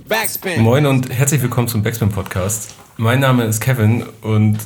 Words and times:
Backspin. 0.00 0.62
Moin 0.62 0.84
und 0.84 1.10
herzlich 1.10 1.42
willkommen 1.42 1.68
zum 1.68 1.82
Backspin 1.82 2.10
Podcast. 2.10 2.74
Mein 2.98 3.20
Name 3.20 3.44
ist 3.44 3.60
Kevin 3.60 4.04
und 4.20 4.58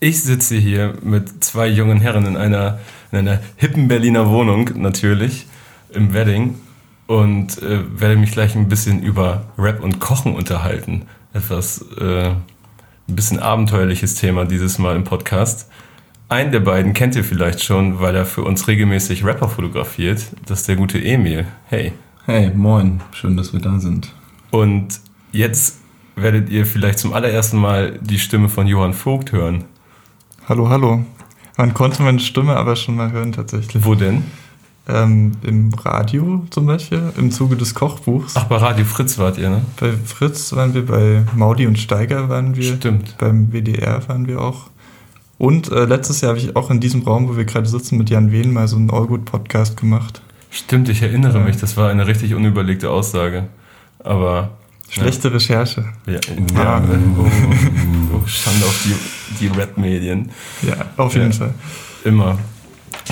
ich 0.00 0.22
sitze 0.22 0.56
hier 0.56 0.94
mit 1.02 1.42
zwei 1.42 1.66
jungen 1.66 2.00
Herren 2.00 2.26
in 2.26 2.36
einer, 2.36 2.78
in 3.10 3.18
einer 3.18 3.40
hippen 3.56 3.88
Berliner 3.88 4.28
Wohnung, 4.28 4.70
natürlich, 4.74 5.46
im 5.92 6.12
Wedding 6.12 6.56
und 7.06 7.62
äh, 7.62 7.80
werde 7.98 8.16
mich 8.16 8.32
gleich 8.32 8.54
ein 8.54 8.68
bisschen 8.68 9.02
über 9.02 9.44
Rap 9.56 9.82
und 9.82 9.98
Kochen 9.98 10.34
unterhalten. 10.34 11.06
Etwas, 11.32 11.82
äh, 11.98 12.28
ein 12.28 12.36
bisschen 13.06 13.38
abenteuerliches 13.38 14.16
Thema 14.16 14.44
dieses 14.44 14.78
Mal 14.78 14.94
im 14.94 15.04
Podcast. 15.04 15.70
Einen 16.28 16.52
der 16.52 16.60
beiden 16.60 16.92
kennt 16.92 17.16
ihr 17.16 17.24
vielleicht 17.24 17.64
schon, 17.64 18.00
weil 18.00 18.14
er 18.14 18.26
für 18.26 18.42
uns 18.42 18.68
regelmäßig 18.68 19.24
Rapper 19.24 19.48
fotografiert. 19.48 20.26
Das 20.46 20.60
ist 20.60 20.68
der 20.68 20.76
gute 20.76 21.02
Emil. 21.02 21.46
Hey. 21.66 21.92
Hey, 22.26 22.50
moin. 22.54 23.00
Schön, 23.12 23.36
dass 23.38 23.54
wir 23.54 23.60
da 23.60 23.80
sind. 23.80 24.12
Und 24.50 25.00
jetzt 25.32 25.78
werdet 26.16 26.50
ihr 26.50 26.66
vielleicht 26.66 26.98
zum 26.98 27.12
allerersten 27.12 27.58
Mal 27.58 27.98
die 28.00 28.18
Stimme 28.18 28.48
von 28.48 28.66
Johann 28.66 28.94
Vogt 28.94 29.32
hören. 29.32 29.64
Hallo, 30.48 30.68
hallo. 30.68 31.04
Man 31.56 31.74
konnte 31.74 32.02
meine 32.02 32.20
Stimme 32.20 32.56
aber 32.56 32.76
schon 32.76 32.96
mal 32.96 33.12
hören 33.12 33.32
tatsächlich. 33.32 33.84
Wo 33.84 33.94
denn? 33.94 34.24
Ähm, 34.88 35.32
Im 35.42 35.72
Radio 35.74 36.46
zum 36.50 36.66
Beispiel, 36.66 37.12
im 37.16 37.30
Zuge 37.30 37.56
des 37.56 37.74
Kochbuchs. 37.74 38.34
Ach, 38.36 38.44
bei 38.44 38.56
Radio 38.56 38.84
Fritz 38.84 39.18
wart 39.18 39.38
ihr, 39.38 39.50
ne? 39.50 39.62
Bei 39.78 39.92
Fritz 39.92 40.52
waren 40.54 40.74
wir, 40.74 40.86
bei 40.86 41.22
Maudi 41.36 41.66
und 41.66 41.78
Steiger 41.78 42.28
waren 42.28 42.56
wir. 42.56 42.76
Stimmt. 42.76 43.16
Beim 43.18 43.52
WDR 43.52 44.08
waren 44.08 44.26
wir 44.26 44.40
auch. 44.40 44.70
Und 45.38 45.70
äh, 45.70 45.84
letztes 45.84 46.22
Jahr 46.22 46.30
habe 46.30 46.38
ich 46.38 46.56
auch 46.56 46.70
in 46.70 46.80
diesem 46.80 47.02
Raum, 47.02 47.28
wo 47.28 47.36
wir 47.36 47.44
gerade 47.44 47.68
sitzen, 47.68 47.98
mit 47.98 48.10
Jan 48.10 48.32
Wehn 48.32 48.52
mal 48.52 48.68
so 48.68 48.76
einen 48.76 48.90
Allgood-Podcast 48.90 49.76
gemacht. 49.76 50.22
Stimmt, 50.50 50.88
ich 50.88 51.02
erinnere 51.02 51.38
ja. 51.38 51.44
mich, 51.44 51.56
das 51.56 51.76
war 51.76 51.90
eine 51.90 52.06
richtig 52.06 52.34
unüberlegte 52.34 52.90
Aussage. 52.90 53.48
Aber. 54.04 54.50
Schlechte 54.88 55.28
ja. 55.28 55.34
Recherche. 55.34 55.84
Ja, 56.06 56.14
ja. 56.54 56.82
Oh, 57.16 57.24
oh, 58.14 58.26
Schande 58.26 58.66
auf 58.66 58.84
die, 58.84 58.94
die 59.38 59.46
Rap-Medien. 59.46 60.30
Ja, 60.62 60.86
auf 60.96 61.14
jeden 61.14 61.32
Fall. 61.32 61.54
Immer. 62.04 62.38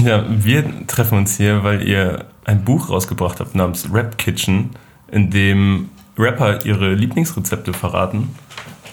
Ja, 0.02 0.24
wir 0.28 0.86
treffen 0.88 1.18
uns 1.18 1.36
hier, 1.36 1.62
weil 1.62 1.86
ihr 1.86 2.24
ein 2.44 2.64
Buch 2.64 2.90
rausgebracht 2.90 3.38
habt 3.38 3.54
namens 3.54 3.88
Rap 3.92 4.18
Kitchen, 4.18 4.70
in 5.12 5.30
dem 5.30 5.90
Rapper 6.18 6.64
ihre 6.64 6.94
Lieblingsrezepte 6.94 7.72
verraten 7.72 8.34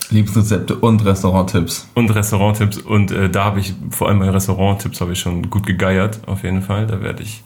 Lieblingsrezepte 0.10 0.76
und 0.76 1.04
Restauranttipps. 1.04 1.88
Und 1.94 2.14
Restauranttipps. 2.14 2.78
Und 2.78 3.12
äh, 3.12 3.30
da 3.30 3.46
habe 3.46 3.60
ich, 3.60 3.74
vor 3.90 4.08
allem 4.08 4.20
bei 4.20 4.30
Restauranttipps, 4.30 5.02
habe 5.02 5.14
ich 5.14 5.20
schon 5.20 5.50
gut 5.50 5.66
gegeiert, 5.66 6.20
auf 6.28 6.44
jeden 6.44 6.62
Fall. 6.62 6.88
Da 6.88 7.02
werde 7.02 7.24
ich. 7.24 7.44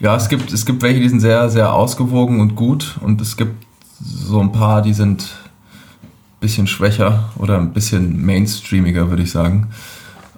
Ja, 0.00 0.14
es 0.16 0.28
gibt, 0.28 0.52
es 0.52 0.64
gibt 0.64 0.82
welche, 0.82 1.00
die 1.00 1.08
sind 1.08 1.20
sehr, 1.20 1.48
sehr 1.48 1.72
ausgewogen 1.74 2.40
und 2.40 2.54
gut. 2.54 2.98
Und 3.00 3.20
es 3.20 3.36
gibt 3.36 3.66
so 4.00 4.40
ein 4.40 4.52
paar, 4.52 4.82
die 4.82 4.92
sind 4.92 5.22
ein 5.22 6.40
bisschen 6.40 6.66
schwächer 6.66 7.30
oder 7.36 7.58
ein 7.58 7.72
bisschen 7.72 8.24
mainstreamiger, 8.24 9.10
würde 9.10 9.22
ich 9.22 9.30
sagen. 9.30 9.68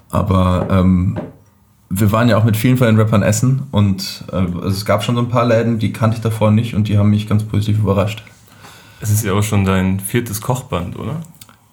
Aber 0.09 0.67
ähm, 0.69 1.17
wir 1.89 2.11
waren 2.11 2.29
ja 2.29 2.37
auch 2.37 2.43
mit 2.43 2.57
vielen 2.57 2.77
von 2.77 2.87
den 2.87 2.97
Rappern 2.97 3.21
essen 3.21 3.63
und 3.71 4.23
äh, 4.31 4.35
also 4.35 4.67
es 4.67 4.85
gab 4.85 5.03
schon 5.03 5.15
so 5.15 5.21
ein 5.21 5.29
paar 5.29 5.45
Läden, 5.45 5.79
die 5.79 5.93
kannte 5.93 6.17
ich 6.17 6.21
davor 6.21 6.51
nicht 6.51 6.73
und 6.73 6.87
die 6.87 6.97
haben 6.97 7.09
mich 7.09 7.27
ganz 7.27 7.43
positiv 7.43 7.79
überrascht. 7.79 8.23
Es 9.01 9.09
ist 9.09 9.23
ja 9.23 9.33
auch 9.33 9.43
schon 9.43 9.65
dein 9.65 9.99
viertes 9.99 10.41
Kochband, 10.41 10.97
oder? 10.97 11.21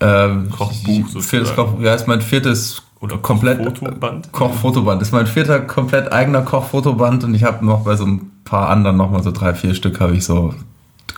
Ähm, 0.01 0.51
Kochbuch 0.51 1.09
sozusagen. 1.09 1.55
Koch, 1.55 1.81
ja, 1.81 1.95
ist 1.95 2.07
mein 2.07 2.21
viertes 2.21 2.83
oder 3.01 3.19
komplett 3.19 3.59
Kochfotoband. 3.59 4.33
Kochfotoband. 4.33 5.03
Ist 5.03 5.13
mein 5.13 5.27
vierter 5.27 5.61
komplett 5.61 6.13
eigener 6.13 6.43
Kochfotoband 6.43 7.25
und 7.25 7.35
ich 7.35 7.45
habe 7.45 7.65
noch 7.65 7.85
bei 7.85 7.97
so 7.97 8.07
ein 8.07 8.31
paar 8.45 8.71
anderen 8.71 8.97
noch 8.97 9.11
mal 9.11 9.23
so 9.23 9.31
drei, 9.31 9.55
vier 9.55 9.75
Stück 9.75 10.01
habe 10.01 10.17
ich 10.17 10.25
so 10.25 10.55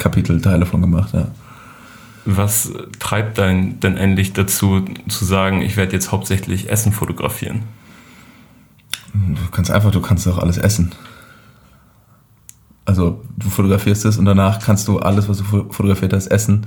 Kapitelteile 0.01 0.67
von 0.67 0.81
gemacht, 0.81 1.15
ja. 1.15 1.29
Was 2.25 2.73
treibt 2.99 3.39
dein 3.39 3.81
denn 3.81 3.97
endlich 3.97 4.33
dazu 4.33 4.85
zu 5.09 5.25
sagen, 5.25 5.63
ich 5.63 5.77
werde 5.77 5.93
jetzt 5.93 6.13
hauptsächlich 6.13 6.69
Essen 6.69 6.93
fotografieren? 6.93 7.63
Du 9.15 9.51
kannst 9.51 9.71
einfach, 9.71 9.91
du 9.91 10.01
kannst 10.01 10.27
auch 10.29 10.39
alles 10.39 10.59
essen. 10.59 10.93
Also 12.85 13.23
du 13.37 13.49
fotografierst 13.49 14.05
es 14.05 14.19
und 14.19 14.25
danach 14.25 14.61
kannst 14.61 14.89
du 14.89 14.99
alles, 14.99 15.29
was 15.29 15.39
du 15.39 15.45
fotografiert 15.45 16.13
hast, 16.13 16.27
essen. 16.27 16.67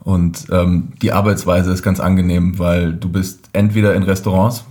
Und 0.00 0.46
ähm, 0.50 0.92
die 1.02 1.12
Arbeitsweise 1.12 1.72
ist 1.72 1.82
ganz 1.82 2.00
angenehm, 2.00 2.58
weil 2.58 2.94
du 2.94 3.08
bist 3.08 3.50
entweder 3.52 3.94
in 3.94 4.02
Restaurants 4.02 4.64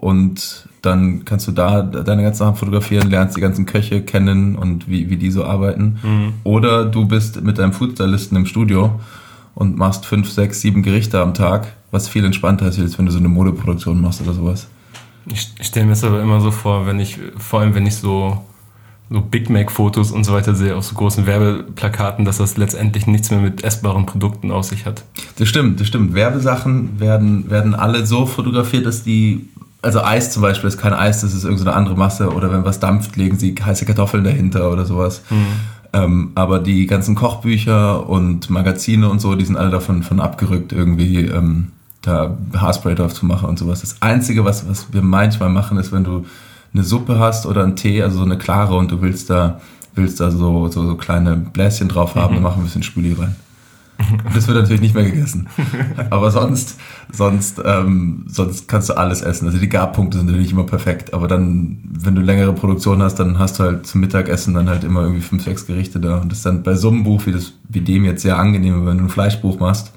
und 0.00 0.68
dann 0.82 1.24
kannst 1.24 1.46
du 1.46 1.52
da 1.52 1.82
deine 1.82 2.22
ganzen 2.22 2.38
Sachen 2.38 2.56
fotografieren, 2.56 3.10
lernst 3.10 3.36
die 3.36 3.40
ganzen 3.40 3.66
Köche 3.66 4.02
kennen 4.02 4.56
und 4.56 4.88
wie, 4.88 5.10
wie 5.10 5.16
die 5.16 5.30
so 5.30 5.44
arbeiten. 5.44 5.98
Mhm. 6.02 6.32
Oder 6.42 6.86
du 6.86 7.06
bist 7.06 7.42
mit 7.42 7.58
deinem 7.58 7.72
Foodstylisten 7.72 8.36
im 8.36 8.46
Studio 8.46 8.98
und 9.54 9.76
machst 9.76 10.06
fünf, 10.06 10.30
sechs, 10.30 10.62
sieben 10.62 10.82
Gerichte 10.82 11.20
am 11.20 11.34
Tag, 11.34 11.68
was 11.90 12.08
viel 12.08 12.24
entspannter 12.24 12.66
ist, 12.66 12.78
als 12.78 12.98
wenn 12.98 13.06
du 13.06 13.12
so 13.12 13.18
eine 13.18 13.28
Modeproduktion 13.28 14.00
machst 14.00 14.22
oder 14.22 14.32
sowas. 14.32 14.68
Ich, 15.26 15.52
ich 15.58 15.66
stelle 15.66 15.84
mir 15.84 15.92
das 15.92 16.02
aber 16.02 16.22
immer 16.22 16.40
so 16.40 16.50
vor, 16.50 16.86
wenn 16.86 16.98
ich, 16.98 17.18
vor 17.36 17.60
allem 17.60 17.74
wenn 17.74 17.86
ich 17.86 17.96
so 17.96 18.42
so 19.10 19.20
Big 19.20 19.50
Mac-Fotos 19.50 20.12
und 20.12 20.22
so 20.22 20.32
weiter 20.32 20.54
sehe 20.54 20.76
auf 20.76 20.84
so 20.84 20.94
großen 20.94 21.26
Werbeplakaten, 21.26 22.24
dass 22.24 22.38
das 22.38 22.56
letztendlich 22.56 23.08
nichts 23.08 23.30
mehr 23.32 23.40
mit 23.40 23.64
essbaren 23.64 24.06
Produkten 24.06 24.52
auf 24.52 24.64
sich 24.64 24.86
hat. 24.86 25.02
Das 25.36 25.48
stimmt, 25.48 25.80
das 25.80 25.88
stimmt. 25.88 26.14
Werbesachen 26.14 27.00
werden, 27.00 27.50
werden 27.50 27.74
alle 27.74 28.06
so 28.06 28.24
fotografiert, 28.24 28.86
dass 28.86 29.02
die, 29.02 29.48
also 29.82 30.02
Eis 30.02 30.30
zum 30.30 30.42
Beispiel 30.42 30.68
ist 30.68 30.78
kein 30.78 30.92
Eis, 30.92 31.22
das 31.22 31.34
ist 31.34 31.44
irgendeine 31.44 31.74
andere 31.74 31.96
Masse 31.96 32.30
oder 32.30 32.52
wenn 32.52 32.64
was 32.64 32.80
dampft, 32.80 33.16
legen 33.16 33.38
sie 33.38 33.54
heiße 33.54 33.86
Kartoffeln 33.86 34.24
dahinter 34.24 34.70
oder 34.70 34.84
sowas. 34.84 35.22
Mhm. 35.30 35.46
Ähm, 35.92 36.32
aber 36.34 36.60
die 36.60 36.86
ganzen 36.86 37.14
Kochbücher 37.14 38.08
und 38.08 38.50
Magazine 38.50 39.08
und 39.08 39.20
so, 39.20 39.34
die 39.34 39.44
sind 39.44 39.56
alle 39.56 39.70
davon 39.70 40.02
von 40.02 40.20
abgerückt, 40.20 40.72
irgendwie 40.72 41.24
ähm, 41.24 41.72
da 42.02 42.36
Haarspray 42.56 42.94
drauf 42.94 43.12
zu 43.12 43.26
machen 43.26 43.48
und 43.48 43.58
sowas. 43.58 43.80
Das 43.80 44.00
Einzige, 44.00 44.44
was, 44.44 44.68
was 44.68 44.92
wir 44.92 45.02
manchmal 45.02 45.48
machen, 45.48 45.78
ist, 45.78 45.92
wenn 45.92 46.04
du 46.04 46.24
eine 46.72 46.84
Suppe 46.84 47.18
hast 47.18 47.46
oder 47.46 47.64
einen 47.64 47.76
Tee, 47.76 48.02
also 48.02 48.18
so 48.18 48.24
eine 48.24 48.38
klare 48.38 48.76
und 48.76 48.90
du 48.92 49.00
willst 49.02 49.30
da, 49.30 49.60
willst 49.94 50.20
da 50.20 50.30
so, 50.30 50.68
so, 50.68 50.86
so 50.86 50.94
kleine 50.94 51.36
Bläschen 51.36 51.88
drauf 51.88 52.14
haben, 52.14 52.32
mhm. 52.32 52.36
dann 52.36 52.42
mach 52.44 52.56
ein 52.56 52.62
bisschen 52.62 52.82
Spüli 52.82 53.14
rein. 53.14 53.34
Das 54.34 54.46
wird 54.46 54.56
natürlich 54.56 54.80
nicht 54.80 54.94
mehr 54.94 55.04
gegessen. 55.04 55.48
Aber 56.10 56.30
sonst, 56.30 56.78
sonst, 57.12 57.60
ähm, 57.64 58.24
sonst 58.28 58.68
kannst 58.68 58.88
du 58.88 58.96
alles 58.96 59.22
essen. 59.22 59.46
Also 59.46 59.58
die 59.58 59.68
Garpunkte 59.68 60.18
sind 60.18 60.26
natürlich 60.26 60.52
immer 60.52 60.64
perfekt. 60.64 61.14
Aber 61.14 61.28
dann, 61.28 61.78
wenn 61.84 62.14
du 62.14 62.20
längere 62.20 62.52
Produktion 62.52 63.02
hast, 63.02 63.16
dann 63.16 63.38
hast 63.38 63.58
du 63.58 63.64
halt 63.64 63.86
zum 63.86 64.00
Mittagessen 64.00 64.54
dann 64.54 64.68
halt 64.68 64.84
immer 64.84 65.02
irgendwie 65.02 65.22
fünf, 65.22 65.44
sechs 65.44 65.66
Gerichte 65.66 66.00
da. 66.00 66.18
Und 66.18 66.30
das 66.30 66.38
ist 66.38 66.46
dann 66.46 66.62
bei 66.62 66.74
so 66.74 66.88
einem 66.88 67.04
Buch 67.04 67.26
wie, 67.26 67.32
das, 67.32 67.54
wie 67.68 67.80
dem 67.80 68.04
jetzt 68.04 68.22
sehr 68.22 68.38
angenehm. 68.38 68.86
Wenn 68.86 68.98
du 68.98 69.04
ein 69.04 69.10
Fleischbuch 69.10 69.58
machst, 69.58 69.92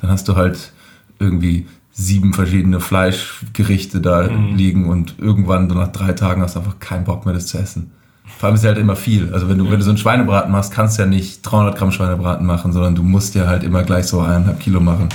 dann 0.00 0.10
hast 0.10 0.28
du 0.28 0.36
halt 0.36 0.72
irgendwie 1.18 1.66
sieben 1.92 2.32
verschiedene 2.32 2.80
Fleischgerichte 2.80 4.00
da 4.00 4.28
mhm. 4.28 4.56
liegen 4.56 4.88
und 4.88 5.18
irgendwann 5.18 5.66
nach 5.66 5.92
drei 5.92 6.12
Tagen 6.12 6.40
hast 6.40 6.56
du 6.56 6.60
einfach 6.60 6.78
keinen 6.80 7.04
Bock 7.04 7.26
mehr, 7.26 7.34
das 7.34 7.46
zu 7.46 7.58
essen. 7.58 7.92
Vor 8.24 8.48
allem 8.48 8.56
ist 8.56 8.64
ja 8.64 8.70
halt 8.70 8.78
immer 8.78 8.96
viel. 8.96 9.32
Also 9.32 9.48
wenn 9.48 9.58
du, 9.58 9.70
wenn 9.70 9.78
du 9.78 9.84
so 9.84 9.90
einen 9.90 9.98
Schweinebraten 9.98 10.50
machst, 10.50 10.72
kannst 10.72 10.98
du 10.98 11.02
ja 11.02 11.08
nicht 11.08 11.42
300 11.42 11.76
Gramm 11.76 11.92
Schweinebraten 11.92 12.46
machen, 12.46 12.72
sondern 12.72 12.94
du 12.94 13.02
musst 13.02 13.34
ja 13.34 13.46
halt 13.46 13.62
immer 13.62 13.82
gleich 13.82 14.06
so 14.06 14.20
eineinhalb 14.20 14.60
Kilo 14.60 14.80
machen. 14.80 15.08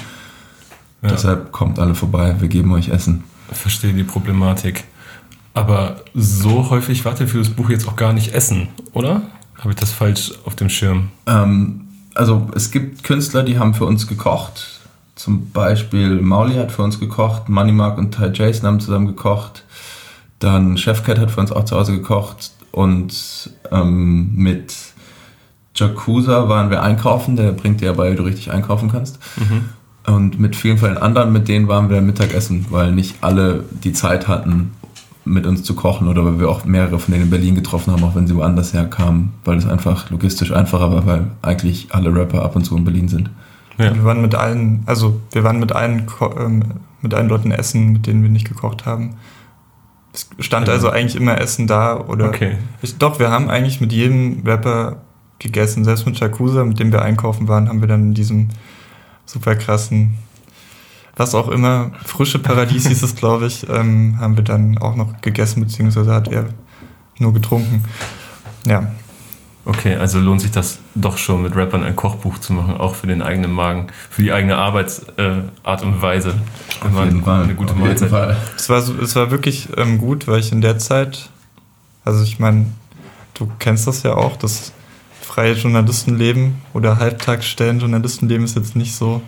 Ja. 1.02 1.10
Deshalb 1.10 1.52
kommt 1.52 1.80
alle 1.80 1.96
vorbei, 1.96 2.36
wir 2.40 2.48
geben 2.48 2.72
euch 2.74 2.90
Essen. 2.90 3.24
Ich 3.52 3.58
verstehe 3.58 3.94
die 3.94 4.04
Problematik. 4.04 4.86
Aber 5.54 5.98
so 6.14 6.70
häufig 6.70 7.04
wart 7.06 7.20
ihr 7.20 7.28
für 7.28 7.40
das 7.40 7.50
Buch 7.50 7.70
jetzt 7.70 7.88
auch 7.88 7.96
gar 7.96 8.14
nicht 8.14 8.34
essen, 8.34 8.70
oder? 8.94 9.22
Habe 9.58 9.72
ich 9.72 9.76
das 9.76 9.92
falsch 9.92 10.34
auf 10.46 10.56
dem 10.56 10.70
Schirm? 10.70 11.10
Ähm, 11.26 11.88
also 12.14 12.48
es 12.56 12.72
gibt 12.72 13.04
Künstler, 13.04 13.44
die 13.44 13.58
haben 13.58 13.74
für 13.74 13.86
uns 13.86 14.08
gekocht 14.08 14.78
zum 15.18 15.50
Beispiel 15.50 16.22
Mauli 16.22 16.56
hat 16.56 16.72
für 16.72 16.84
uns 16.84 17.00
gekocht, 17.00 17.50
Moneymark 17.50 17.98
und 17.98 18.16
Ty 18.16 18.30
Jason 18.34 18.68
haben 18.68 18.80
zusammen 18.80 19.08
gekocht. 19.08 19.64
Dann 20.40 20.78
Chefcat 20.78 21.18
hat 21.18 21.32
für 21.32 21.40
uns 21.42 21.52
auch 21.52 21.66
zu 21.66 21.76
Hause 21.76 21.94
gekocht. 21.94 22.52
Und 22.72 23.52
ähm, 23.72 24.36
mit 24.36 24.76
Jacuza 25.76 26.50
waren 26.50 26.70
wir 26.70 26.84
einkaufen. 26.84 27.36
Der 27.36 27.52
bringt 27.52 27.82
dir 27.82 27.88
ja 27.88 27.94
bei, 27.94 28.12
wie 28.12 28.16
du 28.16 28.24
richtig 28.24 28.52
einkaufen 28.52 28.92
kannst. 28.92 29.20
Mhm. 29.38 30.14
Und 30.14 30.40
mit 30.40 30.56
vielen 30.56 30.78
von 30.78 30.90
den 30.90 30.98
anderen, 30.98 31.34
mit 31.34 31.48
denen 31.48 31.68
waren 31.68 31.90
wir 31.90 32.02
Mittagessen, 32.02 32.66
weil 32.70 32.94
nicht 32.94 33.18
alle 33.22 33.66
die 33.84 33.92
Zeit 33.92 34.28
hatten, 34.28 34.72
mit 35.28 35.46
uns 35.46 35.64
zu 35.64 35.76
kochen 35.76 36.08
oder 36.08 36.24
weil 36.26 36.40
wir 36.40 36.50
auch 36.50 36.66
mehrere 36.66 37.00
von 37.00 37.12
denen 37.12 37.26
in 37.26 37.30
Berlin 37.30 37.56
getroffen 37.56 37.92
haben, 37.92 38.04
auch 38.04 38.16
wenn 38.16 38.28
sie 38.28 38.36
woanders 38.36 38.74
herkamen, 38.74 39.34
weil 39.44 39.58
es 39.58 39.68
einfach 39.68 40.10
logistisch 40.10 40.52
einfacher 40.54 40.92
war, 40.92 41.06
weil 41.06 41.28
eigentlich 41.42 41.90
alle 41.92 42.16
Rapper 42.16 42.44
ab 42.44 42.56
und 42.56 42.64
zu 42.64 42.78
in 42.78 42.86
Berlin 42.86 43.10
sind. 43.10 43.30
Ja. 43.78 43.94
Wir 43.94 44.04
waren 44.04 44.22
mit 44.22 44.34
allen, 44.34 44.84
also 44.86 45.20
wir 45.32 45.44
waren 45.44 45.60
mit 45.60 45.74
allen, 45.74 46.08
ähm, 46.40 46.64
mit 47.02 47.14
allen 47.14 47.28
Leuten 47.28 47.52
essen, 47.52 47.94
mit 47.94 48.08
denen 48.08 48.24
wir 48.24 48.30
nicht 48.30 48.48
gekocht 48.48 48.86
haben. 48.86 49.16
Es 50.18 50.46
stand 50.46 50.68
ja. 50.68 50.74
also 50.74 50.90
eigentlich 50.90 51.16
immer 51.16 51.40
Essen 51.40 51.68
da 51.68 52.00
oder. 52.00 52.30
Okay. 52.30 52.58
Ich, 52.82 52.98
doch, 52.98 53.20
wir 53.20 53.30
haben 53.30 53.50
eigentlich 53.50 53.80
mit 53.82 53.92
jedem 53.92 54.42
Rapper 54.46 54.98
gegessen, 55.40 55.84
selbst 55.84 56.06
mit 56.06 56.18
Shakusa, 56.18 56.64
mit 56.64 56.80
dem 56.80 56.92
wir 56.92 57.04
einkaufen 57.04 57.48
waren, 57.48 57.70
haben 57.70 57.82
wir 57.82 57.88
dann 57.88 58.02
in 58.02 58.14
diesem 58.16 58.50
super 59.26 59.56
krassen, 59.56 60.18
was 61.16 61.36
auch 61.36 61.50
immer, 61.50 61.92
frische 62.04 62.40
Paradies 62.40 62.88
hieß 62.88 63.04
es, 63.04 63.16
glaube 63.16 63.48
ich, 63.48 63.68
ähm, 63.70 64.18
haben 64.20 64.36
wir 64.36 64.44
dann 64.44 64.78
auch 64.80 64.96
noch 64.96 65.22
gegessen, 65.22 65.62
beziehungsweise 65.62 66.14
hat 66.14 66.28
er 66.30 66.46
nur 67.20 67.34
getrunken. 67.34 67.84
Ja. 68.66 68.92
Okay, 69.70 69.96
also 69.96 70.20
lohnt 70.20 70.40
sich 70.40 70.52
das 70.52 70.80
doch 70.96 71.18
schon 71.18 71.44
mit 71.44 71.54
Rappern 71.56 71.84
ein 71.84 71.96
Kochbuch 71.96 72.38
zu 72.40 72.54
machen, 72.54 72.78
auch 72.78 72.96
für 72.96 73.06
den 73.08 73.22
eigenen 73.22 73.52
Magen, 73.52 73.88
für 74.10 74.22
die 74.24 74.32
eigene 74.32 74.56
Arbeitsart 74.56 75.18
äh, 75.18 75.86
und 75.86 76.02
Weise. 76.02 76.36
Auf 76.80 77.04
jeden 77.04 77.22
Fall. 77.24 77.44
Eine 77.44 77.54
gute 77.56 77.74
Auf 77.74 77.78
Mahlzeit. 77.80 78.00
jeden 78.00 78.10
Fall. 78.12 78.38
Es 78.56 78.70
war, 78.70 78.82
so- 78.82 78.96
es 79.02 79.14
war 79.18 79.30
wirklich 79.30 79.68
ähm, 79.76 79.98
gut, 79.98 80.26
weil 80.28 80.40
ich 80.40 80.54
in 80.54 80.62
der 80.62 80.78
Zeit, 80.80 81.30
also 82.06 82.24
ich 82.24 82.40
meine, 82.40 82.68
du 83.34 83.52
kennst 83.60 83.88
das 83.88 84.04
ja 84.04 84.14
auch, 84.14 84.38
das 84.38 84.72
freie 85.22 85.54
Journalistenleben 85.54 86.56
oder 86.74 86.98
Halbtagsstellen 86.98 87.80
Journalistenleben 87.80 88.46
ist 88.46 88.56
jetzt 88.56 88.78
nicht 88.78 88.96
so 88.96 89.22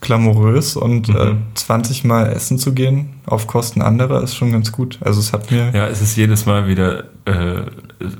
glamourös 0.00 0.76
und 0.76 1.08
Mhm. 1.08 1.16
äh, 1.16 1.34
20 1.54 2.04
Mal 2.04 2.26
essen 2.32 2.58
zu 2.58 2.72
gehen 2.74 3.14
auf 3.26 3.46
Kosten 3.46 3.82
anderer 3.82 4.22
ist 4.22 4.36
schon 4.36 4.52
ganz 4.52 4.70
gut. 4.72 4.98
Also 5.00 5.18
es 5.20 5.32
hat 5.32 5.50
mir, 5.50 5.70
Ja, 5.74 5.88
es 5.88 6.00
ist 6.00 6.16
jedes 6.16 6.46
Mal 6.46 6.68
wieder, 6.68 7.04
äh, 7.24 7.62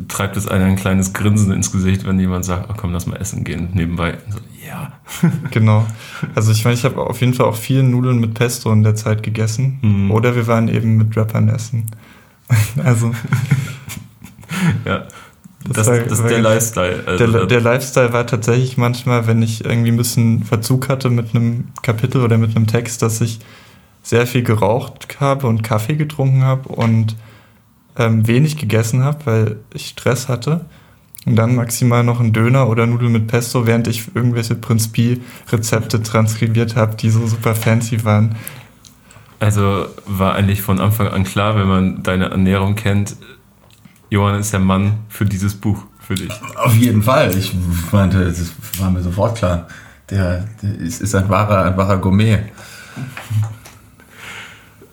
treibt 0.09 0.37
es 0.37 0.49
einem 0.49 0.71
ein 0.71 0.77
kleines 0.77 1.13
Grinsen 1.13 1.53
ins 1.53 1.71
Gesicht, 1.71 2.05
wenn 2.07 2.19
jemand 2.19 2.45
sagt, 2.45 2.69
oh, 2.71 2.75
komm, 2.77 2.93
lass 2.93 3.07
mal 3.07 3.17
essen 3.17 3.45
gehen, 3.45 3.69
nebenbei. 3.75 4.19
So, 4.29 4.39
ja. 4.67 4.93
genau. 5.53 5.87
Also 6.35 6.51
ich 6.51 6.65
meine, 6.65 6.75
ich 6.75 6.85
habe 6.85 6.99
auf 7.01 7.21
jeden 7.21 7.35
Fall 7.35 7.47
auch 7.47 7.57
viel 7.57 7.83
Nudeln 7.85 8.19
mit 8.19 8.35
Pesto 8.35 8.73
in 8.73 8.83
der 8.83 8.97
Zeit 8.97 9.23
gegessen. 9.23 9.79
Mhm. 9.83 10.11
Oder 10.11 10.35
wir 10.35 10.47
waren 10.49 10.69
eben 10.69 10.97
mit 10.97 11.17
Rappern 11.17 11.49
essen. 11.49 11.87
also 12.85 13.13
ja. 14.85 15.05
Das 15.65 15.77
Das, 15.79 15.87
war- 15.89 15.99
das, 15.99 16.13
ist 16.13 16.23
war 16.23 16.29
der 16.29 16.41
Lifestyle. 16.41 17.03
Also, 17.07 17.27
Der, 17.33 17.47
der 17.47 17.61
Lifestyle 17.61 18.13
war 18.13 18.27
tatsächlich 18.27 18.77
manchmal, 18.77 19.27
wenn 19.27 19.43
ich 19.43 19.65
irgendwie 19.65 19.91
ein 19.91 19.97
bisschen 19.97 20.45
Verzug 20.45 20.89
hatte 20.89 21.11
mit 21.11 21.35
einem 21.35 21.69
Kapitel 21.83 22.23
oder 22.23 22.39
mit 22.39 22.55
einem 22.57 22.67
Text, 22.67 23.03
dass 23.03 23.21
ich 23.21 23.41
sehr 24.03 24.27
viel 24.27 24.43
geraucht 24.45 25.17
habe 25.19 25.47
und 25.49 25.63
Kaffee 25.65 25.97
getrunken 25.97 26.45
habe 26.45 26.69
und 26.69 27.17
ähm, 27.99 28.27
wenig 28.29 28.57
gegessen 28.57 29.03
habe, 29.03 29.19
weil 29.27 29.57
ich 29.75 29.89
Stress 29.89 30.29
hatte. 30.29 30.67
Und 31.25 31.35
dann 31.35 31.57
maximal 31.57 32.05
noch 32.05 32.21
einen 32.21 32.33
Döner 32.33 32.69
oder 32.69 32.87
Nudeln 32.87 33.11
mit 33.11 33.27
Pesto, 33.27 33.67
während 33.67 33.89
ich 33.89 34.15
irgendwelche 34.15 34.55
Prinz 34.55 34.87
Pi-Rezepte 34.93 36.01
transkribiert 36.05 36.77
habe, 36.77 36.95
die 36.95 37.11
so 37.11 37.27
super 37.27 37.57
fancy 37.57 38.05
waren. 38.05 38.37
Also 39.41 39.87
war 40.07 40.35
eigentlich 40.37 40.63
von 40.63 40.81
Anfang 40.81 41.09
an 41.09 41.25
klar, 41.25 41.57
wenn 41.57 41.67
man 41.67 42.03
deine 42.05 42.27
Ernährung 42.31 42.77
kennt, 42.77 43.17
Johann 44.11 44.39
ist 44.41 44.53
der 44.53 44.61
Mann 44.61 44.95
für 45.09 45.25
dieses 45.25 45.55
Buch, 45.55 45.85
für 46.01 46.15
dich. 46.15 46.31
Auf 46.57 46.75
jeden 46.75 47.03
Fall. 47.03 47.37
Ich 47.37 47.55
meinte, 47.93 48.25
das 48.25 48.53
war 48.81 48.91
mir 48.91 49.03
sofort 49.03 49.37
klar. 49.39 49.67
Der, 50.11 50.47
der 50.63 50.75
ist, 50.77 51.01
ist 51.03 51.15
ein 51.15 51.29
wahrer, 51.29 51.65
ein 51.65 51.77
wahrer 51.77 51.99
Gourmet. 51.99 52.39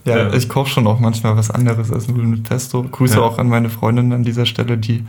Ja, 0.05 0.17
Ja. 0.17 0.33
ich 0.33 0.49
koche 0.49 0.69
schon 0.69 0.87
auch 0.87 0.99
manchmal 0.99 1.37
was 1.37 1.49
anderes 1.51 1.91
als 1.91 2.07
Nudeln 2.07 2.29
mit 2.31 2.43
Pesto. 2.43 2.83
Grüße 2.83 3.15
Ja. 3.15 3.21
auch 3.21 3.37
an 3.37 3.47
meine 3.47 3.69
Freundin 3.69 4.11
an 4.11 4.23
dieser 4.23 4.45
Stelle, 4.45 4.77
die, 4.77 5.05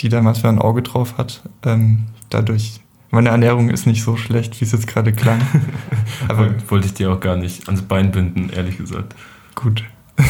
die 0.00 0.08
da 0.08 0.22
manchmal 0.22 0.52
ein 0.52 0.58
Auge 0.58 0.82
drauf 0.82 1.18
hat. 1.18 1.42
Ähm, 1.64 2.04
dadurch, 2.30 2.80
meine 3.10 3.28
Ernährung 3.30 3.68
ist 3.70 3.86
nicht 3.86 4.02
so 4.02 4.16
schlecht, 4.16 4.60
wie 4.60 4.64
es 4.64 4.72
jetzt 4.72 4.86
gerade 4.86 5.12
klang. 5.12 5.40
Aber 6.28 6.46
Woll- 6.46 6.54
wollte 6.68 6.86
ich 6.86 6.94
dir 6.94 7.12
auch 7.12 7.20
gar 7.20 7.36
nicht 7.36 7.66
ans 7.66 7.82
Bein 7.82 8.10
binden, 8.12 8.48
ehrlich 8.50 8.78
gesagt. 8.78 9.14
gut. 9.54 9.82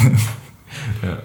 Ja. 1.02 1.18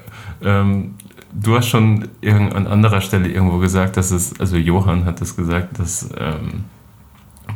Ähm, 0.62 0.94
du 1.34 1.56
hast 1.56 1.68
schon 1.68 2.08
an 2.26 2.68
anderer 2.68 3.02
Stelle 3.02 3.28
irgendwo 3.28 3.58
gesagt, 3.58 3.98
dass 3.98 4.12
es, 4.12 4.40
also 4.40 4.58
Johann 4.58 5.06
hat 5.06 5.22
es 5.22 5.36
gesagt, 5.36 5.80
dass, 5.80 6.10
ähm, 6.18 6.66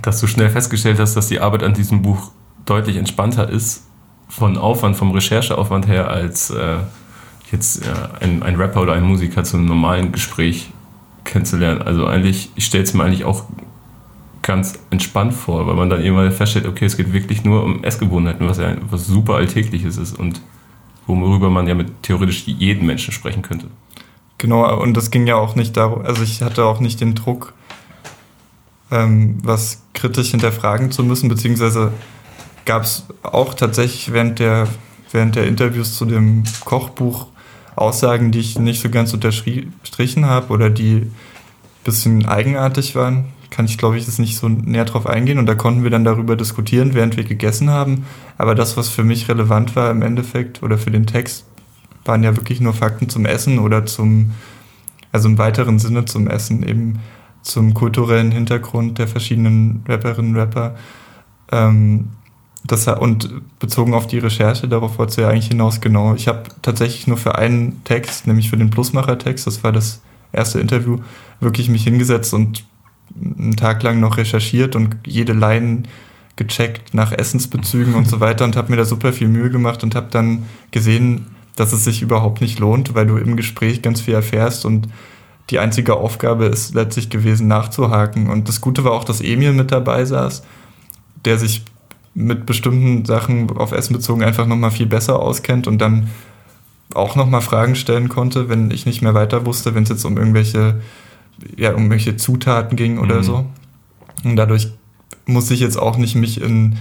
dass 0.02 0.20
du 0.20 0.28
schnell 0.28 0.50
festgestellt 0.50 1.00
hast, 1.00 1.16
dass 1.16 1.28
die 1.28 1.40
Arbeit 1.40 1.64
an 1.64 1.74
diesem 1.74 2.02
Buch 2.02 2.32
deutlich 2.66 2.98
entspannter 2.98 3.50
ist, 3.50 3.88
von 4.30 4.58
Aufwand, 4.58 4.96
vom 4.96 5.12
Rechercheaufwand 5.12 5.88
her, 5.88 6.10
als 6.10 6.50
äh, 6.50 6.78
jetzt 7.52 7.86
ja, 7.86 8.10
ein, 8.20 8.42
ein 8.42 8.56
Rapper 8.56 8.82
oder 8.82 8.94
ein 8.94 9.04
Musiker 9.04 9.44
zu 9.44 9.58
einem 9.58 9.68
normalen 9.68 10.12
Gespräch 10.12 10.72
kennenzulernen. 11.24 11.82
Also 11.84 12.08
eigentlich, 12.08 12.52
ich 12.56 12.66
stelle 12.66 12.84
es 12.84 12.94
mir 12.94 13.04
eigentlich 13.04 13.26
auch 13.26 13.46
ganz 14.42 14.80
entspannt 14.90 15.34
vor, 15.34 15.68
weil 15.68 15.76
man 15.76 15.90
dann 15.90 16.02
irgendwann 16.02 16.32
feststellt, 16.32 16.66
okay, 16.66 16.86
es 16.86 16.98
geht 16.98 17.14
wirklich 17.14 17.44
nur 17.44 17.64
um 17.64 17.84
Essgewohnheiten, 17.84 18.48
was 18.48 18.58
ja 18.58 18.76
was 18.90 19.06
super 19.06 19.36
Alltägliches 19.36 19.98
ist 19.98 20.18
und 20.18 20.42
worüber 21.08 21.50
man 21.50 21.68
ja 21.68 21.76
mit 21.76 22.04
theoretisch 22.04 22.46
jedem 22.48 22.88
Menschen 22.88 23.14
sprechen 23.14 23.42
könnte. 23.42 23.68
Genau, 24.38 24.82
und 24.82 24.96
das 24.96 25.12
ging 25.12 25.28
ja 25.28 25.36
auch 25.36 25.56
nicht 25.56 25.78
darum, 25.78 26.06
also 26.06 26.24
ich 26.24 26.42
hatte 26.42 26.66
auch 26.66 26.80
nicht 26.80 27.00
den 27.02 27.16
Druck, 27.16 27.54
ähm, 28.92 29.38
was 29.44 29.84
kritisch 29.94 30.32
hinterfragen 30.32 30.92
zu 30.92 31.04
müssen, 31.04 31.30
beziehungsweise 31.30 31.94
gab 32.66 32.84
es 32.84 33.06
auch 33.24 33.54
tatsächlich 33.54 34.12
während 34.12 34.40
der, 34.40 34.68
während 35.12 35.36
der 35.36 35.48
Interviews 35.48 35.96
zu 35.96 36.06
dem 36.06 36.44
Kochbuch 36.66 37.28
Aussagen, 37.76 38.32
die 38.32 38.40
ich 38.40 38.60
nicht 38.60 38.82
so 38.82 38.90
ganz 38.90 39.14
unterstrichen 39.14 40.26
habe 40.26 40.54
oder 40.54 40.70
die 40.70 40.98
ein 40.98 41.14
bisschen 41.84 42.26
eigenartig 42.26 42.96
waren. 42.96 43.26
Kann 43.54 43.66
ich, 43.66 43.78
glaube 43.78 43.98
ich, 43.98 44.08
jetzt 44.08 44.18
nicht 44.18 44.36
so 44.36 44.50
näher 44.50 44.84
drauf 44.84 45.06
eingehen. 45.06 45.38
Und 45.38 45.46
da 45.46 45.54
konnten 45.54 45.84
wir 45.84 45.92
dann 45.92 46.04
darüber 46.04 46.36
diskutieren, 46.36 46.96
während 46.96 47.18
wir 47.18 47.24
gegessen 47.24 47.70
haben. 47.70 48.08
Aber 48.36 48.56
das, 48.56 48.78
was 48.78 48.90
für 48.90 49.04
mich 49.04 49.30
relevant 49.30 49.76
war 49.76 49.92
im 49.92 50.02
Endeffekt 50.02 50.64
oder 50.64 50.80
für 50.80 50.90
den 50.90 51.06
Text, 51.06 51.46
waren 52.04 52.24
ja 52.24 52.36
wirklich 52.36 52.62
nur 52.62 52.74
Fakten 52.74 53.10
zum 53.10 53.28
Essen 53.28 53.60
oder 53.60 53.86
zum, 53.86 54.32
also 55.12 55.30
im 55.30 55.38
weiteren 55.38 55.78
Sinne 55.78 56.06
zum 56.06 56.28
Essen, 56.28 56.68
eben 56.68 57.00
zum 57.44 57.76
kulturellen 57.76 58.32
Hintergrund 58.32 58.98
der 58.98 59.08
verschiedenen 59.08 59.84
Rapperinnen 59.88 60.32
und 60.32 60.42
Rapper. 60.42 60.76
Ähm, 61.52 62.08
das, 62.64 62.88
und 62.88 63.30
bezogen 63.60 63.94
auf 63.94 64.08
die 64.08 64.18
Recherche, 64.18 64.68
darauf 64.68 64.98
wolltest 64.98 65.20
du 65.20 65.22
ja 65.22 65.30
eigentlich 65.30 65.50
hinaus, 65.50 65.80
genau. 65.80 66.16
Ich 66.16 66.28
habe 66.28 66.42
tatsächlich 66.64 67.06
nur 67.06 67.18
für 67.18 67.38
einen 67.38 67.84
Text, 67.84 68.26
nämlich 68.26 68.50
für 68.50 68.58
den 68.58 68.72
Plusmacher-Text, 68.72 69.46
das 69.46 69.64
war 69.64 69.72
das 69.72 70.02
erste 70.32 70.60
Interview, 70.60 70.98
wirklich 71.40 71.70
mich 71.70 71.84
hingesetzt 71.84 72.34
und 72.34 72.66
einen 73.16 73.56
Tag 73.56 73.84
lang 73.84 74.00
noch 74.00 74.18
recherchiert 74.18 74.76
und 74.76 74.98
jede 75.06 75.34
Line 75.34 75.84
gecheckt 76.36 76.94
nach 76.94 77.12
Essensbezügen 77.12 77.94
und 77.94 78.08
so 78.08 78.20
weiter 78.20 78.46
und 78.46 78.56
habe 78.56 78.72
mir 78.72 78.78
da 78.78 78.86
super 78.86 79.14
viel 79.14 79.28
Mühe 79.28 79.50
gemacht 79.50 79.84
und 79.84 79.96
habe 79.96 80.08
dann 80.10 80.46
gesehen, 80.72 81.28
dass 81.56 81.74
es 81.74 81.84
sich 81.84 82.02
überhaupt 82.02 82.42
nicht 82.42 82.60
lohnt, 82.60 82.96
weil 82.96 83.06
du 83.06 83.18
im 83.18 83.36
Gespräch 83.36 83.82
ganz 83.82 84.02
viel 84.02 84.16
erfährst 84.16 84.66
und 84.66 84.88
die 85.50 85.60
einzige 85.60 85.96
Aufgabe 85.96 86.46
ist 86.46 86.74
letztlich 86.74 87.10
gewesen, 87.10 87.48
nachzuhaken. 87.48 88.30
Und 88.30 88.48
das 88.48 88.62
Gute 88.62 88.84
war 88.84 88.94
auch, 88.94 89.04
dass 89.04 89.22
Emil 89.22 89.54
mit 89.54 89.72
dabei 89.72 90.06
saß, 90.06 90.44
der 91.26 91.38
sich 91.38 91.64
mit 92.16 92.46
bestimmten 92.46 93.06
Sachen 93.06 93.50
auf 93.58 93.72
Essen 93.72 93.94
bezogen 93.94 94.24
einfach 94.24 94.46
nochmal 94.46 94.72
viel 94.72 94.86
besser 94.86 95.20
auskennt 95.20 95.68
und 95.68 95.80
dann 95.80 96.10
auch 96.94 97.16
nochmal 97.16 97.42
Fragen 97.42 97.76
stellen 97.76 98.08
konnte, 98.08 98.50
wenn 98.50 98.70
ich 98.72 98.86
nicht 98.86 99.02
mehr 99.02 99.14
weiter 99.14 99.46
wusste, 99.46 99.74
wenn 99.74 99.84
es 99.84 99.90
jetzt 99.90 100.06
um 100.06 100.18
irgendwelche, 100.18 100.82
ja, 101.58 101.70
um 101.72 101.78
irgendwelche 101.84 102.18
Zutaten 102.18 102.76
ging 102.78 102.98
oder 103.00 103.18
Mhm. 103.20 103.24
so. 103.24 103.46
Und 104.24 104.36
dadurch 104.36 104.70
muss 105.26 105.50
ich 105.52 105.60
jetzt 105.60 105.78
auch 105.78 105.98
nicht 105.98 106.16
mich 106.16 106.42
in, 106.42 106.78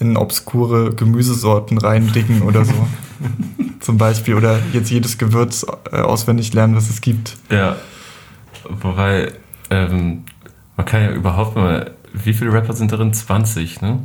in 0.00 0.16
obskure 0.16 0.94
Gemüsesorten 0.94 1.78
reindicken 1.78 2.42
oder 2.42 2.64
so. 2.64 2.74
Zum 3.80 3.98
Beispiel. 3.98 4.34
Oder 4.34 4.58
jetzt 4.72 4.90
jedes 4.90 5.18
Gewürz 5.18 5.66
äh, 5.92 5.96
auswendig 5.98 6.52
lernen, 6.54 6.74
was 6.76 6.88
es 6.90 7.00
gibt. 7.00 7.36
Ja. 7.50 7.76
Wobei, 8.80 9.32
ähm, 9.70 10.24
man 10.76 10.86
kann 10.86 11.02
ja 11.02 11.10
überhaupt 11.12 11.56
mal, 11.56 11.90
wie 12.12 12.32
viele 12.32 12.52
Rapper 12.52 12.72
sind 12.72 12.92
darin? 12.92 13.12
20, 13.12 13.82
ne? 13.82 14.00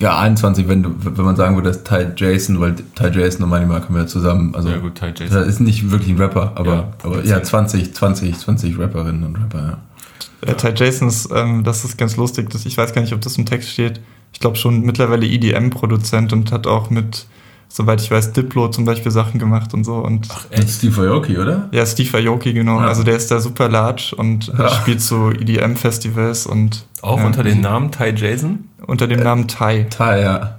Ja, 0.00 0.18
21, 0.18 0.66
wenn, 0.66 0.82
du, 0.82 0.90
wenn 0.98 1.24
man 1.24 1.36
sagen 1.36 1.54
würde, 1.54 1.68
das 1.68 1.78
ist 1.78 1.86
Ty 1.86 2.06
Jason, 2.16 2.60
weil 2.60 2.74
Ty 2.74 3.10
Jason 3.12 3.44
und 3.44 3.50
Money 3.50 3.66
Mark 3.66 3.84
haben 3.84 3.96
ja 3.96 4.06
zusammen. 4.06 4.54
Also, 4.54 4.68
ja 4.68 4.78
gut, 4.78 4.96
Ty 4.96 5.12
das 5.12 5.20
Jason. 5.30 5.48
ist 5.48 5.60
nicht 5.60 5.90
wirklich 5.90 6.10
ein 6.10 6.18
Rapper, 6.18 6.52
aber 6.56 6.74
Ja, 6.74 6.92
aber, 7.04 7.24
ja 7.24 7.42
20, 7.42 7.94
20, 7.94 8.36
20 8.36 8.78
Rapperinnen 8.78 9.22
und 9.24 9.36
Rapper, 9.36 9.78
ja. 10.42 10.48
Äh, 10.50 10.54
Ty 10.56 10.72
Jason 10.74 11.08
ist, 11.08 11.28
ähm, 11.32 11.62
das 11.64 11.84
ist 11.84 11.96
ganz 11.96 12.16
lustig. 12.16 12.50
Das, 12.50 12.66
ich 12.66 12.76
weiß 12.76 12.92
gar 12.92 13.02
nicht, 13.02 13.12
ob 13.14 13.20
das 13.20 13.38
im 13.38 13.46
Text 13.46 13.70
steht. 13.70 14.00
Ich 14.32 14.40
glaube 14.40 14.56
schon 14.56 14.80
mittlerweile 14.80 15.26
EDM-Produzent 15.26 16.32
und 16.32 16.50
hat 16.50 16.66
auch 16.66 16.90
mit, 16.90 17.26
soweit 17.76 18.00
ich 18.00 18.08
weiß, 18.08 18.32
Diplo 18.32 18.68
zum 18.68 18.84
Beispiel 18.84 19.10
Sachen 19.10 19.40
gemacht 19.40 19.74
und 19.74 19.82
so. 19.82 19.94
Und 19.96 20.28
Ach, 20.30 20.46
echt? 20.50 20.70
Steve 20.70 21.00
Aoki, 21.10 21.36
oder? 21.38 21.68
ja, 21.72 21.84
Steve 21.84 22.16
Aoki, 22.18 22.52
genau. 22.52 22.80
Ja. 22.80 22.86
Also 22.86 23.02
der 23.02 23.16
ist 23.16 23.30
da 23.32 23.40
super 23.40 23.68
large 23.68 24.14
und 24.16 24.46
Ja. 24.58 24.68
spielt 24.68 25.00
so 25.00 25.30
EDM-Festivals 25.30 26.46
und 26.46 26.84
Auch 27.02 27.18
ja, 27.18 27.26
unter 27.26 27.42
dem 27.42 27.60
Namen 27.60 27.90
Ty 27.90 28.12
Jason? 28.16 28.68
unter 28.86 29.06
dem 29.08 29.20
Namen 29.20 29.48
Ty. 29.48 29.86
Ty, 29.90 30.20
ja. 30.22 30.58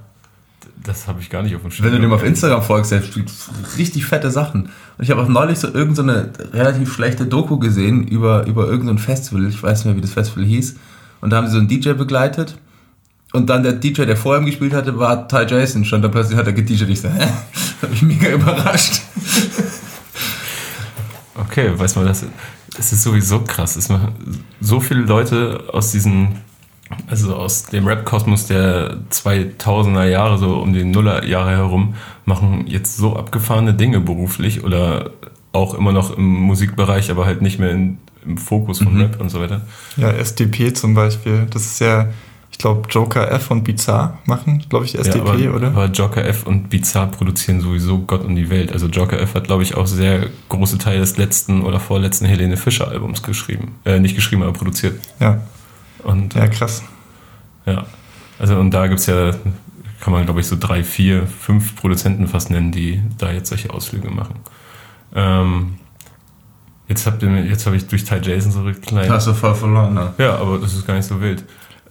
Das 0.83 1.07
habe 1.07 1.19
ich 1.21 1.29
gar 1.29 1.41
nicht 1.41 1.55
auf 1.55 1.61
dem 1.61 1.71
Schirm. 1.71 1.85
Wenn 1.85 1.93
du 1.93 2.01
dem 2.01 2.11
auf 2.13 2.23
Instagram 2.23 2.61
folgst, 2.61 2.91
der 2.91 3.01
spielt 3.01 3.31
richtig 3.77 4.05
fette 4.05 4.29
Sachen. 4.29 4.63
Und 4.97 5.03
ich 5.03 5.09
habe 5.09 5.21
auch 5.23 5.27
neulich 5.27 5.57
so 5.57 5.67
irgendeine 5.73 6.31
so 6.35 6.43
eine 6.43 6.53
relativ 6.53 6.93
schlechte 6.93 7.25
Doku 7.25 7.57
gesehen 7.57 8.07
über, 8.07 8.45
über 8.45 8.67
irgendein 8.67 8.99
Festival. 8.99 9.47
Ich 9.47 9.63
weiß 9.63 9.79
nicht 9.79 9.85
mehr, 9.85 9.95
wie 9.95 10.01
das 10.01 10.11
Festival 10.11 10.43
hieß. 10.45 10.75
Und 11.21 11.31
da 11.31 11.37
haben 11.37 11.47
sie 11.47 11.53
so 11.53 11.59
einen 11.59 11.67
DJ 11.69 11.93
begleitet. 11.93 12.57
Und 13.35 13.49
dann 13.49 13.63
der 13.63 13.73
DJ, 13.73 14.05
der 14.05 14.17
vor 14.17 14.37
ihm 14.37 14.45
gespielt 14.45 14.73
hatte, 14.73 14.97
war 14.97 15.27
Ty 15.27 15.45
Jason. 15.47 15.83
Stand 15.85 16.03
da 16.03 16.07
plötzlich 16.07 16.37
hat 16.37 16.47
er 16.47 16.53
gedjed. 16.53 16.89
Ich 16.89 17.01
so, 17.01 17.09
hä? 17.09 17.19
Das 17.81 17.81
hat 17.83 17.91
mich 17.91 18.01
mega 18.03 18.29
überrascht. 18.29 19.01
Okay, 21.37 21.69
weiß 21.77 21.95
man 21.97 22.05
das. 22.05 22.25
Es 22.79 22.91
ist 22.93 23.03
sowieso 23.03 23.41
krass. 23.41 23.75
Es 23.75 23.89
machen 23.89 24.13
so 24.61 24.79
viele 24.79 25.01
Leute 25.01 25.65
aus 25.71 25.91
diesen, 25.91 26.29
also 27.07 27.35
aus 27.35 27.63
dem 27.63 27.85
Rap-Kosmos 27.87 28.47
der 28.47 28.97
2000er 29.11 30.05
Jahre, 30.05 30.37
so 30.37 30.57
um 30.57 30.73
die 30.73 30.83
Nullerjahre 30.83 31.51
herum, 31.51 31.95
machen 32.25 32.65
jetzt 32.67 32.97
so 32.97 33.15
abgefahrene 33.15 33.73
Dinge 33.73 33.99
beruflich 33.99 34.63
oder 34.63 35.11
auch 35.51 35.73
immer 35.73 35.91
noch 35.91 36.17
im 36.17 36.25
Musikbereich, 36.25 37.11
aber 37.11 37.25
halt 37.25 37.41
nicht 37.41 37.59
mehr 37.59 37.71
in, 37.71 37.97
im 38.25 38.37
Fokus 38.37 38.79
von 38.79 38.93
Mhm. 38.95 39.01
Rap 39.01 39.21
und 39.21 39.29
so 39.29 39.39
weiter. 39.41 39.61
Ja, 39.97 40.09
SDP 40.11 40.73
zum 40.73 40.93
Beispiel. 40.93 41.47
Das 41.49 41.65
ist 41.65 41.79
ja, 41.79 42.07
ich 42.55 42.59
glaube, 42.59 42.87
Joker 42.89 43.29
F 43.33 43.51
und 43.51 43.65
Bizarre 43.65 44.17
machen, 44.25 44.63
glaube 44.69 44.85
ich, 44.85 44.97
SDP, 44.97 45.17
ja, 45.43 45.49
aber, 45.49 45.55
oder? 45.57 45.67
Aber 45.67 45.85
Joker 45.87 46.23
F 46.23 46.47
und 46.47 46.69
Bizarre 46.69 47.11
produzieren 47.11 47.59
sowieso 47.59 47.99
Gott 47.99 48.23
und 48.23 48.37
die 48.37 48.49
Welt. 48.49 48.71
Also 48.71 48.87
Joker 48.87 49.19
F 49.19 49.35
hat, 49.35 49.43
glaube 49.43 49.63
ich, 49.63 49.75
auch 49.75 49.85
sehr 49.87 50.27
große 50.47 50.77
Teile 50.77 50.99
des 51.01 51.17
letzten 51.17 51.63
oder 51.63 51.81
vorletzten 51.81 52.25
Helene 52.25 52.55
Fischer 52.55 52.87
Albums 52.87 53.21
geschrieben. 53.23 53.75
Äh, 53.83 53.99
nicht 53.99 54.15
geschrieben, 54.15 54.41
aber 54.43 54.53
produziert. 54.53 54.97
Ja, 55.19 55.41
Und 56.03 56.33
ja, 56.33 56.47
krass. 56.47 56.81
Ja, 57.65 57.85
also 58.39 58.55
und 58.55 58.71
da 58.71 58.87
gibt 58.87 59.01
es 59.01 59.07
ja, 59.07 59.31
kann 59.99 60.13
man 60.13 60.23
glaube 60.23 60.39
ich 60.39 60.47
so 60.47 60.55
drei, 60.57 60.81
vier, 60.85 61.27
fünf 61.27 61.75
Produzenten 61.75 62.25
fast 62.25 62.51
nennen, 62.51 62.71
die 62.71 63.01
da 63.17 63.33
jetzt 63.33 63.49
solche 63.49 63.69
Ausflüge 63.73 64.09
machen. 64.09 64.35
Ähm, 65.13 65.75
jetzt 66.87 67.05
habt 67.05 67.21
ihr, 67.21 67.29
mir- 67.29 67.43
jetzt 67.45 67.65
habe 67.65 67.75
ich 67.75 67.85
durch 67.87 68.05
Ty 68.05 68.19
Jason 68.21 68.51
so 68.53 68.63
klein. 68.81 69.09
Hast 69.11 69.27
du 69.27 69.33
voll 69.33 69.55
verloren, 69.55 69.93
ne? 69.93 70.13
Ja, 70.17 70.37
aber 70.37 70.57
das 70.59 70.73
ist 70.73 70.87
gar 70.87 70.95
nicht 70.95 71.05
so 71.07 71.19
wild. 71.19 71.43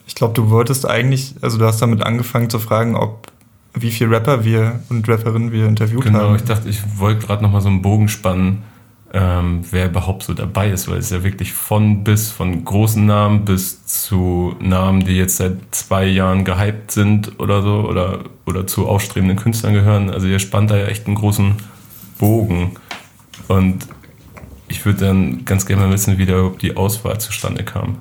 Ich 0.07 0.15
glaube, 0.15 0.35
du 0.35 0.51
wolltest 0.51 0.89
eigentlich, 0.89 1.35
also 1.41 1.59
du 1.59 1.65
hast 1.65 1.81
damit 1.81 2.03
angefangen 2.03 2.51
zu 2.51 2.59
fragen, 2.59 2.95
ob 2.97 3.29
wie 3.75 3.91
viele 3.91 4.11
Rapper 4.11 4.45
wir 4.45 4.81
und 4.89 5.09
Rapperinnen 5.09 5.51
wir 5.51 5.67
interviewt 5.67 6.03
Genau, 6.05 6.21
haben. 6.21 6.37
ich 6.37 6.45
dachte, 6.45 6.69
ich 6.69 6.81
wollte 6.99 7.27
gerade 7.27 7.43
nochmal 7.43 7.61
so 7.61 7.69
einen 7.69 7.83
Bogen 7.83 8.09
spannen, 8.09 8.63
ähm, 9.13 9.63
wer 9.71 9.87
überhaupt 9.87 10.25
so 10.25 10.35
dabei 10.35 10.71
ist, 10.71 10.89
weil 10.89 10.99
es 10.99 11.11
ja 11.11 11.23
wirklich 11.25 11.53
von 11.53 12.05
bis, 12.05 12.31
von 12.31 12.65
großen 12.65 13.05
Namen 13.05 13.45
bis 13.45 13.85
zu 13.87 14.55
Namen, 14.61 15.05
die 15.05 15.17
jetzt 15.17 15.37
seit 15.39 15.57
zwei 15.73 16.05
Jahren 16.07 16.45
gehypt 16.45 16.91
sind 16.91 17.39
oder 17.41 17.63
so, 17.63 17.87
oder, 17.89 18.21
oder 18.47 18.67
zu 18.67 18.87
aufstrebenden 18.89 19.37
Künstlern 19.39 19.73
gehören. 19.75 20.11
Also 20.11 20.27
ihr 20.27 20.39
spannt 20.39 20.71
da 20.71 20.77
ja 20.77 20.87
echt 20.87 21.07
einen 21.07 21.17
großen 21.17 21.55
Bogen. 22.19 22.73
Und 23.49 23.87
ich 24.69 24.85
würde 24.85 25.07
dann 25.07 25.45
ganz 25.45 25.67
gerne 25.67 25.83
mal 25.87 25.93
wissen, 25.93 26.19
wie 26.19 26.27
da 26.27 26.35
überhaupt 26.39 26.63
die 26.63 26.77
Auswahl 26.77 27.19
zustande 27.21 27.63
kam. 27.65 27.99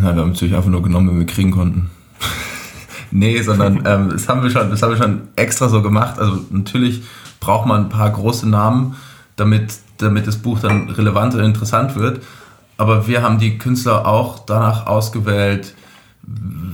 Ja, 0.00 0.14
wir 0.14 0.22
haben 0.22 0.30
natürlich 0.30 0.54
einfach 0.54 0.70
nur 0.70 0.82
genommen, 0.82 1.10
wenn 1.10 1.18
wir 1.18 1.26
kriegen 1.26 1.50
konnten. 1.50 1.90
nee, 3.10 3.40
sondern 3.42 3.82
ähm, 3.84 4.10
das, 4.10 4.28
haben 4.28 4.42
wir 4.42 4.50
schon, 4.50 4.70
das 4.70 4.82
haben 4.82 4.92
wir 4.92 4.96
schon 4.96 5.20
extra 5.36 5.68
so 5.68 5.82
gemacht. 5.82 6.18
Also 6.18 6.40
natürlich 6.50 7.02
braucht 7.38 7.66
man 7.66 7.84
ein 7.84 7.88
paar 7.90 8.10
große 8.10 8.48
Namen, 8.48 8.96
damit, 9.36 9.74
damit 9.98 10.26
das 10.26 10.38
Buch 10.38 10.58
dann 10.60 10.88
relevant 10.88 11.34
und 11.34 11.40
interessant 11.40 11.96
wird. 11.96 12.22
Aber 12.78 13.06
wir 13.06 13.22
haben 13.22 13.38
die 13.38 13.58
Künstler 13.58 14.06
auch 14.06 14.38
danach 14.46 14.86
ausgewählt, 14.86 15.74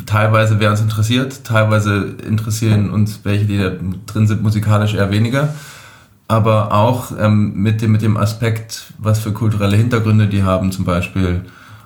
teilweise 0.07 0.61
wer 0.61 0.71
uns 0.71 0.81
interessiert, 0.81 1.43
teilweise 1.43 2.15
interessieren 2.27 2.91
uns 2.91 3.21
welche, 3.25 3.45
die 3.45 3.59
da 3.59 3.73
drin 4.07 4.29
sind, 4.29 4.43
musikalisch 4.43 4.95
eher 4.95 5.11
weniger. 5.11 5.55
Aber 6.29 6.73
auch 6.73 7.13
ähm, 7.19 7.55
mit, 7.55 7.83
dem, 7.83 7.93
mit 7.93 8.03
dem 8.03 8.17
Aspekt, 8.17 8.93
was 8.99 9.19
für 9.19 9.33
kulturelle 9.33 9.77
Hintergründe 9.77 10.29
die 10.29 10.45
haben 10.45 10.71
zum 10.71 10.85
Beispiel. 10.85 11.45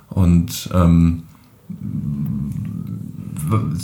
Und 0.08 0.68
ähm, 0.74 1.22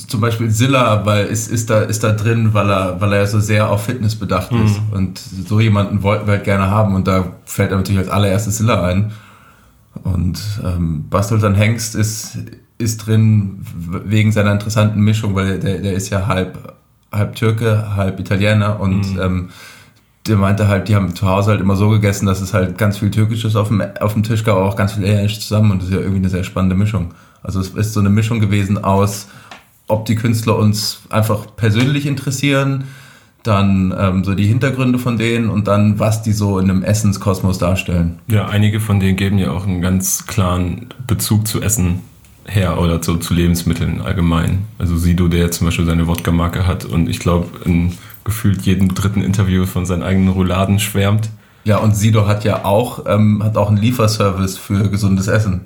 zum 0.09 0.21
Beispiel 0.21 0.50
Silla, 0.50 1.05
weil 1.05 1.26
ist, 1.26 1.50
ist, 1.50 1.71
da, 1.71 1.81
ist 1.81 2.05
da 2.05 2.12
drin, 2.12 2.55
weil 2.55 2.71
er, 2.71 3.00
weil 3.00 3.12
er 3.12 3.21
ja 3.21 3.26
so 3.26 3.40
sehr 3.40 3.69
auf 3.69 3.85
Fitness 3.85 4.14
bedacht 4.14 4.52
ist. 4.52 4.81
Und 4.93 5.19
so 5.19 5.61
jemanden 5.61 6.02
wollten 6.02 6.26
wir 6.26 6.35
halt 6.35 6.45
gerne 6.45 6.71
haben. 6.71 6.95
Und 6.95 7.09
da 7.09 7.25
fällt 7.45 7.71
er 7.73 7.78
natürlich 7.78 7.99
als 7.99 8.09
allererstes 8.09 8.59
Silla 8.59 8.85
ein. 8.85 9.12
Und 10.05 10.40
ähm, 10.64 11.09
Basteltan 11.09 11.55
Hengst 11.55 11.95
ist, 11.95 12.38
ist 12.78 13.07
drin 13.07 13.61
wegen 14.05 14.33
seiner 14.33 14.52
interessanten 14.52 15.00
Mischung, 15.00 15.35
weil 15.35 15.59
der, 15.59 15.78
der 15.78 15.95
ist 15.95 16.11
ja 16.11 16.26
halb, 16.26 16.76
halb 17.11 17.35
Türke, 17.35 17.97
halb 17.97 18.21
Italiener 18.21 18.78
und 18.78 19.05
ähm, 19.21 19.49
der 20.26 20.37
meinte 20.37 20.69
halt, 20.69 20.88
die 20.88 20.97
haben 20.97 21.14
zu 21.14 21.26
Hause 21.26 21.52
halt 21.52 21.61
immer 21.61 21.76
so 21.76 21.88
gegessen, 21.88 22.26
dass 22.26 22.40
es 22.40 22.52
halt 22.52 22.76
ganz 22.76 22.99
viel 22.99 23.11
Türkisches 23.11 23.57
auf 23.57 23.69
dem, 23.69 23.83
auf 24.00 24.12
dem 24.12 24.23
Tisch 24.23 24.45
gab, 24.45 24.57
aber 24.57 24.66
auch 24.66 24.76
ganz 24.76 24.93
viel 24.93 25.05
Italienisch 25.05 25.40
zusammen 25.40 25.71
und 25.71 25.83
das 25.83 25.88
ist 25.88 25.95
ja 25.95 26.00
irgendwie 26.00 26.19
eine 26.19 26.28
sehr 26.28 26.45
spannende 26.45 26.75
Mischung. 26.75 27.14
Also 27.46 27.60
es 27.60 27.68
ist 27.68 27.92
so 27.92 28.00
eine 28.00 28.10
Mischung 28.10 28.40
gewesen 28.40 28.82
aus, 28.82 29.28
ob 29.86 30.04
die 30.06 30.16
Künstler 30.16 30.56
uns 30.56 31.02
einfach 31.10 31.46
persönlich 31.54 32.04
interessieren, 32.06 32.84
dann 33.44 33.94
ähm, 33.96 34.24
so 34.24 34.34
die 34.34 34.46
Hintergründe 34.46 34.98
von 34.98 35.16
denen 35.16 35.48
und 35.48 35.68
dann, 35.68 36.00
was 36.00 36.22
die 36.22 36.32
so 36.32 36.58
in 36.58 36.68
einem 36.68 36.82
Essenskosmos 36.82 37.58
darstellen. 37.58 38.18
Ja, 38.26 38.48
einige 38.48 38.80
von 38.80 38.98
denen 38.98 39.16
geben 39.16 39.38
ja 39.38 39.52
auch 39.52 39.64
einen 39.64 39.80
ganz 39.80 40.26
klaren 40.26 40.88
Bezug 41.06 41.46
zu 41.46 41.62
Essen 41.62 42.00
her 42.46 42.80
oder 42.80 43.00
zu, 43.00 43.16
zu 43.18 43.32
Lebensmitteln 43.32 44.00
allgemein. 44.00 44.64
Also 44.78 44.96
Sido, 44.96 45.28
der 45.28 45.52
zum 45.52 45.68
Beispiel 45.68 45.86
seine 45.86 46.08
Wodka-Marke 46.08 46.66
hat 46.66 46.84
und 46.84 47.08
ich 47.08 47.20
glaube 47.20 47.46
in 47.64 47.92
gefühlt 48.24 48.62
jedem 48.62 48.92
dritten 48.92 49.22
Interview 49.22 49.66
von 49.66 49.86
seinen 49.86 50.02
eigenen 50.02 50.30
Rouladen 50.30 50.80
schwärmt. 50.80 51.30
Ja, 51.62 51.78
und 51.78 51.94
Sido 51.94 52.26
hat 52.26 52.42
ja 52.42 52.64
auch, 52.64 53.06
ähm, 53.06 53.42
hat 53.44 53.56
auch 53.56 53.68
einen 53.68 53.78
Lieferservice 53.78 54.58
für 54.58 54.90
gesundes 54.90 55.28
Essen. 55.28 55.60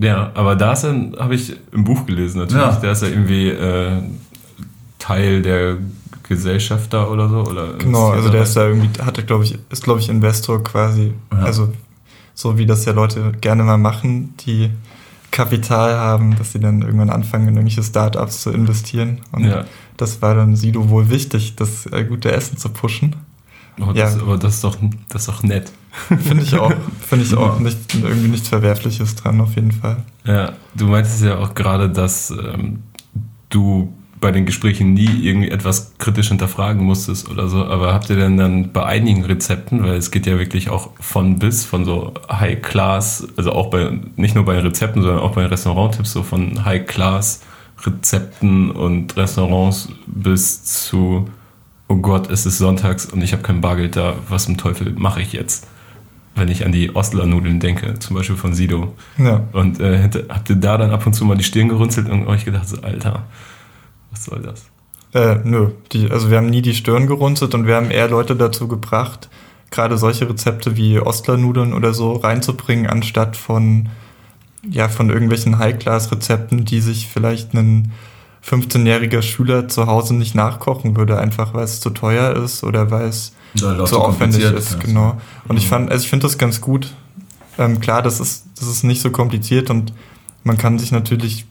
Ja, 0.00 0.30
aber 0.34 0.54
da 0.56 0.72
ist 0.72 0.84
er, 0.84 0.94
habe 1.18 1.34
ich 1.34 1.54
im 1.72 1.84
Buch 1.84 2.06
gelesen 2.06 2.38
natürlich, 2.38 2.62
Ja. 2.62 2.72
der 2.76 2.92
ist 2.92 3.02
ja 3.02 3.08
irgendwie 3.08 3.48
äh, 3.48 4.00
Teil 4.98 5.42
der 5.42 5.76
Gesellschaft 6.22 6.92
da 6.92 7.06
oder 7.08 7.28
so. 7.28 7.38
Oder 7.44 7.74
Genau, 7.74 8.10
also 8.10 8.28
der 8.28 8.42
ist 8.42 8.54
da. 8.56 8.68
irgendwie, 8.68 8.90
hatte, 9.02 9.24
glaube 9.24 9.44
ich, 9.44 9.58
ist, 9.70 9.82
glaube 9.82 10.00
ich, 10.00 10.08
Investor 10.08 10.62
quasi. 10.62 11.12
Ja. 11.32 11.38
Also 11.38 11.72
so 12.34 12.58
wie 12.58 12.66
das 12.66 12.84
ja 12.84 12.92
Leute 12.92 13.32
gerne 13.40 13.64
mal 13.64 13.78
machen, 13.78 14.34
die 14.46 14.70
Kapital 15.30 15.94
haben, 15.98 16.36
dass 16.36 16.52
sie 16.52 16.60
dann 16.60 16.82
irgendwann 16.82 17.10
anfangen, 17.10 17.48
in 17.48 17.54
irgendwelche 17.56 17.82
Startups 17.82 18.42
zu 18.42 18.50
investieren. 18.50 19.18
Und 19.32 19.44
Ja. 19.44 19.64
das 19.96 20.22
war 20.22 20.34
dann 20.34 20.54
Sido 20.56 20.88
wohl 20.90 21.10
wichtig, 21.10 21.56
das 21.56 21.86
äh, 21.86 22.04
gute 22.04 22.30
Essen 22.32 22.56
zu 22.56 22.68
pushen. 22.68 23.16
Oh, 23.80 23.86
Ja. 23.94 24.04
das, 24.04 24.20
aber 24.20 24.36
das 24.38 24.54
ist, 24.56 24.64
doch, 24.64 24.76
das 25.08 25.22
ist 25.22 25.28
doch 25.28 25.42
nett. 25.42 25.72
Finde 26.20 26.42
ich 26.42 26.54
auch, 26.54 26.72
finde 27.00 27.24
ich 27.24 27.34
auch 27.34 27.58
nicht, 27.58 27.94
irgendwie 27.94 28.28
nichts 28.28 28.48
Verwerfliches 28.48 29.16
dran, 29.16 29.40
auf 29.40 29.54
jeden 29.56 29.72
Fall. 29.72 30.04
Ja, 30.24 30.52
du 30.74 30.86
meintest 30.86 31.24
ja 31.24 31.38
auch 31.38 31.54
gerade, 31.54 31.88
dass 31.88 32.30
ähm, 32.30 32.80
du 33.48 33.92
bei 34.20 34.32
den 34.32 34.46
Gesprächen 34.46 34.94
nie 34.94 35.22
irgendwie 35.22 35.50
etwas 35.50 35.94
kritisch 35.98 36.28
hinterfragen 36.28 36.84
musstest 36.84 37.28
oder 37.28 37.48
so, 37.48 37.64
aber 37.64 37.94
habt 37.94 38.10
ihr 38.10 38.16
denn 38.16 38.36
dann 38.36 38.72
bei 38.72 38.84
einigen 38.84 39.24
Rezepten, 39.24 39.82
weil 39.82 39.96
es 39.96 40.10
geht 40.10 40.26
ja 40.26 40.38
wirklich 40.38 40.70
auch 40.70 40.90
von 41.00 41.38
bis, 41.38 41.64
von 41.64 41.84
so 41.84 42.14
High 42.30 42.60
Class, 42.62 43.26
also 43.36 43.52
auch 43.52 43.70
bei, 43.70 43.98
nicht 44.16 44.34
nur 44.34 44.44
bei 44.44 44.58
Rezepten, 44.58 45.02
sondern 45.02 45.20
auch 45.20 45.32
bei 45.32 45.46
Restauranttipps, 45.46 46.12
so 46.12 46.22
von 46.22 46.64
High 46.64 46.86
Class 46.86 47.40
Rezepten 47.84 48.70
und 48.70 49.16
Restaurants 49.16 49.88
bis 50.06 50.64
zu, 50.64 51.28
oh 51.88 51.96
Gott, 51.96 52.30
es 52.30 52.44
ist 52.44 52.58
sonntags 52.58 53.06
und 53.06 53.22
ich 53.22 53.32
habe 53.32 53.42
kein 53.42 53.60
Bargeld 53.60 53.96
da, 53.96 54.16
was 54.28 54.44
zum 54.44 54.56
Teufel 54.56 54.92
mache 54.96 55.22
ich 55.22 55.32
jetzt? 55.32 55.66
Wenn 56.34 56.48
ich 56.48 56.64
an 56.64 56.72
die 56.72 56.94
Ostler-Nudeln 56.94 57.58
denke, 57.58 57.98
zum 57.98 58.16
Beispiel 58.16 58.36
von 58.36 58.54
Sido. 58.54 58.94
Ja. 59.16 59.44
Und 59.52 59.80
äh, 59.80 59.98
hätte, 59.98 60.26
habt 60.28 60.48
ihr 60.50 60.56
da 60.56 60.78
dann 60.78 60.90
ab 60.90 61.04
und 61.06 61.14
zu 61.14 61.24
mal 61.24 61.36
die 61.36 61.44
Stirn 61.44 61.68
gerunzelt 61.68 62.08
und 62.08 62.26
euch 62.26 62.44
gedacht, 62.44 62.68
so, 62.68 62.80
Alter, 62.80 63.24
was 64.10 64.24
soll 64.24 64.40
das? 64.40 64.66
Äh, 65.14 65.40
nö, 65.44 65.70
die, 65.92 66.10
also 66.10 66.30
wir 66.30 66.36
haben 66.36 66.50
nie 66.50 66.62
die 66.62 66.74
Stirn 66.74 67.06
gerunzelt 67.06 67.54
und 67.54 67.66
wir 67.66 67.76
haben 67.76 67.90
eher 67.90 68.08
Leute 68.08 68.36
dazu 68.36 68.68
gebracht, 68.68 69.28
gerade 69.70 69.98
solche 69.98 70.28
Rezepte 70.28 70.76
wie 70.76 71.00
Ostlernudeln 71.00 71.72
oder 71.72 71.94
so 71.94 72.12
reinzubringen, 72.12 72.86
anstatt 72.86 73.36
von, 73.36 73.88
ja, 74.68 74.88
von 74.88 75.08
irgendwelchen 75.08 75.58
High-Class-Rezepten, 75.58 76.64
die 76.64 76.80
sich 76.80 77.08
vielleicht 77.08 77.54
ein 77.54 77.92
15-jähriger 78.46 79.22
Schüler 79.22 79.68
zu 79.68 79.86
Hause 79.86 80.14
nicht 80.14 80.34
nachkochen 80.34 80.96
würde, 80.96 81.18
einfach 81.18 81.54
weil 81.54 81.64
es 81.64 81.80
zu 81.80 81.90
teuer 81.90 82.36
ist 82.36 82.62
oder 82.64 82.90
weil 82.90 83.08
es 83.08 83.32
So 83.54 84.00
aufwendig 84.00 84.42
ist, 84.42 84.72
ist. 84.72 84.80
genau. 84.80 85.20
Und 85.48 85.56
ich 85.56 85.66
fand, 85.66 85.90
also 85.90 86.02
ich 86.02 86.10
finde 86.10 86.24
das 86.24 86.38
ganz 86.38 86.60
gut. 86.60 86.94
Ähm, 87.58 87.80
klar, 87.80 88.02
das 88.02 88.20
ist, 88.20 88.46
das 88.58 88.68
ist 88.68 88.84
nicht 88.84 89.00
so 89.00 89.10
kompliziert 89.10 89.70
und 89.70 89.92
man 90.44 90.56
kann 90.56 90.78
sich 90.78 90.92
natürlich 90.92 91.46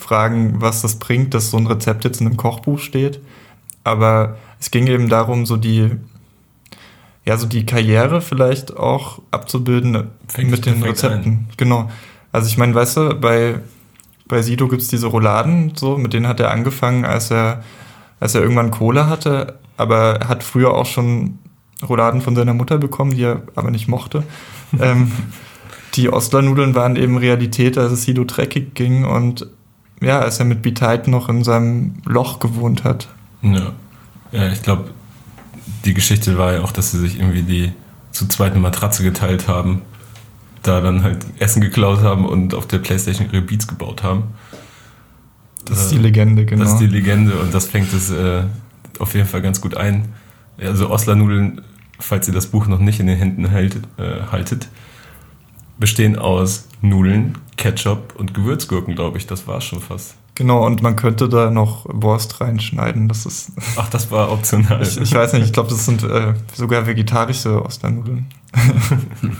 fragen, 0.00 0.60
was 0.60 0.82
das 0.82 0.96
bringt, 0.96 1.34
dass 1.34 1.50
so 1.50 1.56
ein 1.56 1.66
Rezept 1.66 2.04
jetzt 2.04 2.20
in 2.20 2.26
einem 2.26 2.36
Kochbuch 2.36 2.78
steht. 2.78 3.20
Aber 3.84 4.36
es 4.60 4.70
ging 4.70 4.86
eben 4.86 5.08
darum, 5.08 5.46
so 5.46 5.56
die, 5.56 5.90
ja, 7.24 7.36
so 7.36 7.46
die 7.46 7.66
Karriere 7.66 8.20
vielleicht 8.20 8.76
auch 8.76 9.20
abzubilden 9.30 10.10
Fängt 10.28 10.50
mit 10.50 10.66
den 10.66 10.82
Rezepten. 10.82 11.48
Genau. 11.56 11.90
Also 12.32 12.48
ich 12.48 12.58
meine, 12.58 12.74
weißt 12.74 12.96
du, 12.96 13.14
bei, 13.14 13.60
bei 14.26 14.42
Sido 14.42 14.68
gibt's 14.68 14.88
diese 14.88 15.06
Rouladen, 15.06 15.72
so, 15.76 15.96
mit 15.96 16.12
denen 16.12 16.26
hat 16.26 16.40
er 16.40 16.50
angefangen, 16.50 17.04
als 17.04 17.30
er, 17.30 17.62
als 18.20 18.34
er 18.34 18.42
irgendwann 18.42 18.70
Kohle 18.70 19.08
hatte, 19.08 19.58
aber 19.76 20.20
er 20.20 20.28
hat 20.28 20.42
früher 20.42 20.74
auch 20.74 20.86
schon 20.86 21.38
Rouladen 21.86 22.20
von 22.20 22.34
seiner 22.34 22.54
Mutter 22.54 22.78
bekommen, 22.78 23.12
die 23.14 23.24
er 23.24 23.42
aber 23.54 23.70
nicht 23.70 23.88
mochte. 23.88 24.22
ähm, 24.80 25.12
die 25.94 26.10
Ostlernudeln 26.10 26.74
waren 26.74 26.96
eben 26.96 27.16
Realität, 27.16 27.78
als 27.78 27.92
es 27.92 28.02
Sido 28.02 28.24
dreckig 28.24 28.74
ging 28.74 29.04
und 29.04 29.46
ja, 30.02 30.20
als 30.20 30.38
er 30.38 30.44
mit 30.44 30.62
Beteid 30.62 31.08
noch 31.08 31.28
in 31.28 31.42
seinem 31.42 31.94
Loch 32.04 32.38
gewohnt 32.38 32.84
hat. 32.84 33.08
Ja, 33.42 33.72
ja 34.32 34.52
ich 34.52 34.62
glaube, 34.62 34.90
die 35.84 35.94
Geschichte 35.94 36.36
war 36.36 36.52
ja 36.52 36.62
auch, 36.62 36.72
dass 36.72 36.90
sie 36.90 36.98
sich 36.98 37.18
irgendwie 37.18 37.42
die 37.42 37.72
zu 38.12 38.28
zweit 38.28 38.52
eine 38.52 38.60
Matratze 38.60 39.02
geteilt 39.02 39.48
haben, 39.48 39.82
da 40.62 40.80
dann 40.80 41.02
halt 41.02 41.26
Essen 41.38 41.60
geklaut 41.60 42.00
haben 42.00 42.26
und 42.26 42.54
auf 42.54 42.66
der 42.66 42.78
Playstation 42.78 43.28
ihre 43.30 43.42
Beats 43.42 43.66
gebaut 43.66 44.02
haben. 44.02 44.24
Das 45.64 45.82
ist 45.82 45.92
die 45.92 45.98
Legende, 45.98 46.44
genau. 46.44 46.62
Das 46.62 46.74
ist 46.74 46.78
die 46.78 46.86
Legende 46.86 47.34
und 47.36 47.52
das 47.52 47.66
fängt 47.66 47.92
es 47.92 48.10
äh, 48.10 48.44
auf 49.00 49.14
jeden 49.14 49.26
Fall 49.26 49.42
ganz 49.42 49.60
gut 49.60 49.76
ein. 49.76 50.14
Also 50.58 50.90
Oslernudeln 50.90 51.62
falls 51.98 52.28
ihr 52.28 52.34
das 52.34 52.46
Buch 52.46 52.66
noch 52.66 52.78
nicht 52.78 53.00
in 53.00 53.06
den 53.06 53.18
Händen 53.18 53.48
hält, 53.48 53.76
äh, 53.98 54.22
haltet, 54.30 54.68
bestehen 55.78 56.18
aus 56.18 56.68
Nudeln, 56.80 57.38
Ketchup 57.56 58.14
und 58.16 58.34
Gewürzgurken, 58.34 58.94
glaube 58.94 59.18
ich. 59.18 59.26
Das 59.26 59.46
war 59.46 59.60
schon 59.60 59.80
fast. 59.80 60.14
Genau, 60.34 60.66
und 60.66 60.82
man 60.82 60.96
könnte 60.96 61.28
da 61.28 61.50
noch 61.50 61.86
Wurst 61.88 62.40
reinschneiden. 62.40 63.08
Das 63.08 63.24
ist. 63.24 63.52
Ach, 63.76 63.88
das 63.88 64.10
war 64.10 64.30
optional. 64.30 64.82
ich, 64.82 64.98
ich 64.98 65.14
weiß 65.14 65.32
nicht, 65.34 65.46
ich 65.46 65.52
glaube, 65.52 65.70
das 65.70 65.84
sind 65.84 66.02
äh, 66.02 66.34
sogar 66.54 66.86
vegetarische 66.86 67.64
Osternnudeln. 67.64 68.26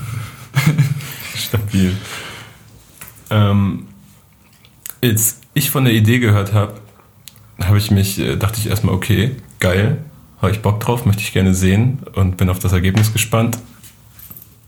Stabil. 1.37 1.95
Ähm, 3.29 3.87
als 5.03 5.41
ich 5.53 5.71
von 5.71 5.85
der 5.85 5.93
Idee 5.93 6.19
gehört 6.19 6.55
habe, 6.55 6.75
habe 7.63 7.79
ich 7.79 7.91
mich, 7.91 8.19
äh, 8.19 8.37
dachte 8.37 8.59
ich 8.59 8.69
erstmal, 8.69 8.95
okay, 8.95 9.37
geil, 9.61 9.99
habe 10.41 10.53
ich 10.53 10.63
Bock 10.63 10.81
drauf, 10.81 11.07
möchte 11.07 11.23
ich 11.23 11.33
gerne 11.33 11.55
sehen 11.55 11.99
und 12.15 12.37
bin 12.37 12.49
auf 12.49 12.59
das 12.59 12.73
Ergebnis 12.73 13.13
gespannt. 13.13 13.59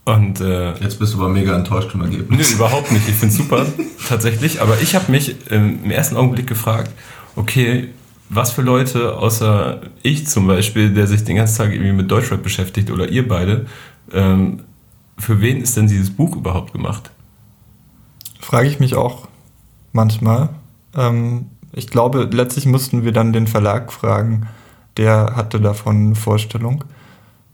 Und 0.04 0.40
äh, 0.40 0.72
jetzt 0.80 0.98
bist 0.98 1.12
du 1.12 1.18
aber 1.18 1.28
mega 1.28 1.54
enttäuscht 1.54 1.90
vom 1.90 2.00
Ergebnis. 2.00 2.50
Nö, 2.50 2.56
überhaupt 2.56 2.90
nicht. 2.92 3.06
Ich 3.08 3.14
finde 3.14 3.34
es 3.34 3.36
super, 3.36 3.66
tatsächlich. 4.08 4.62
Aber 4.62 4.80
ich 4.80 4.94
habe 4.94 5.12
mich 5.12 5.36
im 5.50 5.90
ersten 5.90 6.16
Augenblick 6.16 6.46
gefragt, 6.46 6.90
okay, 7.36 7.88
was 8.30 8.52
für 8.52 8.62
Leute, 8.62 9.16
außer 9.16 9.82
ich 10.02 10.26
zum 10.26 10.46
Beispiel, 10.46 10.94
der 10.94 11.06
sich 11.06 11.24
den 11.24 11.36
ganzen 11.36 11.58
Tag 11.58 11.72
irgendwie 11.72 11.92
mit 11.92 12.10
Deutschrap 12.10 12.42
beschäftigt 12.42 12.90
oder 12.90 13.08
ihr 13.08 13.26
beide, 13.28 13.66
ähm, 14.12 14.60
für 15.18 15.40
wen 15.40 15.60
ist 15.60 15.76
denn 15.76 15.88
dieses 15.88 16.10
Buch 16.10 16.36
überhaupt 16.36 16.72
gemacht? 16.72 17.10
Frage 18.40 18.68
ich 18.68 18.80
mich 18.80 18.94
auch 18.94 19.28
manchmal. 19.92 20.50
Ähm, 20.96 21.46
ich 21.72 21.88
glaube, 21.88 22.28
letztlich 22.32 22.66
müssten 22.66 23.04
wir 23.04 23.12
dann 23.12 23.32
den 23.32 23.46
Verlag 23.46 23.92
fragen. 23.92 24.46
Der 24.98 25.32
hatte 25.36 25.60
davon 25.60 25.96
eine 25.96 26.14
Vorstellung. 26.14 26.84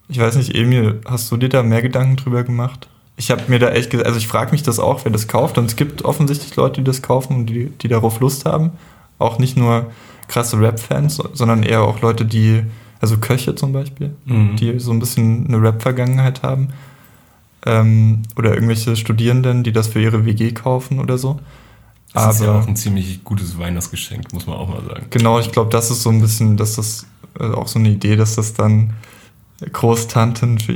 Ich 0.09 0.19
weiß 0.19 0.37
nicht, 0.37 0.55
Emil, 0.55 1.01
hast 1.05 1.31
du 1.31 1.37
dir 1.37 1.49
da 1.49 1.63
mehr 1.63 1.83
Gedanken 1.83 2.17
drüber 2.17 2.43
gemacht? 2.43 2.89
Ich 3.17 3.31
habe 3.31 3.43
mir 3.49 3.59
da 3.59 3.71
echt 3.71 3.91
gesagt, 3.91 4.07
also 4.07 4.19
ich 4.19 4.27
frage 4.27 4.51
mich 4.51 4.63
das 4.63 4.79
auch, 4.79 5.05
wer 5.05 5.13
das 5.13 5.29
kauft. 5.29 5.57
Und 5.57 5.67
es 5.67 5.77
gibt 5.77 6.05
offensichtlich 6.05 6.57
Leute, 6.57 6.81
die 6.81 6.85
das 6.85 7.03
kaufen 7.03 7.37
und 7.37 7.47
die, 7.47 7.67
die 7.67 7.89
darauf 7.89 8.21
Lust 8.21 8.45
haben. 8.45 8.73
Auch 9.19 9.39
nicht 9.39 9.57
nur 9.57 9.91
krasse 10.27 10.61
Rap-Fans, 10.61 11.23
sondern 11.33 11.63
eher 11.63 11.83
auch 11.83 12.01
Leute, 12.01 12.25
die, 12.25 12.63
also 13.01 13.19
Köche 13.19 13.55
zum 13.55 13.73
Beispiel, 13.73 14.15
mhm. 14.25 14.57
die 14.57 14.81
so 14.81 14.91
ein 14.91 14.99
bisschen 14.99 15.47
eine 15.47 15.63
Rap-Vergangenheit 15.63 16.43
haben. 16.43 16.71
Ähm, 17.67 18.23
oder 18.37 18.55
irgendwelche 18.55 18.97
Studierenden, 18.97 19.63
die 19.63 19.73
das 19.73 19.89
für 19.89 20.01
ihre 20.01 20.27
WG 20.27 20.53
kaufen 20.53 20.99
oder 20.99 21.19
so. 21.19 21.39
Das 22.15 22.23
Aber, 22.23 22.33
ist 22.33 22.41
ja 22.43 22.59
auch 22.61 22.67
ein 22.69 22.77
ziemlich 22.77 23.25
gutes 23.25 23.59
Weihnachtsgeschenk, 23.59 24.33
muss 24.33 24.47
man 24.47 24.57
auch 24.57 24.69
mal 24.69 24.83
sagen. 24.85 25.07
Genau, 25.11 25.41
ich 25.41 25.51
glaube, 25.51 25.71
das 25.71 25.91
ist 25.91 26.03
so 26.03 26.11
ein 26.11 26.21
bisschen, 26.21 26.57
dass 26.57 26.77
das 26.77 27.07
äh, 27.41 27.51
auch 27.51 27.67
so 27.67 27.81
eine 27.81 27.89
Idee, 27.89 28.15
dass 28.15 28.37
das 28.37 28.55
dann 28.55 28.95
Großtanten 29.61 30.61
für, 30.61 30.75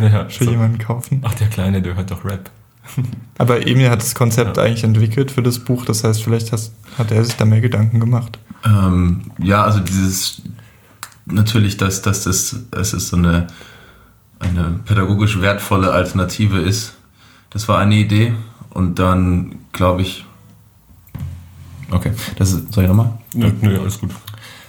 ja, 0.00 0.24
für 0.28 0.44
so. 0.44 0.50
jemanden 0.50 0.78
kaufen. 0.78 1.22
Ach, 1.22 1.34
der 1.34 1.48
Kleine, 1.48 1.82
der 1.82 1.94
hört 1.94 2.10
doch 2.10 2.24
Rap. 2.24 2.50
Aber 3.38 3.64
Emil 3.64 3.90
hat 3.90 4.02
das 4.02 4.16
Konzept 4.16 4.56
ja. 4.56 4.64
eigentlich 4.64 4.82
entwickelt 4.82 5.30
für 5.30 5.42
das 5.42 5.60
Buch, 5.60 5.84
das 5.84 6.02
heißt, 6.02 6.24
vielleicht 6.24 6.50
has, 6.50 6.72
hat 6.98 7.12
er 7.12 7.24
sich 7.24 7.36
da 7.36 7.44
mehr 7.44 7.60
Gedanken 7.60 8.00
gemacht. 8.00 8.40
Ähm, 8.64 9.30
ja, 9.38 9.62
also 9.62 9.78
dieses, 9.78 10.42
natürlich, 11.26 11.76
dass, 11.76 12.02
dass 12.02 12.24
das, 12.24 12.56
es 12.72 13.08
so 13.08 13.16
eine, 13.16 13.46
eine 14.40 14.80
pädagogisch 14.84 15.40
wertvolle 15.40 15.92
Alternative 15.92 16.58
ist, 16.58 16.94
das 17.50 17.68
war 17.68 17.78
eine 17.78 17.94
Idee. 17.94 18.34
Und 18.70 18.98
dann, 18.98 19.56
glaube 19.72 20.02
ich, 20.02 20.24
okay, 21.92 22.12
das 22.36 22.52
ist, 22.52 22.72
soll 22.72 22.84
ich 22.84 22.88
nochmal? 22.88 23.12
Nö, 23.34 23.50
nö, 23.60 23.80
alles 23.80 24.00
gut. 24.00 24.10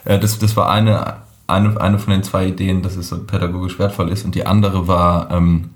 Äh, 0.06 0.20
das, 0.20 0.38
das 0.40 0.56
war 0.56 0.70
eine 0.70 1.24
eine, 1.48 1.80
eine 1.80 2.00
von 2.00 2.14
den 2.14 2.24
zwei 2.24 2.48
Ideen, 2.48 2.82
dass 2.82 2.96
es 2.96 3.10
so 3.10 3.20
pädagogisch 3.20 3.80
wertvoll 3.80 4.10
ist 4.10 4.26
und 4.26 4.36
die 4.36 4.46
andere 4.46 4.88
war, 4.88 5.32
ähm, 5.32 5.70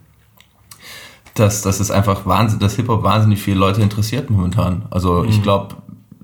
dass, 1.34 1.62
dass 1.62 1.80
es 1.80 1.92
einfach 1.92 2.26
wahnsinnig, 2.26 2.62
dass 2.62 2.76
Hip-Hop 2.76 3.04
wahnsinnig 3.04 3.42
viele 3.42 3.60
Leute 3.60 3.82
interessiert 3.82 4.30
momentan. 4.30 4.84
Also 4.90 5.24
mhm. 5.24 5.30
ich 5.30 5.44
glaube, 5.44 5.76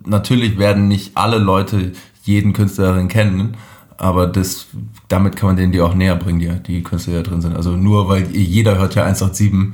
natürlich 0.06 0.58
werden 0.58 0.88
nicht 0.88 1.16
alle 1.16 1.38
Leute 1.38 1.92
jeden 2.24 2.54
Künstlerin 2.54 3.10
kennen, 3.10 3.58
aber 3.98 4.28
das, 4.28 4.68
damit 5.08 5.36
kann 5.36 5.48
man 5.48 5.56
denen 5.56 5.72
die 5.72 5.82
auch 5.82 5.94
näher 5.94 6.16
bringen, 6.16 6.40
die, 6.40 6.50
die 6.64 6.84
Künstler, 6.84 7.14
die 7.14 7.24
da 7.24 7.30
drin 7.30 7.42
sind. 7.42 7.56
Also 7.56 7.72
nur 7.72 8.10
weil 8.10 8.32
jeder 8.32 8.78
hört 8.78 8.96
ja 8.96 9.04
187 9.04 9.52
mhm. 9.52 9.74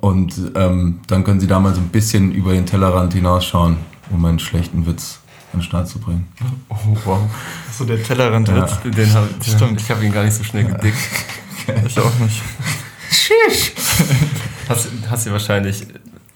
und 0.00 0.34
ähm, 0.54 1.00
dann 1.06 1.22
können 1.22 1.38
sie 1.38 1.46
da 1.46 1.60
mal 1.60 1.74
so 1.74 1.80
ein 1.80 1.88
bisschen 1.88 2.32
über 2.32 2.52
den 2.52 2.66
Tellerrand 2.66 3.12
hinausschauen, 3.12 3.76
um 4.12 4.24
einen 4.24 4.38
schlechten 4.38 4.86
Witz 4.86 5.20
an 5.52 5.60
den 5.60 5.64
Start 5.64 5.88
zu 5.88 5.98
bringen. 5.98 6.26
Oh, 6.68 6.76
wow. 7.04 7.20
So 7.70 7.84
der 7.84 8.02
Tellerrand 8.02 8.48
ja. 8.48 8.66
Den 8.84 9.14
hab, 9.14 9.28
Stimmt. 9.44 9.80
Ich 9.80 9.90
habe 9.90 10.04
ihn 10.04 10.12
gar 10.12 10.24
nicht 10.24 10.34
so 10.34 10.44
schnell 10.44 10.64
gedickt. 10.64 10.96
ich 11.86 11.98
auch 11.98 12.18
nicht. 12.18 12.42
Schisch! 13.10 13.72
hast, 14.68 14.88
hast 15.10 15.26
du 15.26 15.32
wahrscheinlich, 15.32 15.86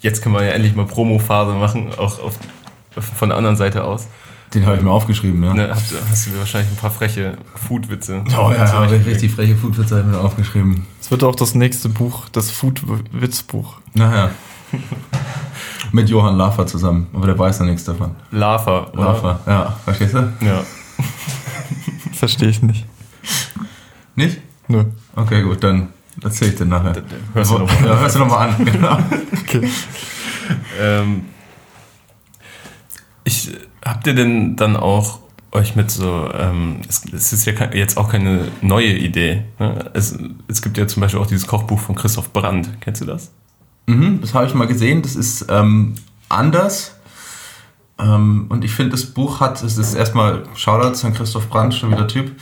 jetzt 0.01 0.23
können 0.23 0.35
wir 0.35 0.45
ja 0.45 0.51
endlich 0.51 0.75
mal 0.75 0.87
Promo-Phase 0.87 1.53
machen, 1.55 1.93
auch 1.97 2.19
auf, 2.21 2.39
von 3.01 3.31
der 3.31 3.39
anderen 3.39 3.57
Seite 3.57 3.85
aus. 3.85 4.07
Den 4.55 4.65
habe 4.65 4.77
ich 4.77 4.83
mir 4.83 4.91
aufgeschrieben, 4.91 5.43
ja. 5.43 5.55
Ne, 5.55 5.69
hast, 5.71 5.93
hast, 6.09 6.27
du 6.27 6.31
mir 6.31 6.39
wahrscheinlich 6.39 6.73
ein 6.73 6.77
paar 6.77 6.91
freche 6.91 7.37
Food-Witze. 7.67 8.25
Oh 8.29 8.53
ja, 8.53 8.65
ja 8.65 8.81
richtig 8.85 9.33
freche 9.33 9.57
Food-Witze 9.57 9.97
habe 9.97 10.09
ich 10.09 10.17
mir 10.17 10.21
aufgeschrieben. 10.21 10.87
Es 11.01 11.11
wird 11.11 11.25
auch 11.25 11.35
das 11.35 11.55
nächste 11.55 11.89
Buch, 11.89 12.29
das 12.31 12.51
Food-Witz-Buch. 12.51 13.79
Naja. 13.95 14.31
Mit 15.97 16.11
Johann 16.11 16.37
Lafer 16.37 16.67
zusammen, 16.67 17.07
aber 17.15 17.25
der 17.25 17.39
weiß 17.39 17.61
noch 17.61 17.67
nichts 17.69 17.85
davon. 17.85 18.11
Lafer, 18.31 18.93
oder? 18.93 19.03
Lafer, 19.03 19.41
ja. 19.47 19.77
Verstehst 19.83 20.13
du? 20.13 20.31
Ja. 20.45 20.63
Verstehe 22.13 22.51
ich 22.51 22.61
nicht. 22.61 22.85
Nicht? 24.15 24.39
Nö. 24.69 24.85
Okay, 25.15 25.41
gut, 25.41 25.65
dann 25.65 25.89
erzähl 26.23 26.51
ich 26.51 26.57
dir 26.57 26.67
nachher. 26.67 27.03
Hörst 27.33 27.51
du 27.51 27.59
nochmal 27.61 27.87
ja, 27.87 27.99
hörst 27.99 28.15
du 28.15 28.19
noch 28.19 28.29
mal 28.29 28.47
an. 28.47 28.65
Genau. 28.67 28.99
okay. 29.41 29.71
Ähm, 30.79 31.25
ich, 33.25 33.53
habt 33.83 34.07
ihr 34.07 34.15
denn 34.15 34.55
dann 34.55 34.77
auch 34.77 35.21
euch 35.53 35.77
mit 35.77 35.91
so, 35.91 36.31
ähm, 36.35 36.83
es, 36.87 37.07
es, 37.11 37.33
ist 37.33 37.47
ja 37.47 37.55
jetzt 37.73 37.97
auch 37.97 38.11
keine 38.11 38.49
neue 38.61 38.93
Idee. 38.93 39.45
Ne? 39.59 39.91
Es, 39.95 40.15
es 40.47 40.61
gibt 40.61 40.77
ja 40.77 40.87
zum 40.87 41.01
Beispiel 41.01 41.23
auch 41.23 41.27
dieses 41.27 41.47
Kochbuch 41.47 41.81
von 41.81 41.95
Christoph 41.95 42.35
Brandt. 42.35 42.69
Kennst 42.83 43.01
du 43.01 43.07
das? 43.07 43.33
Mhm, 43.87 44.20
das 44.20 44.35
habe 44.35 44.46
ich 44.46 44.55
mal 44.55 44.66
gesehen. 44.66 45.03
Das 45.03 45.16
ist 45.16 45.46
ähm, 45.49 45.94
anders. 46.29 46.96
Ähm, 47.99 48.46
und 48.49 48.64
ich 48.64 48.72
finde, 48.72 48.92
das 48.92 49.07
Buch 49.07 49.40
hat, 49.40 49.62
es 49.62 49.79
ist 49.79 49.94
erstmal 49.94 50.44
Shoutouts 50.55 51.05
an 51.05 51.14
Christoph 51.14 51.49
Brandt, 51.49 51.75
schon 51.75 51.90
wieder 51.90 52.07
Typ. 52.07 52.33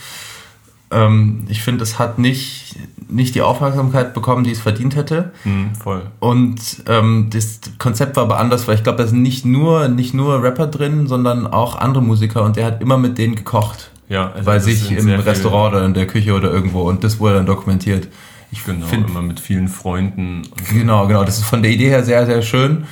Ähm, 0.91 1.45
ich 1.47 1.63
finde, 1.63 1.83
es 1.83 1.97
hat 1.97 2.19
nicht, 2.19 2.75
nicht 3.07 3.35
die 3.35 3.41
Aufmerksamkeit 3.41 4.13
bekommen, 4.13 4.43
die 4.43 4.51
es 4.51 4.59
verdient 4.59 4.95
hätte. 4.95 5.31
Mhm, 5.43 5.75
voll. 5.75 6.03
Und 6.19 6.83
ähm, 6.87 7.29
das 7.31 7.59
Konzept 7.79 8.15
war 8.15 8.23
aber 8.23 8.39
anders, 8.39 8.67
weil 8.67 8.75
ich 8.75 8.83
glaube, 8.83 8.97
da 8.97 9.07
sind 9.07 9.21
nicht 9.21 9.45
nur, 9.45 9.87
nicht 9.87 10.13
nur 10.13 10.43
Rapper 10.43 10.67
drin, 10.67 11.07
sondern 11.07 11.47
auch 11.47 11.75
andere 11.75 12.03
Musiker 12.03 12.43
und 12.43 12.55
der 12.55 12.65
hat 12.65 12.81
immer 12.81 12.97
mit 12.97 13.17
denen 13.17 13.35
gekocht. 13.35 13.91
Ja, 14.07 14.31
also 14.31 14.45
bei 14.45 14.59
sich 14.59 14.91
im 14.91 15.09
Restaurant 15.09 15.73
oder 15.73 15.85
in 15.85 15.95
der 15.95 16.05
Küche 16.05 16.33
oder 16.33 16.51
irgendwo 16.51 16.81
und 16.81 17.03
das 17.03 17.19
wurde 17.19 17.35
dann 17.35 17.47
dokumentiert. 17.47 18.07
Ich 18.55 18.63
genau, 18.63 18.87
finde 18.87 19.09
immer 19.09 19.21
mit 19.21 19.41
vielen 19.41 19.67
Freunden. 19.67 20.43
Genau, 20.71 21.07
genau. 21.07 21.25
Das 21.25 21.37
ist 21.37 21.43
von 21.43 21.61
der 21.61 21.71
Idee 21.71 21.89
her 21.89 22.03
sehr, 22.03 22.25
sehr 22.25 22.41
schön. 22.41 22.85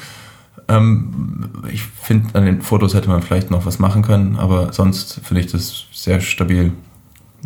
Ähm, 0.67 1.49
ich 1.71 1.83
finde, 1.83 2.35
an 2.35 2.45
den 2.45 2.61
Fotos 2.61 2.93
hätte 2.93 3.09
man 3.09 3.21
vielleicht 3.21 3.49
noch 3.49 3.65
was 3.65 3.79
machen 3.79 4.01
können, 4.01 4.35
aber 4.35 4.73
sonst 4.73 5.21
finde 5.23 5.41
ich 5.41 5.51
das 5.51 5.85
sehr 5.93 6.19
stabil. 6.19 6.73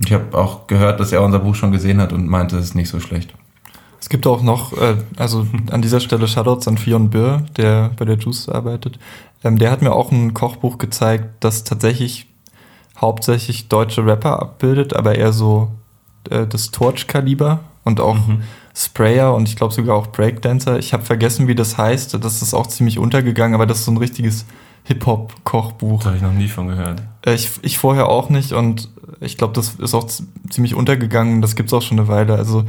Ich 0.03 0.11
habe 0.11 0.35
auch 0.37 0.65
gehört, 0.67 0.99
dass 0.99 1.11
er 1.11 1.21
unser 1.21 1.39
Buch 1.39 1.55
schon 1.55 1.71
gesehen 1.71 2.01
hat 2.01 2.11
und 2.11 2.27
meinte, 2.27 2.57
es 2.57 2.65
ist 2.65 2.75
nicht 2.75 2.89
so 2.89 2.99
schlecht. 2.99 3.33
Es 3.99 4.09
gibt 4.09 4.25
auch 4.25 4.41
noch, 4.41 4.73
äh, 4.73 4.95
also 5.17 5.45
an 5.71 5.81
dieser 5.83 5.99
Stelle 5.99 6.27
Shoutouts 6.27 6.67
an 6.67 6.77
Fion 6.77 7.09
Birr, 7.09 7.45
der 7.55 7.91
bei 7.97 8.05
der 8.05 8.17
Juice 8.17 8.49
arbeitet. 8.49 8.97
Ähm, 9.43 9.59
der 9.59 9.69
hat 9.69 9.83
mir 9.83 9.93
auch 9.93 10.11
ein 10.11 10.33
Kochbuch 10.33 10.79
gezeigt, 10.79 11.25
das 11.39 11.63
tatsächlich 11.63 12.27
hauptsächlich 12.99 13.67
deutsche 13.67 14.05
Rapper 14.05 14.41
abbildet, 14.41 14.95
aber 14.95 15.15
eher 15.15 15.33
so 15.33 15.71
äh, 16.29 16.47
das 16.47 16.71
Torch-Kaliber 16.71 17.59
und 17.87 17.99
auch 17.99 18.15
mhm. 18.27 18.43
Sprayer 18.75 19.33
und 19.33 19.49
ich 19.49 19.55
glaube 19.55 19.73
sogar 19.73 19.95
auch 19.95 20.07
Breakdancer. 20.07 20.77
Ich 20.77 20.93
habe 20.93 21.03
vergessen, 21.03 21.47
wie 21.47 21.55
das 21.55 21.77
heißt. 21.77 22.23
Das 22.23 22.41
ist 22.43 22.53
auch 22.53 22.67
ziemlich 22.67 22.99
untergegangen, 22.99 23.55
aber 23.55 23.65
das 23.65 23.79
ist 23.79 23.85
so 23.85 23.91
ein 23.91 23.97
richtiges 23.97 24.45
Hip-Hop-Kochbuch. 24.83 26.03
Da 26.03 26.07
habe 26.07 26.17
ich 26.17 26.21
noch 26.21 26.33
nie 26.33 26.47
von 26.47 26.67
gehört. 26.67 27.01
Äh, 27.25 27.33
ich, 27.33 27.49
ich 27.63 27.77
vorher 27.79 28.07
auch 28.07 28.29
nicht 28.29 28.51
und 28.51 28.89
ich 29.19 29.37
glaube, 29.37 29.53
das 29.53 29.75
ist 29.75 29.95
auch 29.95 30.07
ziemlich 30.49 30.75
untergegangen. 30.75 31.41
Das 31.41 31.55
gibt 31.55 31.69
es 31.69 31.73
auch 31.73 31.81
schon 31.81 31.97
eine 31.97 32.07
Weile. 32.07 32.35
Also 32.35 32.65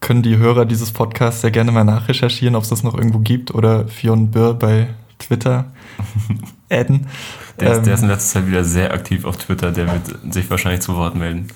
können 0.00 0.22
die 0.22 0.38
Hörer 0.38 0.64
dieses 0.64 0.90
Podcasts 0.90 1.42
sehr 1.42 1.52
gerne 1.52 1.70
mal 1.70 1.84
nachrecherchieren, 1.84 2.56
ob 2.56 2.64
es 2.64 2.70
das 2.70 2.82
noch 2.82 2.94
irgendwo 2.94 3.18
gibt 3.20 3.54
oder 3.54 3.86
Fion 3.86 4.30
Birr 4.30 4.54
bei 4.54 4.88
Twitter 5.18 5.66
adden. 6.70 7.06
Der, 7.60 7.72
ist, 7.72 7.82
der 7.82 7.94
ist 7.94 8.00
in 8.00 8.06
ähm, 8.06 8.10
letzter 8.10 8.40
Zeit 8.40 8.48
wieder 8.48 8.64
sehr 8.64 8.92
aktiv 8.92 9.24
auf 9.24 9.36
Twitter. 9.36 9.70
Der 9.70 9.86
wird 9.86 10.34
sich 10.34 10.50
wahrscheinlich 10.50 10.80
zu 10.80 10.96
Wort 10.96 11.14
melden 11.14 11.48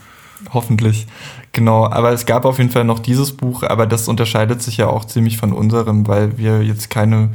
hoffentlich. 0.52 1.06
Genau, 1.54 1.86
aber 1.86 2.10
es 2.10 2.26
gab 2.26 2.44
auf 2.46 2.58
jeden 2.58 2.70
Fall 2.70 2.82
noch 2.82 2.98
dieses 2.98 3.30
Buch, 3.30 3.62
aber 3.62 3.86
das 3.86 4.08
unterscheidet 4.08 4.60
sich 4.60 4.76
ja 4.76 4.88
auch 4.88 5.04
ziemlich 5.04 5.36
von 5.36 5.52
unserem, 5.52 6.08
weil 6.08 6.36
wir 6.36 6.64
jetzt 6.64 6.90
keine, 6.90 7.30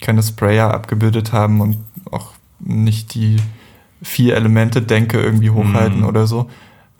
keine 0.00 0.22
Sprayer 0.22 0.72
abgebildet 0.72 1.32
haben 1.32 1.60
und 1.60 1.78
auch 2.12 2.30
nicht 2.60 3.14
die 3.14 3.38
vier 4.00 4.36
Elemente 4.36 4.80
Denke 4.80 5.20
irgendwie 5.20 5.50
hochhalten 5.50 6.02
mm. 6.02 6.04
oder 6.04 6.28
so. 6.28 6.48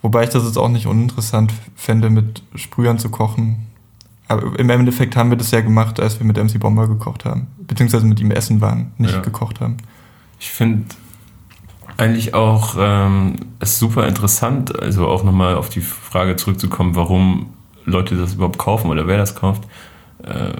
Wobei 0.01 0.25
ich 0.25 0.31
das 0.31 0.43
jetzt 0.43 0.57
auch 0.57 0.67
nicht 0.67 0.85
uninteressant 0.85 1.53
fände, 1.77 2.09
mit 2.09 2.43
Sprühern 2.55 2.99
zu 2.99 3.07
kochen. 3.09 3.67
Aber 4.27 4.59
im 4.59 4.69
Endeffekt 4.69 5.15
haben 5.15 5.29
wir 5.29 5.37
das 5.37 5.51
ja 5.51 5.61
gemacht, 5.61 6.01
als 6.01 6.19
wir 6.19 6.27
mit 6.27 6.35
MC 6.35 6.59
Bomber 6.59 6.89
gekocht 6.89 7.23
haben. 7.23 7.47
Beziehungsweise 7.59 8.05
mit 8.05 8.19
ihm 8.19 8.31
essen 8.31 8.59
waren, 8.59 8.91
nicht 8.97 9.13
ja. 9.13 9.21
gekocht 9.21 9.61
haben. 9.61 9.77
Ich 10.41 10.51
finde 10.51 10.83
eigentlich 11.99 12.33
auch 12.33 12.75
ähm, 12.79 13.35
es 13.59 13.77
super 13.77 14.07
interessant, 14.07 14.79
also 14.81 15.07
auch 15.07 15.23
nochmal 15.23 15.55
auf 15.55 15.69
die 15.69 15.81
Frage 15.81 16.37
zurückzukommen, 16.37 16.95
warum 16.95 17.53
Leute 17.85 18.15
das 18.15 18.35
überhaupt 18.35 18.57
kaufen 18.57 18.89
oder 18.89 19.05
wer 19.05 19.17
das 19.17 19.35
kauft, 19.35 19.63
äh, 20.23 20.53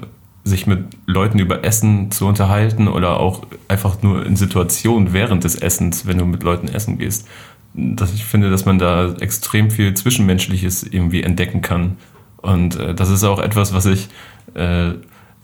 sich 0.43 0.67
mit 0.67 0.86
Leuten 1.06 1.39
über 1.39 1.63
Essen 1.63 2.12
zu 2.12 2.28
unterhalten 2.28 2.88
oder 2.88 3.19
auch 3.19 3.43
einfach 3.67 4.02
nur 4.02 4.25
in 4.25 4.36
Situationen 4.36 5.13
während 5.13 5.43
des 5.43 5.56
Essens, 5.56 6.06
wenn 6.06 6.17
du 6.17 6.25
mit 6.25 6.43
Leuten 6.43 6.67
essen 6.67 6.97
gehst. 6.97 7.28
Dass 7.73 8.13
ich 8.13 8.25
finde, 8.25 8.49
dass 8.49 8.65
man 8.65 8.80
da 8.80 9.13
extrem 9.19 9.71
viel 9.71 9.93
Zwischenmenschliches 9.93 10.84
irgendwie 10.84 11.23
entdecken 11.23 11.62
kann. 11.62 11.97
Und 12.38 12.75
äh, 12.78 12.93
das 12.93 13.10
ist 13.10 13.23
auch 13.23 13.39
etwas, 13.39 13.73
was 13.73 13.86
ich 13.86 14.10
äh, 14.56 14.91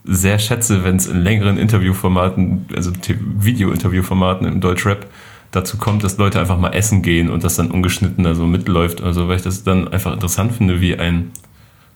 sehr 0.04 0.40
schätze, 0.40 0.84
wenn 0.84 0.98
es 0.98 1.08
in 1.08 1.22
längeren 1.22 1.58
Interviewformaten, 1.58 2.66
also 2.76 2.92
Video-Interviewformaten 3.40 4.48
im 4.48 4.60
Deutschrap 4.60 5.08
dazu 5.56 5.78
kommt, 5.78 6.04
dass 6.04 6.18
Leute 6.18 6.40
einfach 6.40 6.58
mal 6.58 6.74
essen 6.74 7.02
gehen 7.02 7.30
und 7.30 7.44
das 7.44 7.56
dann 7.56 7.72
ungeschnitten 7.72 8.24
da 8.24 8.36
so 8.36 8.46
mitläuft. 8.46 9.02
Also 9.02 9.28
weil 9.28 9.38
ich 9.38 9.44
das 9.44 9.64
dann 9.64 9.88
einfach 9.88 10.14
interessant 10.14 10.54
finde, 10.54 10.82
wie 10.82 10.98
ein 10.98 11.32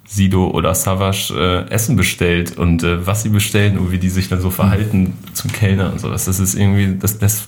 Sido 0.10 0.48
oder 0.48 0.74
Savage 0.74 1.34
äh, 1.36 1.72
Essen 1.72 1.96
bestellt 1.96 2.58
und 2.58 2.84
äh, 2.84 3.06
was 3.06 3.22
sie 3.24 3.30
bestellen 3.30 3.78
und 3.78 3.92
wie 3.92 4.00
die 4.00 4.10
sich 4.10 4.28
dann 4.28 4.42
so 4.42 4.50
verhalten 4.50 5.02
mhm. 5.02 5.34
zum 5.34 5.52
Kellner 5.52 5.92
und 5.92 6.00
so. 6.00 6.10
Das, 6.10 6.26
das 6.26 6.40
ist 6.40 6.56
irgendwie, 6.56 6.98
das 6.98 7.22
lässt 7.22 7.48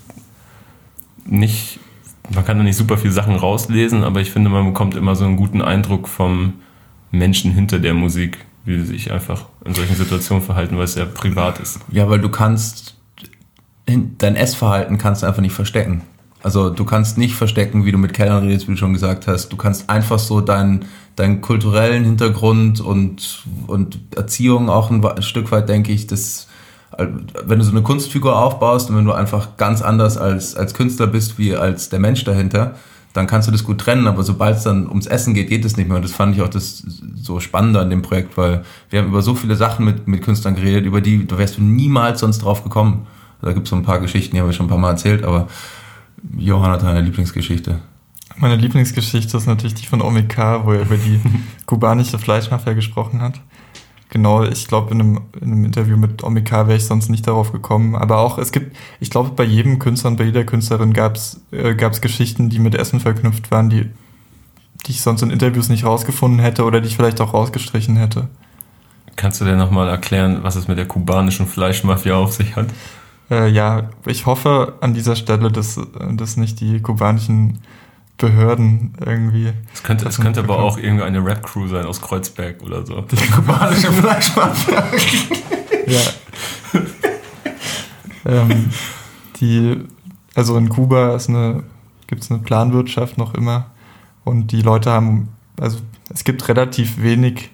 nicht, 1.25 1.79
man 2.33 2.45
kann 2.45 2.57
da 2.57 2.63
nicht 2.63 2.77
super 2.77 2.97
viele 2.97 3.13
Sachen 3.13 3.35
rauslesen, 3.35 4.03
aber 4.03 4.21
ich 4.21 4.29
finde, 4.29 4.51
man 4.51 4.65
bekommt 4.65 4.95
immer 4.95 5.15
so 5.15 5.25
einen 5.25 5.37
guten 5.37 5.63
Eindruck 5.63 6.07
vom 6.07 6.53
Menschen 7.09 7.51
hinter 7.51 7.79
der 7.79 7.95
Musik, 7.95 8.45
wie 8.63 8.79
sie 8.79 8.85
sich 8.85 9.11
einfach 9.11 9.45
in 9.65 9.73
solchen 9.73 9.95
Situationen 9.95 10.43
verhalten, 10.43 10.77
weil 10.77 10.83
es 10.83 10.95
ja 10.95 11.05
privat 11.05 11.59
ist. 11.59 11.79
Ja, 11.91 12.09
weil 12.09 12.19
du 12.19 12.29
kannst 12.29 12.95
dein 14.17 14.35
Essverhalten 14.35 14.97
kannst 14.97 15.23
du 15.23 15.27
einfach 15.27 15.41
nicht 15.41 15.53
verstecken. 15.53 16.01
Also 16.43 16.69
du 16.69 16.85
kannst 16.85 17.17
nicht 17.17 17.35
verstecken, 17.35 17.85
wie 17.85 17.91
du 17.91 17.97
mit 17.97 18.13
Kellern 18.13 18.47
redest, 18.47 18.67
wie 18.67 18.71
du 18.71 18.77
schon 18.77 18.93
gesagt 18.93 19.27
hast. 19.27 19.49
Du 19.49 19.57
kannst 19.57 19.89
einfach 19.89 20.17
so 20.17 20.41
deinen, 20.41 20.85
deinen 21.15 21.41
kulturellen 21.41 22.03
Hintergrund 22.03 22.81
und, 22.81 23.45
und 23.67 23.99
Erziehung 24.15 24.69
auch 24.69 24.89
ein, 24.89 25.05
ein 25.05 25.21
Stück 25.21 25.51
weit, 25.51 25.69
denke 25.69 25.91
ich, 25.91 26.07
das, 26.07 26.47
wenn 26.97 27.59
du 27.59 27.63
so 27.63 27.71
eine 27.71 27.83
Kunstfigur 27.83 28.37
aufbaust 28.37 28.89
und 28.89 28.97
wenn 28.97 29.05
du 29.05 29.11
einfach 29.11 29.57
ganz 29.57 29.81
anders 29.81 30.17
als, 30.17 30.55
als 30.55 30.73
Künstler 30.73 31.07
bist, 31.07 31.37
wie 31.37 31.55
als 31.55 31.89
der 31.89 31.99
Mensch 31.99 32.23
dahinter, 32.23 32.75
dann 33.13 33.27
kannst 33.27 33.47
du 33.47 33.51
das 33.51 33.63
gut 33.63 33.79
trennen, 33.79 34.07
aber 34.07 34.23
sobald 34.23 34.57
es 34.57 34.63
dann 34.63 34.87
ums 34.87 35.05
Essen 35.05 35.33
geht, 35.33 35.49
geht 35.49 35.65
es 35.65 35.75
nicht 35.75 35.87
mehr. 35.87 35.97
Und 35.97 36.03
das 36.05 36.13
fand 36.13 36.35
ich 36.35 36.41
auch 36.41 36.47
das 36.47 36.83
so 37.15 37.39
Spannende 37.39 37.79
an 37.79 37.89
dem 37.89 38.01
Projekt, 38.01 38.37
weil 38.37 38.63
wir 38.89 38.99
haben 38.99 39.09
über 39.09 39.21
so 39.21 39.35
viele 39.35 39.55
Sachen 39.55 39.85
mit, 39.85 40.07
mit 40.07 40.21
Künstlern 40.21 40.55
geredet, 40.55 40.85
über 40.85 41.01
die, 41.01 41.27
da 41.27 41.37
wärst 41.37 41.57
du 41.57 41.61
niemals 41.61 42.21
sonst 42.21 42.39
drauf 42.39 42.63
gekommen. 42.63 43.07
Da 43.41 43.53
gibt 43.53 43.65
es 43.65 43.69
so 43.69 43.75
ein 43.75 43.83
paar 43.83 43.99
Geschichten, 43.99 44.35
die 44.35 44.41
haben 44.41 44.47
wir 44.47 44.53
schon 44.53 44.67
ein 44.67 44.69
paar 44.69 44.77
Mal 44.77 44.91
erzählt, 44.91 45.23
aber 45.23 45.47
Johann 46.37 46.71
hat 46.71 46.83
eine 46.83 47.01
Lieblingsgeschichte. 47.01 47.79
Meine 48.37 48.55
Lieblingsgeschichte 48.55 49.37
ist 49.37 49.47
natürlich 49.47 49.73
die 49.73 49.85
von 49.85 50.01
Omika, 50.01 50.65
wo 50.65 50.71
er 50.71 50.81
über 50.81 50.97
die 50.97 51.19
kubanische 51.65 52.19
Fleischmafia 52.19 52.73
gesprochen 52.73 53.21
hat. 53.21 53.41
Genau, 54.09 54.43
ich 54.43 54.67
glaube, 54.67 54.93
in 54.93 54.99
einem, 54.99 55.21
in 55.39 55.51
einem 55.51 55.65
Interview 55.65 55.95
mit 55.95 56.21
Omika 56.23 56.67
wäre 56.67 56.77
ich 56.77 56.85
sonst 56.85 57.09
nicht 57.09 57.27
darauf 57.27 57.53
gekommen. 57.53 57.95
Aber 57.95 58.17
auch, 58.19 58.37
es 58.37 58.51
gibt, 58.51 58.75
ich 58.99 59.09
glaube, 59.09 59.31
bei 59.31 59.45
jedem 59.45 59.79
Künstler 59.79 60.11
und 60.11 60.17
bei 60.17 60.25
jeder 60.25 60.43
Künstlerin 60.43 60.91
gab 60.91 61.15
es 61.15 61.39
äh, 61.51 61.75
gab's 61.75 62.01
Geschichten, 62.01 62.49
die 62.49 62.59
mit 62.59 62.75
Essen 62.75 62.99
verknüpft 62.99 63.51
waren, 63.51 63.69
die, 63.69 63.89
die 64.85 64.91
ich 64.91 65.01
sonst 65.01 65.21
in 65.21 65.29
Interviews 65.29 65.69
nicht 65.69 65.85
rausgefunden 65.85 66.39
hätte 66.39 66.65
oder 66.65 66.81
die 66.81 66.89
ich 66.89 66.97
vielleicht 66.97 67.21
auch 67.21 67.33
rausgestrichen 67.33 67.95
hätte. 67.95 68.27
Kannst 69.15 69.39
du 69.39 69.45
dir 69.45 69.55
nochmal 69.55 69.87
erklären, 69.87 70.39
was 70.41 70.57
es 70.57 70.67
mit 70.67 70.77
der 70.77 70.87
kubanischen 70.87 71.47
Fleischmafia 71.47 72.15
auf 72.15 72.33
sich 72.33 72.57
hat? 72.57 72.67
Äh, 73.31 73.47
ja, 73.47 73.89
ich 74.05 74.25
hoffe 74.25 74.75
an 74.81 74.93
dieser 74.93 75.15
Stelle, 75.15 75.51
dass, 75.51 75.79
dass 76.11 76.35
nicht 76.35 76.59
die 76.59 76.81
kubanischen 76.81 77.59
Behörden 78.17 78.93
irgendwie. 79.03 79.53
Es 79.73 79.81
könnte, 79.81 80.07
es 80.07 80.19
könnte 80.19 80.41
aber 80.41 80.59
auch 80.59 80.77
irgendeine 80.77 81.25
Rap-Crew 81.25 81.67
sein 81.67 81.85
aus 81.85 82.01
Kreuzberg 82.01 82.61
oder 82.61 82.85
so. 82.85 83.01
Die 83.01 83.15
kubanische 83.31 83.91
Fleischmafia. 83.91 84.83
ja. 85.87 86.01
ähm, 88.25 88.69
die, 89.39 89.77
also 90.35 90.57
in 90.57 90.69
Kuba 90.69 91.15
ist 91.15 91.29
eine, 91.29 91.63
gibt 92.07 92.23
es 92.23 92.29
eine 92.29 92.41
Planwirtschaft 92.41 93.17
noch 93.17 93.33
immer 93.33 93.71
und 94.25 94.51
die 94.51 94.61
Leute 94.61 94.91
haben, 94.91 95.29
also 95.59 95.79
es 96.13 96.25
gibt 96.25 96.47
relativ 96.49 97.01
wenig 97.01 97.49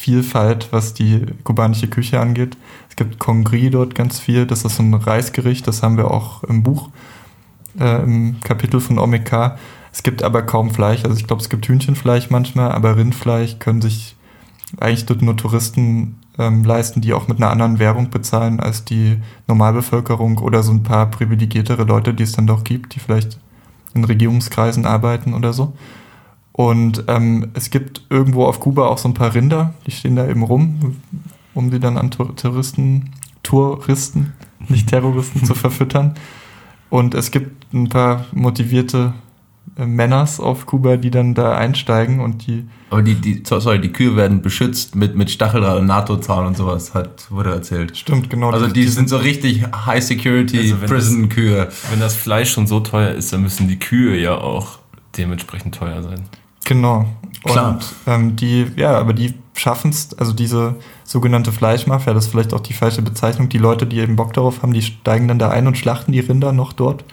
Vielfalt, 0.00 0.68
was 0.70 0.94
die 0.94 1.26
kubanische 1.44 1.86
Küche 1.86 2.20
angeht. 2.20 2.56
Es 2.88 2.96
gibt 2.96 3.18
Congri 3.18 3.68
dort 3.68 3.94
ganz 3.94 4.18
viel. 4.18 4.46
Das 4.46 4.64
ist 4.64 4.76
so 4.76 4.82
ein 4.82 4.94
Reisgericht. 4.94 5.68
Das 5.68 5.82
haben 5.82 5.98
wir 5.98 6.10
auch 6.10 6.42
im 6.44 6.62
Buch, 6.62 6.88
äh, 7.78 8.02
im 8.02 8.40
Kapitel 8.42 8.80
von 8.80 8.98
Omeka. 8.98 9.58
Es 9.92 10.02
gibt 10.02 10.22
aber 10.22 10.40
kaum 10.40 10.70
Fleisch. 10.70 11.04
Also 11.04 11.18
ich 11.18 11.26
glaube, 11.26 11.42
es 11.42 11.50
gibt 11.50 11.68
Hühnchenfleisch 11.68 12.30
manchmal, 12.30 12.72
aber 12.72 12.96
Rindfleisch 12.96 13.58
können 13.58 13.82
sich 13.82 14.16
eigentlich 14.78 15.04
dort 15.04 15.20
nur 15.20 15.36
Touristen 15.36 16.18
ähm, 16.38 16.64
leisten, 16.64 17.02
die 17.02 17.12
auch 17.12 17.28
mit 17.28 17.36
einer 17.36 17.50
anderen 17.50 17.78
Währung 17.78 18.08
bezahlen 18.08 18.58
als 18.58 18.86
die 18.86 19.18
Normalbevölkerung 19.48 20.38
oder 20.38 20.62
so 20.62 20.72
ein 20.72 20.82
paar 20.82 21.10
privilegiertere 21.10 21.84
Leute, 21.84 22.14
die 22.14 22.22
es 22.22 22.32
dann 22.32 22.46
doch 22.46 22.64
gibt, 22.64 22.94
die 22.94 23.00
vielleicht 23.00 23.38
in 23.92 24.04
Regierungskreisen 24.04 24.86
arbeiten 24.86 25.34
oder 25.34 25.52
so. 25.52 25.74
Und 26.60 27.04
ähm, 27.06 27.52
es 27.54 27.70
gibt 27.70 28.02
irgendwo 28.10 28.44
auf 28.44 28.60
Kuba 28.60 28.88
auch 28.88 28.98
so 28.98 29.08
ein 29.08 29.14
paar 29.14 29.34
Rinder, 29.34 29.72
die 29.86 29.92
stehen 29.92 30.16
da 30.16 30.28
eben 30.28 30.42
rum, 30.42 30.96
um 31.54 31.70
die 31.70 31.80
dann 31.80 31.96
an 31.96 32.10
Touristen, 32.10 33.12
Touristen, 33.42 34.34
nicht 34.68 34.86
Terroristen 34.90 35.42
zu 35.46 35.54
verfüttern. 35.54 36.16
Und 36.90 37.14
es 37.14 37.30
gibt 37.30 37.72
ein 37.72 37.88
paar 37.88 38.26
motivierte 38.32 39.14
äh, 39.78 39.86
Männers 39.86 40.38
auf 40.38 40.66
Kuba, 40.66 40.98
die 40.98 41.10
dann 41.10 41.34
da 41.34 41.56
einsteigen 41.56 42.20
und 42.20 42.46
die. 42.46 42.66
Aber 42.90 43.00
die, 43.00 43.14
die, 43.14 43.42
sorry, 43.42 43.80
die 43.80 43.90
Kühe 43.90 44.14
werden 44.14 44.42
beschützt 44.42 44.94
mit, 44.94 45.16
mit 45.16 45.30
Stacheldraht 45.30 45.78
und 45.78 45.86
NATO-Zaun 45.86 46.44
und 46.44 46.58
sowas, 46.58 46.92
hat, 46.92 47.30
wurde 47.30 47.52
erzählt. 47.52 47.96
Stimmt, 47.96 48.28
genau. 48.28 48.50
Also 48.50 48.66
die, 48.66 48.82
die 48.82 48.86
sind 48.86 49.08
so 49.08 49.16
richtig 49.16 49.64
High-Security-Prison-Kühe. 49.86 51.60
Also 51.64 51.90
wenn 51.90 52.00
das 52.00 52.16
Fleisch 52.16 52.52
schon 52.52 52.66
so 52.66 52.80
teuer 52.80 53.12
ist, 53.12 53.32
dann 53.32 53.40
müssen 53.40 53.66
die 53.66 53.78
Kühe 53.78 54.20
ja 54.20 54.36
auch 54.36 54.78
dementsprechend 55.16 55.74
teuer 55.74 56.02
sein. 56.02 56.28
Genau. 56.64 57.06
Klar. 57.44 57.72
Und 57.72 57.94
ähm, 58.06 58.36
die, 58.36 58.66
ja, 58.76 58.98
aber 58.98 59.12
die 59.12 59.34
schaffen 59.54 59.90
es, 59.90 60.16
also 60.18 60.32
diese 60.32 60.76
sogenannte 61.04 61.52
Fleischmafia, 61.52 62.14
das 62.14 62.26
ist 62.26 62.30
vielleicht 62.30 62.54
auch 62.54 62.60
die 62.60 62.72
falsche 62.72 63.02
Bezeichnung, 63.02 63.48
die 63.48 63.58
Leute, 63.58 63.86
die 63.86 63.98
eben 63.98 64.16
Bock 64.16 64.32
darauf 64.32 64.62
haben, 64.62 64.72
die 64.72 64.82
steigen 64.82 65.28
dann 65.28 65.38
da 65.38 65.50
ein 65.50 65.66
und 65.66 65.76
schlachten 65.76 66.12
die 66.12 66.20
Rinder 66.20 66.52
noch 66.52 66.72
dort 66.72 67.04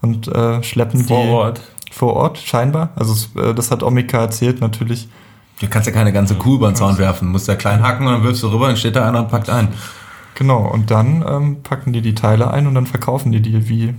und 0.00 0.28
äh, 0.28 0.62
schleppen 0.62 1.04
vor 1.04 1.22
die. 1.22 1.28
Vor 1.28 1.38
Ort. 1.38 1.60
Vor 1.90 2.14
Ort, 2.14 2.38
scheinbar. 2.38 2.90
Also 2.96 3.14
äh, 3.38 3.54
das 3.54 3.70
hat 3.70 3.82
Omika 3.82 4.18
erzählt, 4.18 4.60
natürlich. 4.60 5.08
Du 5.60 5.68
kannst 5.68 5.86
ja 5.86 5.92
keine 5.92 6.12
ganze 6.12 6.34
Kuh 6.34 6.56
über 6.56 6.70
den 6.70 6.74
Zaun 6.74 6.98
werfen, 6.98 7.28
musst 7.28 7.46
ja 7.46 7.54
klein 7.54 7.82
hacken 7.82 8.06
und 8.06 8.12
dann 8.12 8.22
wirfst 8.24 8.42
du 8.42 8.48
rüber, 8.48 8.66
dann 8.66 8.76
steht 8.76 8.96
da 8.96 9.06
einer 9.06 9.20
und 9.20 9.28
packt 9.28 9.48
ein. 9.48 9.68
Genau, 10.34 10.66
und 10.66 10.90
dann 10.90 11.24
ähm, 11.26 11.62
packen 11.62 11.92
die 11.92 12.02
die 12.02 12.14
Teile 12.14 12.50
ein 12.50 12.66
und 12.66 12.74
dann 12.74 12.86
verkaufen 12.86 13.30
die 13.30 13.40
die 13.40 13.68
wie 13.68 13.94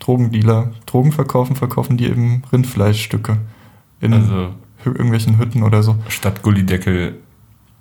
Drogendealer. 0.00 0.72
Drogen 0.84 1.12
verkaufen, 1.12 1.56
verkaufen 1.56 1.96
die 1.96 2.06
eben 2.06 2.42
Rindfleischstücke 2.52 3.38
in 4.00 4.12
also, 4.12 4.54
irgendwelchen 4.84 5.38
Hütten 5.38 5.62
oder 5.62 5.82
so. 5.82 5.96
Statt 6.08 6.42
Gullideckel. 6.42 7.16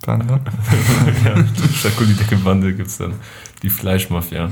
Bande. 0.05 0.39
ja, 1.25 1.35
statt 1.73 1.97
Gullideckel-Bande 1.97 2.73
gibt 2.73 2.87
es 2.87 2.97
dann 2.97 3.13
die 3.63 3.69
Fleischmafia. 3.69 4.51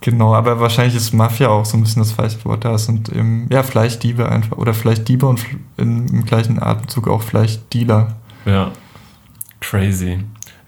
Genau, 0.00 0.34
aber 0.34 0.58
wahrscheinlich 0.58 0.96
ist 0.96 1.12
Mafia 1.12 1.48
auch 1.48 1.66
so 1.66 1.76
ein 1.76 1.82
bisschen 1.82 2.02
das 2.02 2.12
falsche 2.12 2.42
Wort 2.46 2.64
da. 2.64 2.74
Es 2.74 2.86
sind 2.86 3.10
eben, 3.10 3.46
ja, 3.50 3.62
Fleischdiebe 3.62 4.28
einfach. 4.28 4.56
Oder 4.56 4.72
Fleischdiebe 4.72 5.26
und 5.26 5.44
in, 5.76 6.08
im 6.08 6.24
gleichen 6.24 6.60
Atemzug 6.60 7.08
auch 7.08 7.22
Fleischdealer. 7.22 8.16
Ja, 8.46 8.72
crazy. 9.60 10.20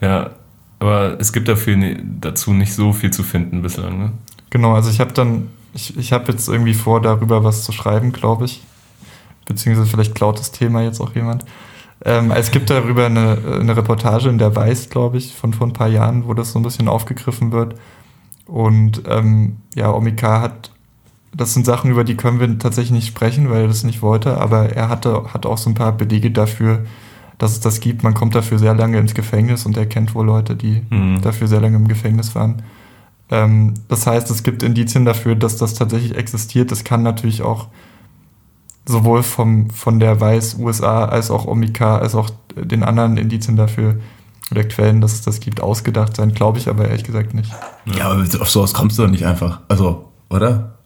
Ja, 0.02 0.32
aber 0.78 1.18
es 1.18 1.32
gibt 1.32 1.48
dafür 1.48 1.76
dazu 2.20 2.52
nicht 2.52 2.74
so 2.74 2.92
viel 2.92 3.10
zu 3.10 3.22
finden 3.22 3.62
bislang, 3.62 3.98
ne? 3.98 4.12
Genau, 4.50 4.74
also 4.74 4.90
ich 4.90 5.00
habe 5.00 5.12
dann, 5.12 5.48
ich, 5.72 5.96
ich 5.96 6.12
habe 6.12 6.30
jetzt 6.30 6.48
irgendwie 6.48 6.74
vor, 6.74 7.00
darüber 7.00 7.42
was 7.42 7.64
zu 7.64 7.72
schreiben, 7.72 8.12
glaube 8.12 8.44
ich 8.44 8.62
beziehungsweise 9.46 9.88
vielleicht 9.88 10.14
klaut 10.14 10.38
das 10.38 10.52
Thema 10.52 10.82
jetzt 10.82 11.00
auch 11.00 11.14
jemand. 11.14 11.44
Ähm, 12.04 12.32
es 12.32 12.50
gibt 12.50 12.70
darüber 12.70 13.06
eine, 13.06 13.38
eine 13.60 13.76
Reportage 13.76 14.28
in 14.28 14.38
der 14.38 14.54
Weiß, 14.54 14.90
glaube 14.90 15.18
ich, 15.18 15.34
von 15.34 15.52
vor 15.52 15.66
ein 15.66 15.72
paar 15.72 15.88
Jahren, 15.88 16.26
wo 16.26 16.34
das 16.34 16.52
so 16.52 16.58
ein 16.58 16.62
bisschen 16.62 16.88
aufgegriffen 16.88 17.52
wird. 17.52 17.76
Und 18.46 19.02
ähm, 19.08 19.58
ja, 19.74 19.92
Omika 19.92 20.40
hat, 20.40 20.72
das 21.34 21.54
sind 21.54 21.64
Sachen, 21.64 21.90
über 21.90 22.04
die 22.04 22.16
können 22.16 22.40
wir 22.40 22.58
tatsächlich 22.58 22.92
nicht 22.92 23.06
sprechen, 23.06 23.50
weil 23.50 23.62
er 23.62 23.68
das 23.68 23.84
nicht 23.84 24.02
wollte, 24.02 24.38
aber 24.38 24.70
er 24.70 24.88
hatte, 24.88 25.32
hat 25.32 25.46
auch 25.46 25.58
so 25.58 25.70
ein 25.70 25.74
paar 25.74 25.92
Belege 25.92 26.30
dafür, 26.30 26.84
dass 27.38 27.52
es 27.52 27.60
das 27.60 27.80
gibt. 27.80 28.02
Man 28.02 28.14
kommt 28.14 28.34
dafür 28.34 28.58
sehr 28.58 28.74
lange 28.74 28.98
ins 28.98 29.14
Gefängnis 29.14 29.64
und 29.64 29.76
er 29.76 29.86
kennt 29.86 30.14
wohl 30.14 30.26
Leute, 30.26 30.56
die 30.56 30.82
mhm. 30.90 31.20
dafür 31.22 31.46
sehr 31.46 31.60
lange 31.60 31.76
im 31.76 31.88
Gefängnis 31.88 32.34
waren. 32.34 32.62
Ähm, 33.30 33.74
das 33.88 34.06
heißt, 34.06 34.30
es 34.30 34.42
gibt 34.42 34.62
Indizien 34.62 35.04
dafür, 35.04 35.34
dass 35.34 35.56
das 35.56 35.74
tatsächlich 35.74 36.16
existiert. 36.16 36.70
Das 36.70 36.84
kann 36.84 37.02
natürlich 37.02 37.42
auch 37.42 37.68
sowohl 38.86 39.22
vom, 39.22 39.70
von 39.70 40.00
der 40.00 40.20
Weiß 40.20 40.56
USA 40.58 41.04
als 41.04 41.30
auch 41.30 41.46
Omika 41.46 41.98
als 41.98 42.14
auch 42.14 42.30
den 42.56 42.82
anderen 42.82 43.16
Indizien 43.16 43.56
dafür 43.56 43.96
oder 44.50 44.64
Quellen, 44.64 45.00
dass 45.00 45.12
es 45.14 45.22
das 45.22 45.40
gibt, 45.40 45.60
ausgedacht 45.60 46.16
sein, 46.16 46.32
glaube 46.34 46.58
ich 46.58 46.68
aber 46.68 46.86
ehrlich 46.86 47.04
gesagt 47.04 47.32
nicht. 47.32 47.50
Ja, 47.86 48.10
aber 48.10 48.22
auf 48.40 48.50
sowas 48.50 48.74
kommst 48.74 48.98
du 48.98 49.02
doch 49.04 49.10
nicht 49.10 49.24
einfach. 49.24 49.60
Also, 49.68 50.08
oder? 50.28 50.78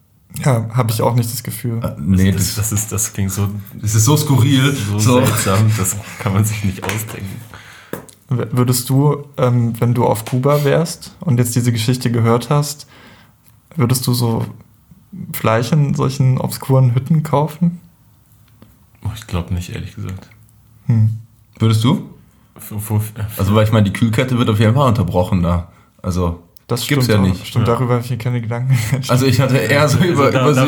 Ja, 0.43 0.69
habe 0.73 0.91
ich 0.91 1.01
auch 1.01 1.15
nicht 1.15 1.31
das 1.31 1.41
Gefühl. 1.43 1.79
Äh, 1.83 1.95
Nee, 1.99 2.31
das, 2.31 2.55
das, 2.55 2.69
das, 2.69 2.71
ist, 2.79 2.91
das 2.91 3.13
klingt 3.13 3.31
so, 3.31 3.47
das 3.81 3.95
ist 3.95 4.05
so 4.05 4.15
skurril. 4.15 4.73
so, 4.73 4.99
So. 4.99 5.25
seltsam, 5.25 5.71
das 5.77 5.95
kann 6.19 6.33
man 6.33 6.45
sich 6.45 6.63
nicht 6.63 6.83
ausdenken. 6.83 7.41
Würdest 8.29 8.89
du, 8.89 9.25
ähm, 9.37 9.73
wenn 9.79 9.93
du 9.93 10.05
auf 10.05 10.25
Kuba 10.25 10.63
wärst 10.65 11.15
und 11.21 11.37
jetzt 11.39 11.55
diese 11.55 11.71
Geschichte 11.71 12.11
gehört 12.11 12.49
hast, 12.49 12.87
würdest 13.75 14.05
du 14.05 14.13
so 14.13 14.45
Fleisch 15.31 15.71
in 15.71 15.93
solchen 15.93 16.37
obskuren 16.37 16.93
Hütten 16.93 17.23
kaufen? 17.23 17.79
Oh, 19.03 19.09
ich 19.15 19.27
glaube 19.27 19.53
nicht, 19.53 19.69
ehrlich 19.73 19.95
gesagt. 19.95 20.27
Hm. 20.87 21.09
Würdest 21.59 21.83
du? 21.83 22.09
Also, 23.37 23.53
weil 23.55 23.65
ich 23.65 23.71
meine, 23.71 23.83
die 23.89 23.93
Kühlkette 23.93 24.37
wird 24.37 24.49
auf 24.49 24.59
jeden 24.59 24.73
Fall 24.73 24.87
unterbrochen 24.87 25.43
da. 25.43 25.67
Also, 26.01 26.41
Das 26.67 26.85
Gibt's 26.87 27.05
stimmt 27.05 27.07
ja 27.07 27.23
auch. 27.23 27.33
nicht. 27.33 27.45
Stimmt, 27.47 27.67
Ja. 27.67 27.73
darüber 27.75 27.93
habe 27.95 28.03
ich 28.03 28.09
mir 28.09 28.17
keine 28.17 28.41
Gedanken 28.41 28.75
also 29.07 29.25
ich 29.25 29.39
hatte 29.39 29.57
eher 29.57 29.87
so 29.87 29.99
Also 29.99 30.09
über, 30.11 30.31
da- 30.31 30.41
über, 30.49 30.53
so, 30.53 30.65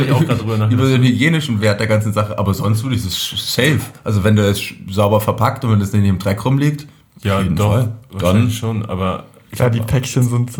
über 0.69 0.85
den 0.87 1.03
hygienischen 1.03 1.59
Wert 1.61 1.79
der 1.79 1.87
ganzen 1.87 2.13
Sache. 2.13 2.37
Aber 2.37 2.53
sonst 2.53 2.83
würde 2.83 2.95
ich 2.95 3.05
es 3.05 3.29
safe. 3.53 3.79
Also, 4.03 4.23
wenn 4.23 4.35
du 4.35 4.47
es 4.47 4.61
sauber 4.89 5.19
verpackt 5.19 5.63
und 5.65 5.71
wenn 5.71 5.81
es 5.81 5.91
nicht 5.91 6.05
im 6.05 6.19
Dreck 6.19 6.43
rumliegt, 6.45 6.87
ja, 7.21 7.41
doch, 7.43 7.71
Fall. 7.73 7.83
Dann, 8.11 8.21
wahrscheinlich 8.21 8.57
schon, 8.57 8.85
aber 8.85 9.25
ja, 9.57 9.67
die 9.69 9.81
Päckchen 9.81 10.23
sind. 10.23 10.51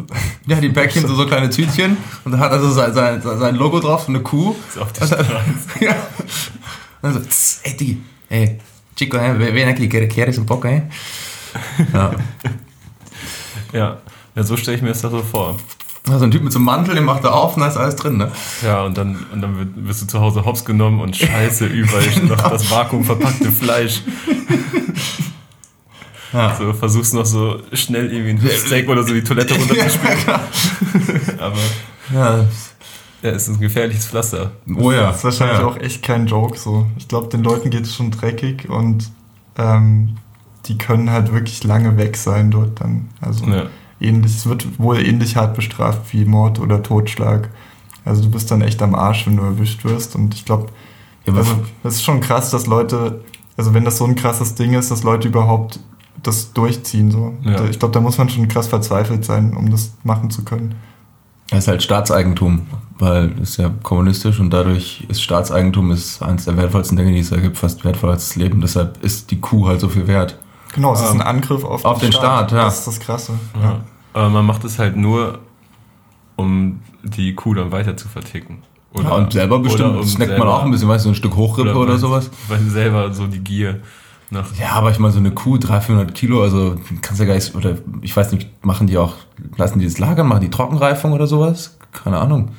ja, 0.48 0.60
die 0.60 0.70
Päckchen 0.70 1.06
sind 1.06 1.16
so 1.16 1.26
kleine 1.28 1.50
Tütchen 1.52 1.96
und 2.26 2.32
da 2.32 2.40
hat 2.40 2.52
also 2.52 2.70
sein, 2.72 2.92
sein, 2.92 3.22
sein 3.22 3.56
Logo 3.56 3.80
drauf, 3.80 4.02
so 4.02 4.08
eine 4.10 4.22
Kuh. 4.22 4.56
ist 4.68 4.80
auf 4.80 4.92
die 4.94 5.06
Straße. 5.06 5.26
Ja. 5.80 5.96
Und 7.02 7.14
so, 7.14 7.20
tss, 7.20 7.62
ey, 7.64 7.78
Digi, 7.78 8.02
ey, 8.30 8.60
Chico, 8.96 9.18
eh, 9.18 9.34
ven 9.54 9.70
aquí, 9.70 9.88
¿quieres 9.88 10.38
un 10.38 10.46
poco, 10.46 10.68
eh? 10.68 10.84
Ja. 11.94 12.12
Ja. 13.72 13.98
ja, 14.36 14.44
so 14.44 14.58
stelle 14.58 14.78
ich 14.78 14.82
mir 14.82 14.90
das 14.90 15.02
da 15.02 15.12
so 15.12 15.22
vor. 15.22 15.56
So 16.06 16.24
ein 16.24 16.32
Typ 16.32 16.42
mit 16.42 16.52
so 16.52 16.58
einem 16.58 16.66
Mantel, 16.66 16.96
den 16.96 17.04
macht 17.04 17.24
er 17.24 17.36
auf 17.36 17.56
und 17.56 17.62
da 17.62 17.68
ist 17.68 17.78
alles 17.78 17.96
drin, 17.98 18.18
ne? 18.18 18.32
Ja, 18.64 18.82
und 18.84 18.98
dann, 18.98 19.28
und 19.32 19.42
dann 19.42 19.74
wirst 19.88 20.02
du 20.02 20.08
zu 20.08 20.20
Hause 20.20 20.44
hops 20.44 20.66
genommen 20.66 21.02
und 21.02 21.16
scheiße, 21.16 21.68
überall 21.68 22.04
ist 22.04 22.24
noch 22.28 22.50
das 22.50 22.72
Vakuum 22.72 23.04
verpackte 23.04 23.52
Fleisch. 23.52 24.02
Ja. 26.32 26.56
So, 26.56 26.74
versuchst 26.74 27.16
noch 27.16 27.26
so 27.26 27.60
schnell 27.74 28.14
irgendwie 28.14 28.48
ein 28.48 28.52
Steak 28.56 28.88
oder 28.88 29.02
so 29.04 29.16
die 29.16 29.24
Toilette 29.24 29.56
runterzuspülen. 29.56 30.18
Aber 31.40 31.58
Ja. 32.14 32.46
Ja, 33.22 33.32
es 33.32 33.48
ist 33.48 33.58
ein 33.58 33.60
gefährliches 33.62 34.08
Pflaster. 34.08 34.52
Oh 34.76 34.92
ja. 34.92 35.08
Das 35.08 35.18
ist 35.18 35.24
wahrscheinlich 35.26 35.60
ja. 35.60 35.66
auch 35.66 35.78
echt 35.78 36.04
kein 36.04 36.28
Joke 36.28 36.58
so. 36.58 36.88
Ich 36.98 37.08
glaube, 37.08 37.28
den 37.28 37.44
Leuten 37.44 37.70
geht 37.70 37.84
es 37.84 37.96
schon 37.96 38.12
dreckig 38.12 38.70
und 38.70 39.12
ähm, 39.58 40.16
die 40.66 40.78
können 40.78 41.12
halt 41.12 41.34
wirklich 41.34 41.64
lange 41.64 41.98
weg 41.98 42.16
sein 42.16 42.52
dort 42.52 42.80
dann. 42.82 43.10
Also 43.22 43.46
Ja. 43.46 43.66
ähnlich, 44.00 44.36
es 44.36 44.46
wird 44.46 44.80
wohl 44.80 45.00
ähnlich 45.00 45.36
hart 45.36 45.56
bestraft 45.56 46.14
wie 46.14 46.26
Mord 46.26 46.60
oder 46.60 46.82
Totschlag. 46.84 47.50
Also 48.06 48.24
du 48.24 48.32
bist 48.32 48.50
dann 48.52 48.62
echt 48.62 48.82
am 48.82 48.96
Arsch, 48.96 49.28
wenn 49.28 49.38
du 49.38 49.44
erwischt 49.44 49.84
wirst. 49.84 50.16
Und 50.16 50.34
ich 50.34 50.46
glaube, 50.46 50.68
Ja, 51.26 51.34
also 51.34 51.60
das 51.84 51.96
ist 51.96 52.04
schon 52.04 52.22
krass, 52.22 52.50
dass 52.52 52.66
Leute, 52.68 53.22
also 53.58 53.74
wenn 53.74 53.84
das 53.86 53.98
so 53.98 54.06
ein 54.06 54.16
krasses 54.16 54.56
Ding 54.56 54.74
ist, 54.74 54.92
dass 54.92 55.04
Leute 55.04 55.28
überhaupt 55.28 55.80
das 56.24 56.54
durchziehen. 56.54 57.12
So. 57.12 57.34
Ja. 57.44 57.66
Ich 57.66 57.80
glaube, 57.80 57.94
da 57.94 58.00
muss 58.00 58.18
man 58.18 58.30
schon 58.30 58.48
krass 58.48 58.68
verzweifelt 58.68 59.26
sein, 59.26 59.56
um 59.56 59.70
das 59.70 59.94
machen 60.04 60.30
zu 60.30 60.44
können. 60.44 60.76
Das 61.50 61.60
ist 61.60 61.68
halt 61.68 61.82
Staatseigentum, 61.84 62.68
weil 63.00 63.32
es 63.42 63.52
ist 63.52 63.58
ja 63.58 63.72
kommunistisch 63.84 64.40
und 64.40 64.50
dadurch 64.52 65.06
ist 65.08 65.22
Staatseigentum 65.24 65.92
ist 65.92 66.22
eines 66.22 66.46
der 66.46 66.58
wertvollsten 66.58 66.98
Dinge, 66.98 67.12
die 67.14 67.20
es 67.20 67.30
da 67.30 67.38
gibt, 67.38 67.58
fast 67.58 67.84
wertvoller 67.86 68.14
als 68.14 68.28
das 68.30 68.36
Leben. 68.36 68.62
Deshalb 68.62 69.02
ist 69.04 69.32
die 69.32 69.40
Kuh 69.40 69.68
halt 69.68 69.80
so 69.80 69.90
viel 69.90 70.08
wert. 70.08 70.38
Genau, 70.76 70.94
es 70.94 71.02
ist 71.02 71.12
Ähm, 71.12 71.22
ein 71.22 71.28
Angriff 71.28 71.64
auf, 71.64 71.84
auf 71.86 72.00
den 72.00 72.12
Staat, 72.12 72.52
ja. 72.52 72.66
Das 72.66 72.80
ist 72.80 72.88
das 72.88 73.00
Krasse. 73.00 73.34
Ja. 73.62 73.82
Aber 74.14 74.30
man 74.30 74.46
macht 74.46 74.64
es 74.66 74.78
halt 74.80 74.96
nur, 74.98 75.40
um 76.36 76.80
die 77.04 77.34
Kuh 77.36 77.54
dann 77.54 77.72
weiter 77.72 77.96
zu 77.98 78.08
verticken. 78.08 78.60
ja, 78.96 79.10
und 79.12 79.34
selber 79.34 79.60
bestimmt 79.60 79.92
oder 79.92 80.00
um 80.00 80.06
snackt 80.06 80.32
man 80.32 80.40
selber- 80.40 80.54
auch 80.58 80.64
ein 80.64 80.72
bisschen, 80.72 80.88
weißt 80.90 81.06
du, 81.06 81.10
so 81.10 81.12
ein 81.12 81.16
Stück 81.16 81.36
Hochrippe 81.36 81.76
oder, 81.76 81.94
weil- 81.94 82.00
sowas. 82.00 82.30
Weil 82.48 82.60
selber 82.62 83.14
so 83.14 83.28
die 83.28 83.40
Gier 83.40 83.80
nach. 84.32 84.46
Ja, 84.60 84.72
aber 84.74 84.92
ich 84.92 85.00
meine, 85.00 85.14
so 85.14 85.20
eine 85.20 85.32
Kuh, 85.32 85.58
300, 85.58 85.84
400 85.86 86.16
Kilo, 86.16 86.42
also 86.42 86.76
kannst 87.02 87.20
ja 87.20 87.26
gar 87.26 87.36
nicht, 87.36 87.56
oder 87.56 87.78
ich 88.02 88.16
weiß 88.16 88.32
nicht, 88.32 88.48
machen 88.64 88.88
die 88.88 88.98
auch, 88.98 89.14
lassen 89.58 89.80
die 89.80 89.86
das 89.86 89.98
lagern, 90.00 90.28
machen 90.28 90.42
die 90.42 90.50
Trockenreifung 90.50 91.14
oder 91.14 91.28
sowas? 91.28 91.78
Keine 91.92 92.18
Ahnung. 92.20 92.50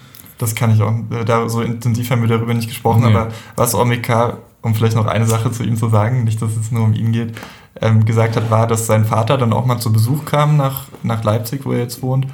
Das 0.40 0.54
kann 0.54 0.72
ich 0.72 0.82
auch. 0.82 0.92
äh, 1.10 1.24
Da, 1.24 1.48
so 1.48 1.60
intensiv 1.60 2.10
haben 2.10 2.22
wir 2.22 2.28
darüber 2.28 2.54
nicht 2.54 2.68
gesprochen, 2.68 3.02
Nee. 3.02 3.14
aber 3.14 3.28
was 3.56 3.74
Omeka, 3.74 4.38
um 4.62 4.74
vielleicht 4.74 4.96
noch 4.96 5.06
eine 5.06 5.26
Sache 5.26 5.52
zu 5.52 5.62
ihm 5.62 5.76
zu 5.76 5.88
sagen, 5.88 6.24
nicht, 6.24 6.40
dass 6.42 6.56
es 6.56 6.70
nur 6.72 6.84
um 6.84 6.94
ihn 6.94 7.12
geht, 7.12 7.34
ähm, 7.80 8.04
gesagt 8.04 8.36
hat, 8.36 8.50
war, 8.50 8.66
dass 8.66 8.86
sein 8.86 9.04
Vater 9.04 9.38
dann 9.38 9.52
auch 9.52 9.66
mal 9.66 9.78
zu 9.78 9.92
Besuch 9.92 10.24
kam 10.24 10.56
nach, 10.56 10.86
nach 11.02 11.22
Leipzig, 11.24 11.64
wo 11.64 11.72
er 11.72 11.78
jetzt 11.80 12.02
wohnt, 12.02 12.26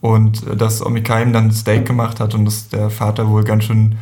und 0.00 0.46
äh, 0.46 0.56
dass 0.56 0.84
Omeka 0.84 1.20
ihm 1.20 1.32
dann 1.32 1.46
ein 1.46 1.52
Steak 1.52 1.86
gemacht 1.86 2.20
hat 2.20 2.34
und 2.34 2.44
dass 2.44 2.68
der 2.68 2.90
Vater 2.90 3.28
wohl 3.28 3.42
ganz 3.44 3.64
schön 3.64 3.96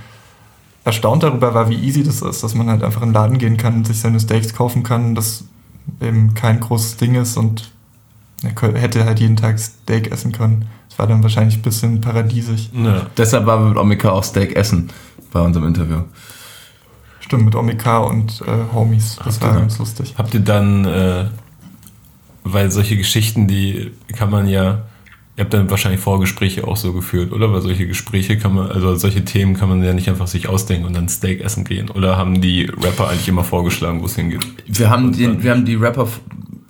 erstaunt 0.85 1.23
darüber 1.23 1.55
war, 1.55 1.71
wie 1.71 1.77
easy 1.83 2.03
das 2.05 2.21
ist, 2.21 2.43
dass 2.43 2.55
man 2.55 2.69
halt 2.69 2.83
einfach 2.83 3.01
in 3.03 3.09
den 3.09 3.15
Laden 3.15 3.39
gehen 3.39 3.57
kann 3.57 3.75
und 3.77 3.87
sich 3.87 4.01
seine 4.01 4.21
Steaks 4.21 4.53
kaufen 4.55 4.83
kann, 4.83 5.15
das 5.15 5.45
eben 6.01 6.35
kein 6.35 6.61
großes 6.61 6.97
Ding 6.99 7.15
ist 7.15 7.37
und 7.37 7.73
er 8.47 8.81
hätte 8.81 9.05
halt 9.05 9.21
jeden 9.21 9.37
Tag 9.37 9.59
Steak 9.59 10.11
essen 10.13 10.33
können. 10.33 10.67
Das 10.89 10.99
war 10.99 11.07
dann 11.07 11.23
wahrscheinlich 11.23 11.57
ein 11.57 11.63
bisschen 11.63 12.01
paradiesisch. 12.01 12.69
Ja. 12.73 13.07
Deshalb 13.17 13.47
waren 13.47 13.65
wir 13.65 13.69
mit 13.71 13.79
Omika 13.79 14.11
auch 14.11 14.25
Steak 14.25 14.55
essen 14.57 14.91
bei 15.33 15.41
unserem 15.41 15.67
Interview. 15.69 15.99
Stimmt, 17.21 17.47
mit 17.47 17.55
Omika 17.55 17.99
und 17.99 18.43
äh, 18.47 18.73
Homies. 18.75 19.19
Das 19.25 19.41
war 19.41 19.49
Genau. 19.49 19.61
ganz 19.63 19.79
lustig. 19.79 20.15
Habt 20.19 20.35
ihr 20.35 20.41
dann, 20.41 20.85
äh, 20.85 21.25
weil 22.45 22.71
solche 22.71 22.97
Geschichten, 22.97 23.49
die 23.49 23.93
kann 24.15 24.31
man 24.31 24.47
ja, 24.47 24.83
ihr 25.37 25.45
habt 25.45 25.55
dann 25.55 25.71
wahrscheinlich 25.71 26.01
Vorgespräche 26.03 26.69
auch 26.69 26.77
so 26.77 26.93
geführt, 26.93 27.33
oder? 27.33 27.51
Weil 27.53 27.63
solche 27.63 27.87
Gespräche 27.87 28.37
kann 28.39 28.55
man, 28.55 28.71
also 28.71 28.95
solche 28.97 29.25
Themen 29.25 29.55
kann 29.57 29.71
man 29.71 29.83
ja 29.83 29.95
nicht 29.95 30.09
einfach 30.11 30.27
sich 30.27 30.49
ausdenken 30.49 30.87
und 30.87 30.95
dann 30.95 31.09
Steak 31.09 31.41
essen 31.41 31.65
gehen. 31.65 31.89
Oder 31.91 32.17
haben 32.19 32.41
die 32.43 32.65
Rapper 32.67 33.09
eigentlich 33.09 33.29
immer 33.29 33.43
vorgeschlagen, 33.45 34.03
wo 34.03 34.05
es 34.07 34.17
hingeht? 34.17 34.47
Wir 34.67 34.91
haben, 34.91 35.11
den, 35.17 35.43
wir 35.43 35.51
haben 35.53 35.65
die 35.65 35.77
Rapper, 35.77 36.07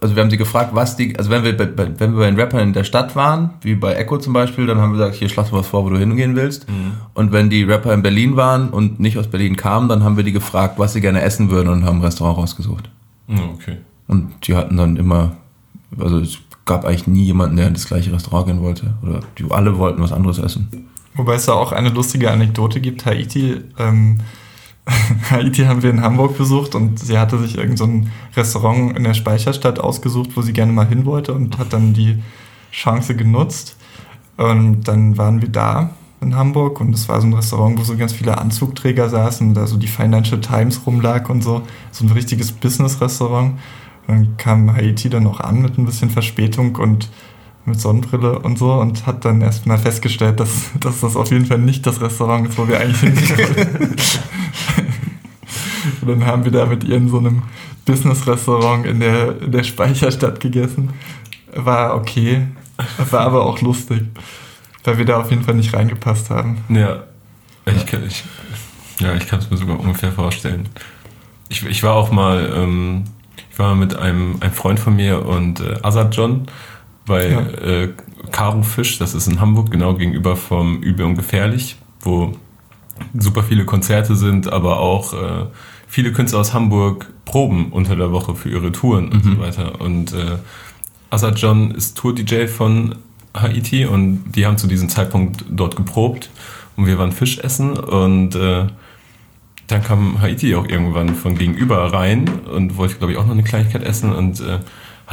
also 0.04 0.14
wir 0.16 0.22
haben 0.22 0.30
sie 0.30 0.36
gefragt, 0.36 0.70
was 0.74 0.96
die, 0.96 1.16
also 1.18 1.30
wenn 1.30 1.42
wir, 1.44 1.56
bei, 1.56 1.64
bei- 1.64 1.98
wenn 1.98 2.12
wir 2.12 2.18
bei 2.20 2.26
den 2.30 2.38
Rappern 2.38 2.60
in 2.60 2.72
der 2.74 2.84
Stadt 2.84 3.16
waren, 3.16 3.50
wie 3.62 3.74
bei 3.74 3.94
Echo 3.94 4.18
zum 4.18 4.32
Beispiel, 4.34 4.66
dann 4.66 4.78
haben 4.78 4.92
wir 4.92 4.98
gesagt, 4.98 5.16
hier 5.16 5.28
schlag 5.30 5.50
mal 5.50 5.58
was 5.60 5.66
vor, 5.66 5.84
wo 5.84 5.88
du 5.90 5.98
hingehen 5.98 6.36
willst. 6.36 6.66
Und 7.14 7.32
wenn 7.32 7.48
die 7.48 7.62
Rapper 7.64 7.94
in 7.94 8.02
Berlin 8.02 8.36
waren 8.36 8.68
und 8.68 9.00
nicht 9.00 9.16
aus 9.18 9.28
Berlin 9.28 9.56
kamen, 9.56 9.88
dann 9.88 10.04
haben 10.04 10.16
wir 10.16 10.24
die 10.24 10.32
gefragt, 10.32 10.78
was 10.78 10.92
sie 10.92 11.00
gerne 11.00 11.22
essen 11.22 11.50
würden 11.50 11.68
und 11.70 11.84
haben 11.84 11.98
ein 12.00 12.04
Restaurant 12.04 12.36
rausgesucht. 12.38 12.90
Ja, 13.28 13.38
okay. 13.54 13.78
Und 14.06 14.32
die 14.46 14.54
hatten 14.54 14.76
dann 14.76 14.96
immer, 14.96 15.32
also 15.98 16.18
es 16.18 16.36
gab 16.66 16.84
eigentlich 16.84 17.06
nie 17.06 17.24
jemanden, 17.24 17.56
der 17.56 17.68
in 17.68 17.74
das 17.74 17.86
gleiche 17.86 18.12
Restaurant 18.12 18.46
gehen 18.46 18.60
wollte. 18.60 18.94
Oder 19.02 19.20
die 19.38 19.44
alle 19.50 19.78
wollten 19.78 20.02
was 20.02 20.12
anderes 20.12 20.38
essen. 20.38 20.68
Wobei 21.14 21.34
es 21.36 21.46
da 21.46 21.52
auch 21.54 21.72
eine 21.72 21.88
lustige 21.90 22.30
Anekdote 22.30 22.80
gibt. 22.80 23.06
Haiti, 23.06 23.56
ähm, 23.78 24.18
Haiti 25.30 25.64
haben 25.64 25.82
wir 25.82 25.90
in 25.90 26.02
Hamburg 26.02 26.36
besucht 26.36 26.74
und 26.74 26.98
sie 26.98 27.18
hatte 27.18 27.38
sich 27.38 27.56
irgendein 27.56 28.04
so 28.04 28.40
Restaurant 28.40 28.96
in 28.96 29.04
der 29.04 29.14
Speicherstadt 29.14 29.78
ausgesucht, 29.78 30.30
wo 30.34 30.42
sie 30.42 30.52
gerne 30.52 30.72
mal 30.72 30.86
hin 30.86 31.06
wollte 31.06 31.32
und 31.32 31.58
hat 31.58 31.72
dann 31.72 31.94
die 31.94 32.22
Chance 32.70 33.14
genutzt. 33.14 33.76
Und 34.36 34.82
dann 34.82 35.16
waren 35.16 35.40
wir 35.40 35.48
da 35.48 35.90
in 36.20 36.34
Hamburg 36.34 36.80
und 36.80 36.94
es 36.94 37.08
war 37.08 37.20
so 37.20 37.26
ein 37.26 37.34
Restaurant, 37.34 37.78
wo 37.78 37.84
so 37.84 37.96
ganz 37.96 38.12
viele 38.12 38.38
Anzugträger 38.38 39.08
saßen 39.08 39.48
und 39.48 39.54
da 39.54 39.66
so 39.66 39.76
die 39.76 39.86
Financial 39.86 40.40
Times 40.40 40.86
rumlag 40.86 41.28
und 41.28 41.42
so. 41.42 41.62
So 41.90 42.04
ein 42.04 42.10
richtiges 42.10 42.52
Business-Restaurant. 42.52 43.58
Dann 44.06 44.36
kam 44.36 44.74
Haiti 44.74 45.08
dann 45.08 45.26
auch 45.26 45.40
an 45.40 45.62
mit 45.62 45.78
ein 45.78 45.86
bisschen 45.86 46.10
Verspätung 46.10 46.76
und 46.76 47.08
mit 47.66 47.80
Sonnenbrille 47.80 48.38
und 48.40 48.58
so 48.58 48.72
und 48.72 49.06
hat 49.06 49.24
dann 49.24 49.40
erstmal 49.40 49.78
festgestellt, 49.78 50.40
dass, 50.40 50.70
dass 50.80 51.00
das 51.00 51.16
auf 51.16 51.30
jeden 51.30 51.46
Fall 51.46 51.58
nicht 51.58 51.86
das 51.86 52.00
Restaurant 52.00 52.48
ist, 52.48 52.58
wo 52.58 52.68
wir 52.68 52.80
eigentlich 52.80 53.00
hingehen 53.00 53.38
wollen. 53.38 53.96
und 56.02 56.08
dann 56.08 56.26
haben 56.26 56.44
wir 56.44 56.52
da 56.52 56.66
mit 56.66 56.84
ihr 56.84 56.96
in 56.96 57.08
so 57.08 57.18
einem 57.18 57.42
Business-Restaurant 57.86 58.86
in 58.86 59.00
der, 59.00 59.40
in 59.40 59.52
der 59.52 59.62
Speicherstadt 59.62 60.40
gegessen. 60.40 60.90
War 61.54 61.94
okay, 61.94 62.46
war 63.10 63.20
aber 63.20 63.44
auch 63.44 63.60
lustig, 63.60 64.02
weil 64.82 64.98
wir 64.98 65.04
da 65.04 65.20
auf 65.20 65.30
jeden 65.30 65.44
Fall 65.44 65.54
nicht 65.54 65.72
reingepasst 65.72 66.30
haben. 66.30 66.64
Ja, 66.68 67.04
ich 67.66 67.86
kann 67.86 68.04
ich, 68.06 68.24
ja, 68.98 69.14
ich 69.14 69.32
es 69.32 69.50
mir 69.50 69.56
sogar 69.56 69.80
ungefähr 69.80 70.12
vorstellen. 70.12 70.68
Ich, 71.48 71.64
ich 71.64 71.82
war 71.82 71.94
auch 71.94 72.10
mal, 72.10 72.52
ähm, 72.54 73.04
ich 73.50 73.58
war 73.58 73.74
mit 73.74 73.94
einem, 73.96 74.36
einem 74.40 74.52
Freund 74.52 74.80
von 74.80 74.96
mir 74.96 75.24
und 75.24 75.60
äh, 75.60 75.78
Azad 75.82 76.14
John 76.16 76.46
bei 77.06 77.30
Ja. 77.30 77.40
äh, 77.40 77.88
Karo 78.30 78.62
Fisch, 78.62 78.98
das 78.98 79.14
ist 79.14 79.26
in 79.26 79.40
Hamburg, 79.40 79.70
genau 79.70 79.94
gegenüber 79.94 80.36
vom 80.36 80.82
Übel 80.82 81.06
und 81.06 81.16
Gefährlich, 81.16 81.76
wo 82.00 82.32
super 83.18 83.42
viele 83.42 83.64
Konzerte 83.64 84.16
sind, 84.16 84.52
aber 84.52 84.80
auch 84.80 85.12
äh, 85.12 85.46
viele 85.86 86.12
Künstler 86.12 86.40
aus 86.40 86.54
Hamburg 86.54 87.10
proben 87.24 87.72
unter 87.72 87.96
der 87.96 88.12
Woche 88.12 88.34
für 88.34 88.48
ihre 88.50 88.72
Touren 88.72 89.10
und 89.12 89.24
so 89.24 89.38
weiter. 89.38 89.80
Und 89.80 90.12
äh, 90.12 90.38
Azad 91.10 91.38
John 91.38 91.70
ist 91.72 91.96
Tour-DJ 91.96 92.46
von 92.46 92.96
Haiti 93.34 93.84
und 93.84 94.24
die 94.34 94.46
haben 94.46 94.58
zu 94.58 94.66
diesem 94.66 94.88
Zeitpunkt 94.88 95.44
dort 95.50 95.76
geprobt 95.76 96.30
und 96.76 96.86
wir 96.86 96.98
waren 96.98 97.12
Fisch 97.12 97.38
essen 97.38 97.76
und 97.76 98.34
äh, 98.34 98.66
dann 99.66 99.82
kam 99.82 100.20
Haiti 100.20 100.54
auch 100.54 100.68
irgendwann 100.68 101.14
von 101.14 101.36
gegenüber 101.36 101.92
rein 101.92 102.28
und 102.52 102.76
wollte, 102.76 102.96
glaube 102.96 103.12
ich, 103.12 103.18
auch 103.18 103.24
noch 103.24 103.32
eine 103.32 103.42
Kleinigkeit 103.42 103.82
essen 103.82 104.12
und 104.12 104.40
äh, 104.40 104.58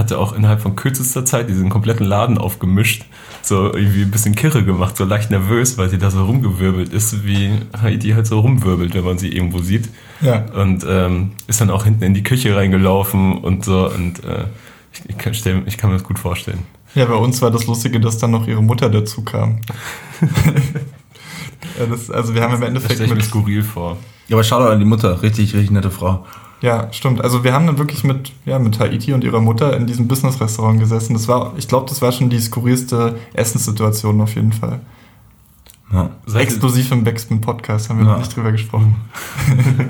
hatte 0.02 0.18
auch 0.18 0.34
innerhalb 0.34 0.62
von 0.62 0.76
kürzester 0.76 1.24
Zeit 1.24 1.48
diesen 1.48 1.70
kompletten 1.70 2.06
Laden 2.06 2.38
aufgemischt, 2.38 3.06
so 3.42 3.74
irgendwie 3.74 4.02
ein 4.02 4.12
bisschen 4.12 4.36
kirre 4.36 4.66
gemacht, 4.66 4.98
so 4.98 5.06
leicht 5.06 5.32
nervös, 5.32 5.78
weil 5.78 5.90
sie 5.90 5.98
da 5.98 6.12
so 6.12 6.26
rumgewirbelt 6.26 6.92
ist, 6.92 7.26
wie 7.26 7.52
Haiti 7.80 8.10
halt 8.10 8.28
so 8.28 8.40
rumwirbelt, 8.40 8.94
wenn 8.94 9.06
man 9.06 9.18
sie 9.18 9.30
irgendwo 9.30 9.60
sieht. 9.60 9.90
Ja. 10.22 10.46
Und 10.54 10.86
ähm, 10.88 11.32
ist 11.48 11.62
dann 11.62 11.70
auch 11.70 11.86
hinten 11.86 12.04
in 12.04 12.14
die 12.14 12.24
Küche 12.24 12.56
reingelaufen 12.56 13.38
und 13.38 13.64
so 13.64 13.90
und 13.90 14.24
äh, 14.26 14.46
ich, 14.94 15.10
ich, 15.10 15.18
kann, 15.18 15.34
stell, 15.34 15.62
ich 15.66 15.78
kann 15.78 15.90
mir 15.90 15.98
das 15.98 16.06
gut 16.06 16.20
vorstellen. 16.20 16.60
Ja, 16.96 17.06
bei 17.06 17.16
uns 17.16 17.42
war 17.42 17.52
das 17.52 17.68
Lustige, 17.68 18.00
dass 18.00 18.18
dann 18.18 18.32
noch 18.32 18.48
ihre 18.48 18.62
Mutter 18.62 18.90
dazu 18.90 19.24
kam. 19.24 19.62
ja, 21.80 21.86
das, 21.86 22.12
also 22.12 22.36
wir 22.36 22.42
haben 22.42 22.56
im 22.56 22.60
Das 22.60 22.68
Endeffekt 22.68 22.96
stelle 22.96 23.10
ich 23.10 23.16
mir 23.16 23.24
skurril 23.24 23.64
vor. 23.64 23.98
Ja, 24.28 24.36
aber 24.36 24.44
Shoutout 24.44 24.72
an 24.72 24.80
die 24.80 24.86
Mutter. 24.86 25.22
Richtig, 25.22 25.54
richtig 25.54 25.72
nette 25.72 25.92
Frau. 25.92 26.26
Ja, 26.62 26.88
stimmt. 26.94 27.22
Also 27.24 27.44
wir 27.44 27.54
haben 27.54 27.66
dann 27.68 27.78
wirklich 27.78 28.04
mit, 28.04 28.32
ja, 28.46 28.60
mit 28.60 28.80
Haiti 28.80 29.14
und 29.14 29.24
ihrer 29.24 29.42
Mutter 29.42 29.76
in 29.76 29.88
diesem 29.88 30.08
Business-Restaurant 30.08 30.80
gesessen. 30.80 31.14
Das 31.14 31.28
war, 31.28 31.54
ich 31.58 31.68
glaube, 31.68 31.88
das 31.90 32.02
war 32.02 32.12
schon 32.12 32.30
die 32.30 32.40
skurrilste 32.40 33.18
Essenssituation 33.34 34.22
auf 34.22 34.36
jeden 34.36 34.54
Fall. 34.54 34.80
Ja. 35.92 36.10
Exklusiv 36.34 36.92
im 36.92 37.04
Backspin-Podcast 37.04 37.90
haben 37.90 38.00
wir 38.00 38.06
Ja. 38.06 38.12
noch 38.14 38.20
nicht 38.20 38.36
drüber 38.36 38.52
gesprochen. 38.52 38.96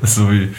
Das 0.00 0.10
ist 0.10 0.16
so 0.16 0.30
wie, 0.30 0.50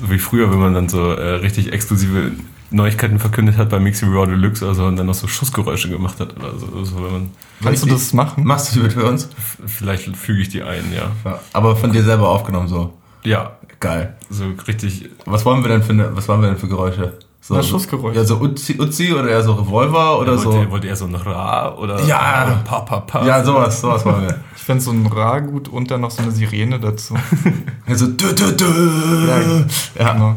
so 0.00 0.10
wie 0.10 0.18
früher, 0.18 0.50
wenn 0.52 0.58
man 0.60 0.74
dann 0.74 0.88
so 0.88 1.10
äh, 1.12 1.36
richtig 1.36 1.72
exklusive 1.72 2.32
Neuigkeiten 2.70 3.18
verkündet 3.18 3.56
hat 3.56 3.70
bei 3.70 3.80
Mixi 3.80 4.04
Raw 4.04 4.26
Deluxe 4.26 4.64
oder 4.64 4.74
so 4.74 4.84
und 4.84 4.96
dann 4.96 5.06
noch 5.06 5.14
so 5.14 5.26
Schussgeräusche 5.26 5.88
gemacht 5.88 6.20
hat 6.20 6.36
oder 6.36 6.56
so. 6.58 6.84
so 6.84 6.96
wenn 7.04 7.12
man, 7.12 7.30
Kannst 7.62 7.82
du 7.84 7.88
das 7.88 8.12
machen? 8.12 8.44
Machst 8.44 8.70
du 8.70 8.74
die 8.78 8.82
mit 8.84 8.92
für 8.92 9.04
uns? 9.04 9.28
vielleicht 9.66 10.14
füge 10.16 10.42
ich 10.42 10.48
die 10.48 10.62
ein, 10.62 10.84
ja. 10.94 11.10
Ja. 11.24 11.40
Aber 11.52 11.74
von 11.76 11.90
dir 11.92 12.02
selber 12.04 12.28
aufgenommen 12.28 12.68
so. 12.68 12.92
Ja, 13.24 13.56
Geil. 13.84 14.16
so 14.30 14.44
richtig. 14.66 15.08
Was 15.26 15.44
wollen 15.44 15.62
wir 15.62 15.68
denn 15.68 15.82
für, 15.82 15.92
eine, 15.92 16.16
was 16.16 16.26
wollen 16.28 16.40
wir 16.42 16.48
denn 16.48 16.58
für 16.58 16.68
Geräusche? 16.68 17.12
So, 17.40 17.54
Na, 17.54 17.62
Schussgeräusche. 17.62 18.16
Ja, 18.20 18.24
so 18.24 18.36
Uzi, 18.40 18.80
Uzi 18.80 19.12
oder 19.12 19.28
eher 19.28 19.42
so 19.42 19.52
Revolver 19.52 20.18
oder 20.18 20.32
wollt, 20.32 20.40
so. 20.40 20.52
ihr, 20.62 20.70
wollt 20.70 20.82
ihr 20.84 20.90
eher 20.90 20.96
so 20.96 21.04
ein 21.04 21.14
Ra 21.14 21.74
oder 21.74 22.02
Ja. 22.04 22.44
oder 22.46 22.56
pa, 22.64 22.80
pa, 22.80 23.00
pa? 23.00 23.26
Ja, 23.26 23.44
sowas, 23.44 23.80
sowas 23.82 24.02
wollen 24.06 24.22
wir. 24.22 24.40
Ich 24.56 24.62
fände 24.62 24.82
so 24.82 24.90
ein 24.92 25.06
Ra 25.06 25.40
gut 25.40 25.68
und 25.68 25.90
dann 25.90 26.00
noch 26.00 26.10
so 26.10 26.22
eine 26.22 26.30
Sirene 26.32 26.80
dazu. 26.80 27.14
Ja, 27.86 27.94
so 27.94 28.06
dü, 28.06 28.34
dü, 28.34 28.56
dü. 28.56 29.64
Ja, 29.98 30.12
Genau. 30.12 30.36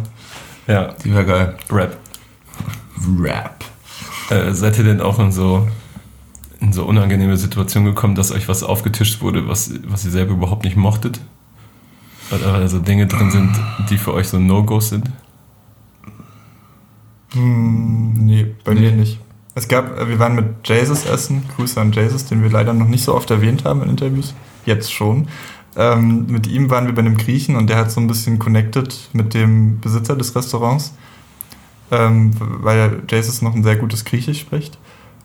Ja, 0.67 0.89
die 1.01 1.13
wäre 1.13 1.25
geil. 1.25 1.55
Rap. 1.71 1.95
Rap. 3.21 3.63
Äh, 4.29 4.51
seid 4.51 4.77
ihr 4.77 4.83
denn 4.83 4.99
auch 4.99 5.17
in 5.19 5.31
so, 5.31 5.65
in 6.59 6.73
so 6.73 6.83
unangenehme 6.83 7.37
Situationen 7.37 7.87
gekommen, 7.95 8.15
dass 8.15 8.33
euch 8.33 8.49
was 8.49 8.63
aufgetischt 8.63 9.21
wurde, 9.21 9.47
was, 9.47 9.71
was 9.87 10.03
ihr 10.03 10.11
selber 10.11 10.33
überhaupt 10.33 10.65
nicht 10.65 10.75
mochtet? 10.75 11.21
Oder 12.31 12.53
also 12.55 12.79
Dinge 12.79 13.07
drin 13.07 13.31
sind, 13.31 13.51
die 13.89 13.97
für 13.97 14.13
euch 14.13 14.27
so 14.27 14.39
No-Gos 14.39 14.89
sind? 14.89 15.09
Hm, 17.33 18.13
nee, 18.25 18.55
bei 18.63 18.73
Nee. 18.73 18.79
mir 18.81 18.91
nicht. 18.93 19.19
Es 19.55 19.67
gab, 19.67 19.97
äh, 19.99 20.07
wir 20.07 20.19
waren 20.19 20.35
mit 20.35 20.45
Jesus 20.67 21.05
essen, 21.05 21.43
Grüße 21.55 21.79
an 21.79 21.91
Jesus, 21.91 22.25
den 22.25 22.43
wir 22.43 22.49
leider 22.49 22.73
noch 22.73 22.87
nicht 22.87 23.03
so 23.03 23.15
oft 23.15 23.29
erwähnt 23.31 23.65
haben 23.65 23.81
in 23.83 23.89
Interviews, 23.89 24.33
jetzt 24.65 24.91
schon. 24.93 25.27
Ähm, 25.75 26.25
mit 26.27 26.47
ihm 26.47 26.69
waren 26.69 26.85
wir 26.87 26.93
bei 26.93 27.01
einem 27.01 27.17
Griechen 27.17 27.55
und 27.55 27.69
der 27.69 27.77
hat 27.77 27.91
so 27.91 27.99
ein 27.99 28.07
bisschen 28.07 28.39
connected 28.39 29.09
mit 29.13 29.33
dem 29.33 29.79
Besitzer 29.79 30.15
des 30.15 30.35
Restaurants, 30.35 30.93
ähm, 31.91 32.31
weil 32.39 33.03
Jesus 33.09 33.41
noch 33.41 33.55
ein 33.55 33.63
sehr 33.63 33.75
gutes 33.77 34.03
Griechisch 34.05 34.39
spricht. 34.39 34.77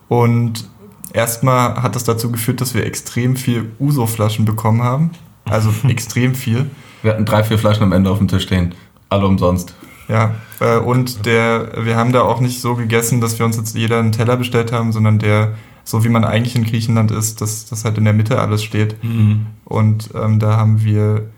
Und 0.09 0.69
erstmal 1.13 1.83
hat 1.83 1.95
das 1.97 2.05
dazu 2.05 2.31
geführt, 2.31 2.61
dass 2.61 2.75
wir 2.75 2.85
extrem 2.85 3.37
viel 3.37 3.73
Uso-Flaschen 3.79 4.45
bekommen 4.45 4.83
haben. 4.83 5.11
Also 5.45 5.73
extrem 5.89 6.35
viel. 6.35 6.71
Wir 7.03 7.13
hatten 7.13 7.25
drei, 7.25 7.43
vier 7.45 7.59
Flaschen 7.59 7.83
am 7.83 7.93
Ende 7.93 8.11
auf 8.11 8.19
dem 8.19 8.29
Tisch 8.29 8.45
stehen. 8.45 8.75
Alle 9.09 9.27
umsonst. 9.27 9.75
Ja, 10.09 10.35
äh, 10.61 10.79
und 10.79 11.27
der, 11.27 11.85
wir 11.85 11.97
haben 11.97 12.13
da 12.13 12.23
auch 12.23 12.41
nicht 12.41 12.61
so 12.61 12.75
gegessen, 12.75 13.21
dass 13.21 13.39
wir 13.39 13.47
uns 13.47 13.57
jetzt 13.57 13.75
jeder 13.77 13.99
einen 13.99 14.13
Teller 14.13 14.37
bestellt 14.37 14.73
haben, 14.73 14.93
sondern 14.93 15.19
der, 15.19 15.55
so 15.85 16.05
wie 16.05 16.09
man 16.09 16.25
eigentlich 16.25 16.55
in 16.57 16.65
Griechenland 16.65 17.11
ist, 17.11 17.41
dass 17.41 17.67
das 17.67 17.85
halt 17.85 17.99
in 17.99 18.05
der 18.05 18.13
Mitte 18.13 18.39
alles 18.41 18.63
steht. 18.63 18.97
Und 19.65 20.11
ähm, 20.15 20.39
da 20.39 20.57
haben 20.57 20.85
wir, 20.85 21.31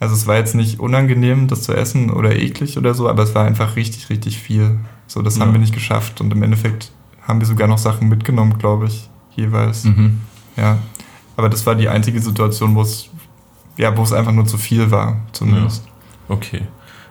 also 0.00 0.14
es 0.14 0.26
war 0.26 0.36
jetzt 0.36 0.54
nicht 0.54 0.80
unangenehm, 0.80 1.48
das 1.48 1.62
zu 1.62 1.74
essen 1.74 2.10
oder 2.10 2.34
eklig 2.36 2.76
oder 2.78 2.94
so, 2.94 3.08
aber 3.08 3.22
es 3.24 3.34
war 3.34 3.44
einfach 3.46 3.76
richtig, 3.76 4.10
richtig 4.10 4.38
viel. 4.38 4.78
So, 5.06 5.22
das 5.22 5.36
Ja. 5.36 5.42
haben 5.44 5.52
wir 5.52 5.60
nicht 5.60 5.74
geschafft 5.74 6.20
und 6.20 6.32
im 6.32 6.42
Endeffekt 6.42 6.92
haben 7.26 7.40
wir 7.40 7.46
sogar 7.46 7.68
noch 7.68 7.78
Sachen 7.78 8.08
mitgenommen, 8.08 8.58
glaube 8.58 8.86
ich, 8.86 9.08
jeweils. 9.36 9.84
Mhm. 9.84 10.20
Ja, 10.56 10.78
aber 11.36 11.48
das 11.48 11.64
war 11.66 11.74
die 11.74 11.88
einzige 11.88 12.20
Situation, 12.20 12.74
wo 12.74 12.82
es, 12.82 13.08
ja, 13.76 13.96
wo 13.96 14.02
es 14.02 14.12
einfach 14.12 14.32
nur 14.32 14.46
zu 14.46 14.58
viel 14.58 14.90
war, 14.90 15.20
zumindest. 15.32 15.84
Okay. 16.28 16.62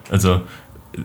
Also, 0.10 0.42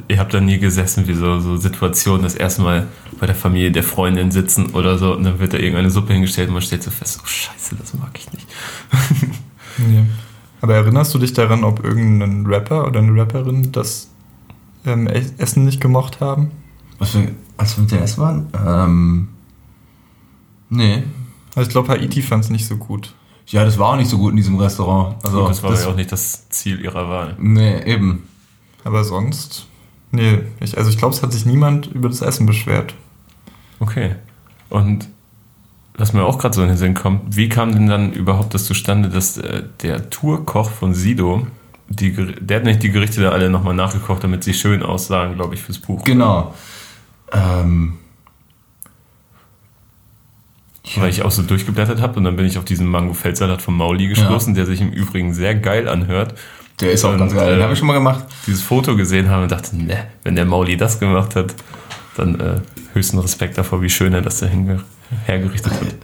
ihr 0.08 0.18
habt 0.18 0.34
da 0.34 0.40
nie 0.40 0.58
gesessen, 0.58 1.06
wie 1.06 1.14
so, 1.14 1.38
so 1.40 1.56
Situationen, 1.56 2.22
das 2.22 2.34
erste 2.34 2.62
Mal 2.62 2.88
bei 3.20 3.26
der 3.26 3.34
Familie 3.34 3.70
der 3.70 3.84
Freundin 3.84 4.30
sitzen 4.30 4.74
oder 4.74 4.98
so 4.98 5.14
und 5.14 5.24
dann 5.24 5.38
wird 5.38 5.52
da 5.52 5.58
irgendeine 5.58 5.90
Suppe 5.90 6.12
hingestellt 6.12 6.48
und 6.48 6.54
man 6.54 6.62
stellt 6.62 6.82
so 6.82 6.90
fest, 6.90 7.20
oh 7.22 7.26
Scheiße, 7.26 7.76
das 7.76 7.94
mag 7.94 8.10
ich 8.14 8.32
nicht. 8.32 8.48
Nee. 9.78 10.06
Aber 10.62 10.74
erinnerst 10.74 11.12
du 11.14 11.18
dich 11.18 11.34
daran, 11.34 11.62
ob 11.62 11.84
irgendein 11.84 12.46
Rapper 12.46 12.86
oder 12.86 13.00
eine 13.00 13.14
Rapperin 13.20 13.72
das 13.72 14.08
ähm, 14.86 15.06
Essen 15.06 15.66
nicht 15.66 15.82
gemocht 15.82 16.20
haben? 16.20 16.50
Was 16.98 17.14
wir, 17.14 17.30
als 17.58 17.76
wir 17.76 17.82
mit 17.82 17.92
dem 17.92 18.02
Essen 18.02 18.22
waren? 18.22 18.46
Ähm, 18.66 19.28
nee. 20.70 21.02
Also 21.56 21.68
ich 21.68 21.72
glaube, 21.72 21.88
Haiti 21.88 22.22
fand 22.22 22.44
es 22.44 22.50
nicht 22.50 22.66
so 22.66 22.76
gut. 22.76 23.14
Ja, 23.48 23.64
das 23.64 23.78
war 23.78 23.88
auch 23.92 23.96
nicht 23.96 24.10
so 24.10 24.18
gut 24.18 24.32
in 24.32 24.36
diesem 24.36 24.58
Restaurant. 24.58 25.16
Also, 25.24 25.40
Gut, 25.40 25.50
das 25.50 25.62
war 25.62 25.74
ja 25.74 25.86
auch 25.86 25.96
nicht 25.96 26.12
das 26.12 26.48
Ziel 26.50 26.80
ihrer 26.80 27.08
Wahl. 27.08 27.34
Nee, 27.38 27.82
eben. 27.84 28.28
Aber 28.84 29.04
sonst, 29.04 29.66
nee. 30.10 30.40
Ich, 30.60 30.76
also 30.76 30.90
ich 30.90 30.98
glaube, 30.98 31.14
es 31.14 31.22
hat 31.22 31.32
sich 31.32 31.46
niemand 31.46 31.86
über 31.86 32.08
das 32.08 32.20
Essen 32.20 32.44
beschwert. 32.44 32.94
Okay. 33.80 34.16
Und 34.68 35.08
was 35.96 36.12
mir 36.12 36.24
auch 36.24 36.38
gerade 36.38 36.54
so 36.54 36.62
in 36.62 36.68
den 36.68 36.76
Sinn 36.76 36.94
kommt, 36.94 37.36
wie 37.36 37.48
kam 37.48 37.72
denn 37.72 37.86
dann 37.86 38.12
überhaupt 38.12 38.52
das 38.52 38.66
zustande, 38.66 39.08
dass 39.08 39.38
äh, 39.38 39.62
der 39.80 40.10
Tourkoch 40.10 40.70
von 40.70 40.92
Sido, 40.92 41.46
die, 41.88 42.12
der 42.12 42.58
hat 42.58 42.64
nicht 42.64 42.82
die 42.82 42.90
Gerichte 42.90 43.22
da 43.22 43.30
alle 43.30 43.48
nochmal 43.48 43.74
nachgekocht, 43.74 44.22
damit 44.22 44.44
sie 44.44 44.52
schön 44.52 44.82
aussahen, 44.82 45.36
glaube 45.36 45.54
ich, 45.54 45.62
fürs 45.62 45.78
Buch. 45.78 46.04
Genau. 46.04 46.54
Ähm, 47.32 47.94
Weil 50.96 51.10
ich 51.10 51.22
auch 51.22 51.30
so 51.32 51.42
durchgeblättert 51.42 52.00
habe 52.00 52.16
und 52.18 52.24
dann 52.24 52.36
bin 52.36 52.46
ich 52.46 52.58
auf 52.58 52.64
diesen 52.64 52.86
Mango-Feldsalat 52.86 53.60
von 53.60 53.74
Mauli 53.74 54.06
gestoßen, 54.08 54.54
der 54.54 54.66
sich 54.66 54.80
im 54.80 54.90
Übrigen 54.90 55.34
sehr 55.34 55.54
geil 55.56 55.88
anhört. 55.88 56.34
der 56.80 56.92
ist 56.92 57.04
auch 57.04 57.12
Und, 57.12 57.18
ganz 57.18 57.34
geil. 57.34 57.50
Den 57.50 57.58
äh, 57.60 57.62
habe 57.64 57.72
ich 57.72 57.78
schon 57.78 57.88
mal 57.88 57.94
gemacht. 57.94 58.24
Dieses 58.46 58.62
Foto 58.62 58.94
gesehen 58.96 59.28
habe 59.28 59.42
und 59.44 59.50
dachte, 59.52 59.76
ne, 59.76 60.06
wenn 60.22 60.36
der 60.36 60.44
Mauli 60.44 60.76
das 60.76 61.00
gemacht 61.00 61.34
hat, 61.34 61.54
dann 62.16 62.38
äh, 62.40 62.60
höchsten 62.94 63.18
Respekt 63.18 63.58
davor, 63.58 63.82
wie 63.82 63.90
schön 63.90 64.12
er 64.12 64.22
das 64.22 64.38
da 64.40 64.46
hergerichtet 65.26 65.72
hat. 65.72 65.80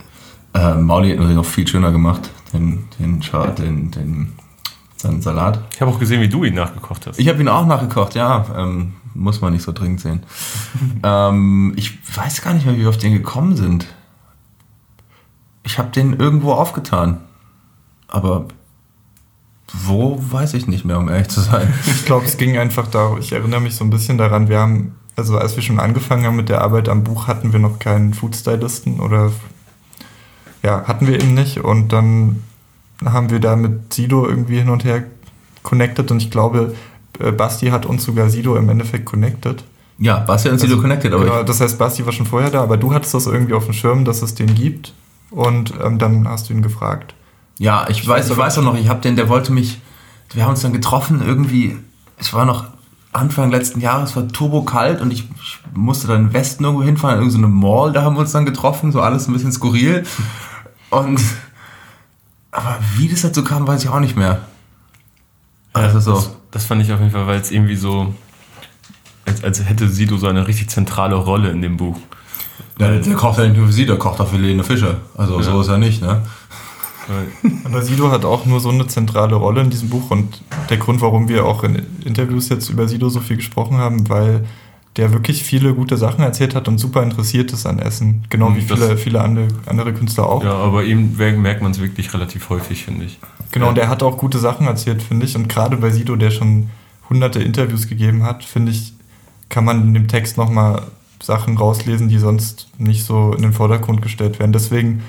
Äh, 0.55 0.75
Mauli 0.75 1.09
hat 1.09 1.17
natürlich 1.17 1.37
noch 1.37 1.47
viel 1.47 1.67
schöner 1.67 1.93
gemacht. 1.93 2.29
Den, 2.53 2.85
den, 3.01 3.23
Scha- 3.23 3.55
den, 3.55 3.91
den, 3.91 4.33
seinen 4.99 5.23
Salat. 5.23 5.63
Ich 5.73 5.81
habe 5.81 5.91
auch 5.91 5.99
gesehen, 5.99 6.21
wie 6.21 6.29
du 6.29 6.45
ihn 6.45 6.53
nachgekocht 6.55 7.07
hast. 7.07 7.19
Ich 7.19 7.27
habe 7.29 7.41
ihn 7.41 7.49
auch 7.49 7.65
nachgekocht, 7.65 8.15
ja. 8.15 8.45
Ähm, 8.55 8.93
muss 9.15 9.41
man 9.41 9.55
nicht 9.55 9.63
so 9.63 9.73
dringend 9.73 10.01
sehen. 10.03 10.23
ähm, 11.03 11.73
ich 11.77 11.99
weiß 12.19 12.43
gar 12.43 12.53
nicht 12.53 12.67
mehr, 12.67 12.75
wie 12.77 12.81
wir 12.81 12.91
auf 12.91 12.99
den 12.99 13.15
gekommen 13.15 13.57
sind. 13.57 13.87
Ich 15.65 15.79
habe 15.79 15.91
den 15.91 16.15
irgendwo 16.15 16.53
aufgetan. 16.53 17.21
Aber 18.09 18.47
wo, 19.73 20.19
weiß 20.21 20.55
ich 20.55 20.67
nicht 20.67 20.85
mehr, 20.85 20.99
um 20.99 21.09
ehrlich 21.09 21.29
zu 21.29 21.41
sein. 21.41 21.73
Ich 21.87 22.05
glaube, 22.05 22.27
es 22.27 22.37
ging 22.37 22.59
einfach 22.59 22.89
darum, 22.89 23.19
ich 23.19 23.33
erinnere 23.33 23.61
mich 23.61 23.75
so 23.75 23.85
ein 23.85 23.91
bisschen 23.91 24.19
daran, 24.19 24.49
wir 24.49 24.59
haben, 24.59 24.95
also 25.17 25.39
als 25.39 25.57
wir 25.57 25.63
schon 25.63 25.81
angefangen 25.81 26.27
haben 26.27 26.37
mit 26.37 26.49
der 26.49 26.61
Arbeit 26.61 26.89
am 26.89 27.05
Buch, 27.05 27.27
hatten 27.27 27.53
wir 27.53 27.61
noch 27.61 27.79
keinen 27.79 28.13
Foodstylisten 28.13 29.01
oder 29.01 29.33
ja, 30.63 30.85
hatten 30.87 31.07
wir 31.07 31.15
eben 31.15 31.35
nicht. 31.35 31.59
Und 31.59 31.93
dann 31.93 32.43
haben 33.05 33.31
wir 33.31 33.41
da 33.41 33.57
mit 33.57 33.93
Sido 33.93 34.27
irgendwie 34.27 34.59
hin 34.59 34.69
und 34.69 34.85
her 34.85 35.05
connected 35.63 36.11
und 36.11 36.23
ich 36.23 36.31
glaube, 36.31 36.75
äh, 37.19 37.33
Basti 37.33 37.69
hat 37.69 37.87
uns 37.87 38.05
sogar 38.05 38.29
Sido 38.31 38.57
im 38.57 38.69
Endeffekt 38.69 39.07
connected. 39.07 39.65
Ja, 39.99 40.19
Bastian 40.19 40.55
und 40.55 40.59
Sido 40.59 40.73
Also, 40.73 40.83
connected, 40.83 41.13
aber 41.13 41.25
genau, 41.25 41.43
das 41.43 41.61
heißt, 41.61 41.79
Basti 41.79 42.05
war 42.05 42.13
schon 42.13 42.27
vorher 42.27 42.51
da, 42.51 42.63
aber 42.63 42.77
du 42.77 42.93
hattest 42.93 43.15
das 43.15 43.27
irgendwie 43.27 43.55
auf 43.55 43.65
dem 43.65 43.75
Schirm, 43.75 44.05
dass 44.05 44.23
es 44.23 44.35
den 44.35 44.55
gibt. 44.55 44.93
Und 45.33 45.73
ähm, 45.83 45.99
dann 45.99 46.29
hast 46.29 46.49
du 46.49 46.55
ihn 46.55 46.63
gefragt. 46.63 47.15
ich, 47.59 47.65
ja, 47.65 47.87
ich 47.89 48.07
weiß, 48.07 48.31
ich 48.31 48.37
weiß 48.37 48.59
auch 48.59 48.63
noch, 48.63 48.77
ich 48.77 48.89
habe 48.89 49.01
den, 49.01 49.17
der 49.17 49.29
wollte 49.29 49.53
mich, 49.53 49.81
wir 50.33 50.45
haben 50.45 50.51
uns 50.51 50.63
dann 50.63 50.73
getroffen 50.73 51.23
irgendwie, 51.25 51.79
es 52.19 52.33
war 52.33 52.45
noch 52.45 52.67
Anfang 53.13 53.51
letzten 53.51 53.81
Jahres, 53.81 54.17
war 54.17 54.29
turbo 54.29 54.63
kalt 54.63 55.01
und 55.01 55.13
ich, 55.13 55.29
ich 55.43 55.59
musste 55.75 56.07
dann 56.07 56.27
im 56.27 56.33
Westen 56.33 56.65
irgendwo 56.65 56.83
hinfahren, 56.83 57.19
in 57.19 57.27
irgendeine 57.27 57.53
Mall, 57.53 57.93
da 57.93 58.03
haben 58.03 58.17
wir 58.17 58.21
uns 58.21 58.33
dann 58.33 58.47
getroffen, 58.47 58.93
so 58.93 59.01
alles 59.01 59.29
ein 59.29 59.33
bisschen 59.33 59.53
skurril. 59.53 60.05
Und, 60.91 61.21
aber 62.51 62.79
wie 62.97 63.09
das 63.09 63.23
dazu 63.23 63.45
kam, 63.45 63.67
weiß 63.67 63.83
ich 63.83 63.91
auch 63.91 64.01
nicht 64.01 64.17
mehr. 64.17 64.41
Also 65.73 66.01
so. 66.01 66.15
Das, 66.15 66.31
das 66.51 66.65
fand 66.67 66.83
ich 66.83 66.93
auf 66.93 67.01
jeden 67.01 67.13
Fall, 67.13 67.27
weil 67.27 67.41
es 67.41 67.51
irgendwie 67.51 67.77
so, 67.77 68.15
als, 69.27 69.43
als 69.43 69.65
hätte 69.65 69.89
Sido 69.89 70.17
so 70.17 70.27
eine 70.27 70.47
richtig 70.47 70.69
zentrale 70.71 71.15
Rolle 71.15 71.51
in 71.51 71.63
dem 71.63 71.77
Buch. 71.77 71.99
Der, 72.79 72.99
der 73.01 73.15
kocht 73.15 73.39
ja 73.39 73.45
nicht 73.45 73.57
nur 73.57 73.67
für 73.67 73.73
sie, 73.73 73.87
der 73.87 73.97
kocht 73.97 74.21
auch 74.21 74.29
für 74.29 74.37
Lene 74.39 74.65
Fischer. 74.65 74.97
Also 75.17 75.41
so 75.43 75.61
ist 75.61 75.69
er 75.69 75.79
nicht, 75.79 76.03
ne? 76.03 76.23
Aber 77.65 77.83
Sido 77.83 78.11
hat 78.11 78.25
auch 78.25 78.47
nur 78.47 78.61
so 78.61 78.71
eine 78.71 78.87
zentrale 78.87 79.35
Rolle 79.35 79.61
in 79.63 79.71
diesem 79.71 79.89
Buch 79.89 80.11
und 80.11 80.41
der 80.71 80.77
Grund, 80.77 81.01
warum 81.01 81.29
wir 81.29 81.45
auch 81.45 81.65
in 81.65 81.83
Interviews 82.05 82.49
jetzt 82.49 82.69
über 82.71 82.87
Sido 82.89 83.09
so 83.09 83.21
viel 83.21 83.37
gesprochen 83.37 83.77
haben, 83.79 84.09
weil 84.09 84.45
der 84.97 85.13
wirklich 85.13 85.43
viele 85.43 85.75
gute 85.75 85.97
Sachen 85.97 86.23
erzählt 86.23 86.55
hat 86.55 86.69
und 86.69 86.79
super 86.79 87.03
interessiert 87.03 87.53
ist 87.53 87.67
an 87.67 87.79
Essen. 87.79 88.25
Genau 88.31 88.51
Mhm, 88.51 88.57
wie 88.57 88.61
viele, 88.63 88.97
viele 88.97 89.21
andere, 89.21 89.49
andere 89.67 89.93
Künstler 89.95 90.27
auch. 90.27 90.45
Ja, 90.45 90.53
aber 90.55 90.85
ihm 90.85 91.17
merkt 91.17 91.63
man 91.63 91.73
es 91.73 91.81
wirklich 91.81 92.13
relativ 92.15 92.49
häufig, 92.51 92.85
finde 92.85 93.07
ich. 93.07 93.19
Genau, 93.51 93.67
Ja. 93.67 93.69
und 93.71 93.75
der 93.79 93.89
hat 93.89 94.03
auch 94.03 94.17
gute 94.19 94.39
Sachen 94.39 94.67
erzählt, 94.67 95.03
finde 95.03 95.27
ich. 95.27 95.35
Und 95.35 95.49
gerade 95.49 95.77
bei 95.79 95.91
Sido, 95.91 96.15
der 96.17 96.31
schon 96.31 96.69
hunderte 97.11 97.43
Interviews 97.43 97.89
gegeben 97.89 98.23
hat, 98.23 98.45
finde 98.45 98.71
ich, 98.73 98.93
kann 99.49 99.65
man 99.65 99.83
in 99.83 99.95
dem 99.95 100.09
Text 100.09 100.37
nochmal 100.37 100.83
Sachen 101.23 101.57
rauslesen, 101.57 102.09
die 102.09 102.19
sonst 102.19 102.69
nicht 102.79 103.05
so 103.05 103.33
in 103.33 103.43
den 103.43 103.53
Vordergrund 103.53 104.03
gestellt 104.03 104.39
werden. 104.39 104.53
Deswegen 104.53 105.03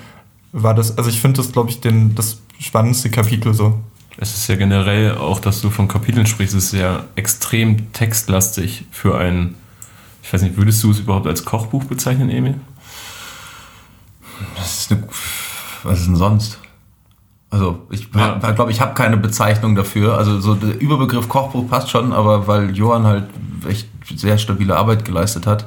war 0.51 0.73
das, 0.75 0.97
also 0.97 1.09
ich 1.09 1.19
finde 1.19 1.37
das, 1.41 1.51
glaube 1.51 1.69
ich, 1.69 1.81
den, 1.81 2.15
das 2.15 2.39
spannendste 2.59 3.09
Kapitel 3.09 3.53
so. 3.53 3.79
Es 4.17 4.35
ist 4.35 4.47
ja 4.47 4.55
generell 4.55 5.17
auch, 5.17 5.39
dass 5.39 5.61
du 5.61 5.71
von 5.71 5.87
Kapiteln 5.87 6.27
sprichst, 6.27 6.53
ist 6.55 6.71
ja 6.73 7.05
extrem 7.15 7.91
textlastig 7.93 8.85
für 8.91 9.17
ein, 9.17 9.55
ich 10.21 10.31
weiß 10.31 10.43
nicht, 10.43 10.55
würdest 10.55 10.83
du 10.83 10.91
es 10.91 10.99
überhaupt 10.99 11.25
als 11.25 11.43
Kochbuch 11.45 11.85
bezeichnen, 11.85 12.29
Emil? 12.29 12.55
Das 14.55 14.81
ist 14.81 14.91
eine, 14.91 15.03
was 15.83 15.99
ist 16.01 16.07
denn 16.07 16.15
sonst? 16.15 16.59
Also 17.49 17.85
ich 17.91 18.07
Ja. 18.15 18.35
glaube, 18.51 18.71
ich 18.71 18.81
habe 18.81 18.93
keine 18.93 19.17
Bezeichnung 19.17 19.75
dafür. 19.75 20.17
Also 20.17 20.39
so 20.39 20.55
der 20.55 20.79
Überbegriff 20.79 21.29
Kochbuch 21.29 21.67
passt 21.69 21.89
schon, 21.89 22.11
aber 22.13 22.47
weil 22.47 22.75
Johann 22.75 23.05
halt 23.05 23.25
echt 23.67 23.87
sehr 24.15 24.37
stabile 24.37 24.75
Arbeit 24.75 25.05
geleistet 25.05 25.45
hat, 25.47 25.65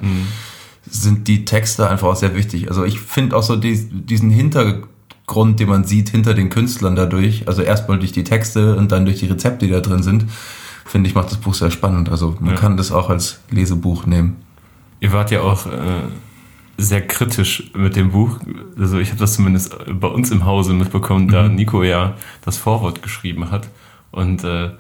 sind 0.89 1.26
die 1.28 1.45
Texte 1.45 1.89
einfach 1.89 2.09
auch 2.09 2.16
sehr 2.16 2.34
wichtig. 2.34 2.68
Also 2.68 2.84
ich 2.84 3.01
finde 3.01 3.37
auch 3.37 3.43
so 3.43 3.57
die, 3.57 3.76
diesen 3.91 4.30
Hintergrund, 4.30 5.59
den 5.61 5.68
man 5.68 5.84
sieht 5.84 6.11
hinter 6.11 6.34
den 6.34 6.51
Künstlern 6.51 6.95
dadurch, 6.97 7.49
also 7.49 7.62
erstmal 7.62 7.99
durch 7.99 8.12
die 8.12 8.24
Texte 8.24 8.76
und 8.76 8.93
dann 8.93 9.05
durch 9.05 9.18
die 9.18 9.26
Rezepte, 9.26 9.66
die 9.66 9.72
da 9.72 9.80
drin 9.80 10.03
sind, 10.03 10.26
finde 10.84 11.09
ich, 11.09 11.14
macht 11.16 11.30
das 11.30 11.39
Buch 11.39 11.55
sehr 11.55 11.70
spannend. 11.70 12.09
Also 12.11 12.37
man 12.41 12.55
Ja. 12.55 12.61
kann 12.61 12.76
das 12.76 12.93
auch 12.93 13.11
als 13.11 13.41
Lesebuch 13.51 14.07
nehmen. 14.07 14.37
Ihr 15.01 15.12
wart 15.12 15.30
ja 15.32 15.41
auch 15.41 15.66
äh, 15.66 15.70
sehr 16.78 17.07
kritisch 17.07 17.70
mit 17.74 17.97
dem 17.97 18.11
Buch. 18.12 18.39
Also 18.78 18.99
ich 18.99 19.09
habe 19.09 19.18
das 19.18 19.34
zumindest 19.34 19.76
bei 20.01 20.09
uns 20.09 20.30
im 20.30 20.45
Hause 20.45 20.72
mitbekommen, 20.74 21.26
da 21.28 21.49
Nico 21.49 21.82
ja 21.82 22.14
das 22.45 22.57
Vorwort 22.59 23.03
geschrieben 23.03 23.51
hat. 23.51 23.68
Und 24.12 24.45
äh, 24.45 24.70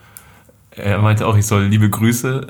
er 0.70 1.02
meinte 1.02 1.26
auch, 1.26 1.36
ich 1.36 1.46
soll 1.46 1.64
liebe 1.64 1.90
Grüße 1.90 2.46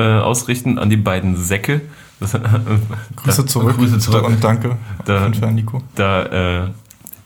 äh, 0.00 0.20
ausrichten 0.20 0.78
an 0.78 0.90
die 0.90 0.96
beiden 0.96 1.36
Säcke. 1.36 1.82
Das, 2.20 2.32
Grüße 3.16 3.46
zurück, 3.46 3.76
Grüße 3.76 3.98
zurück. 3.98 4.24
und 4.26 4.42
danke 4.44 4.76
Da- 5.04 5.18
auf 5.18 5.22
jeden 5.24 5.34
Fall, 5.34 5.52
Nico. 5.52 5.82
da 5.94 6.62
äh, 6.64 6.68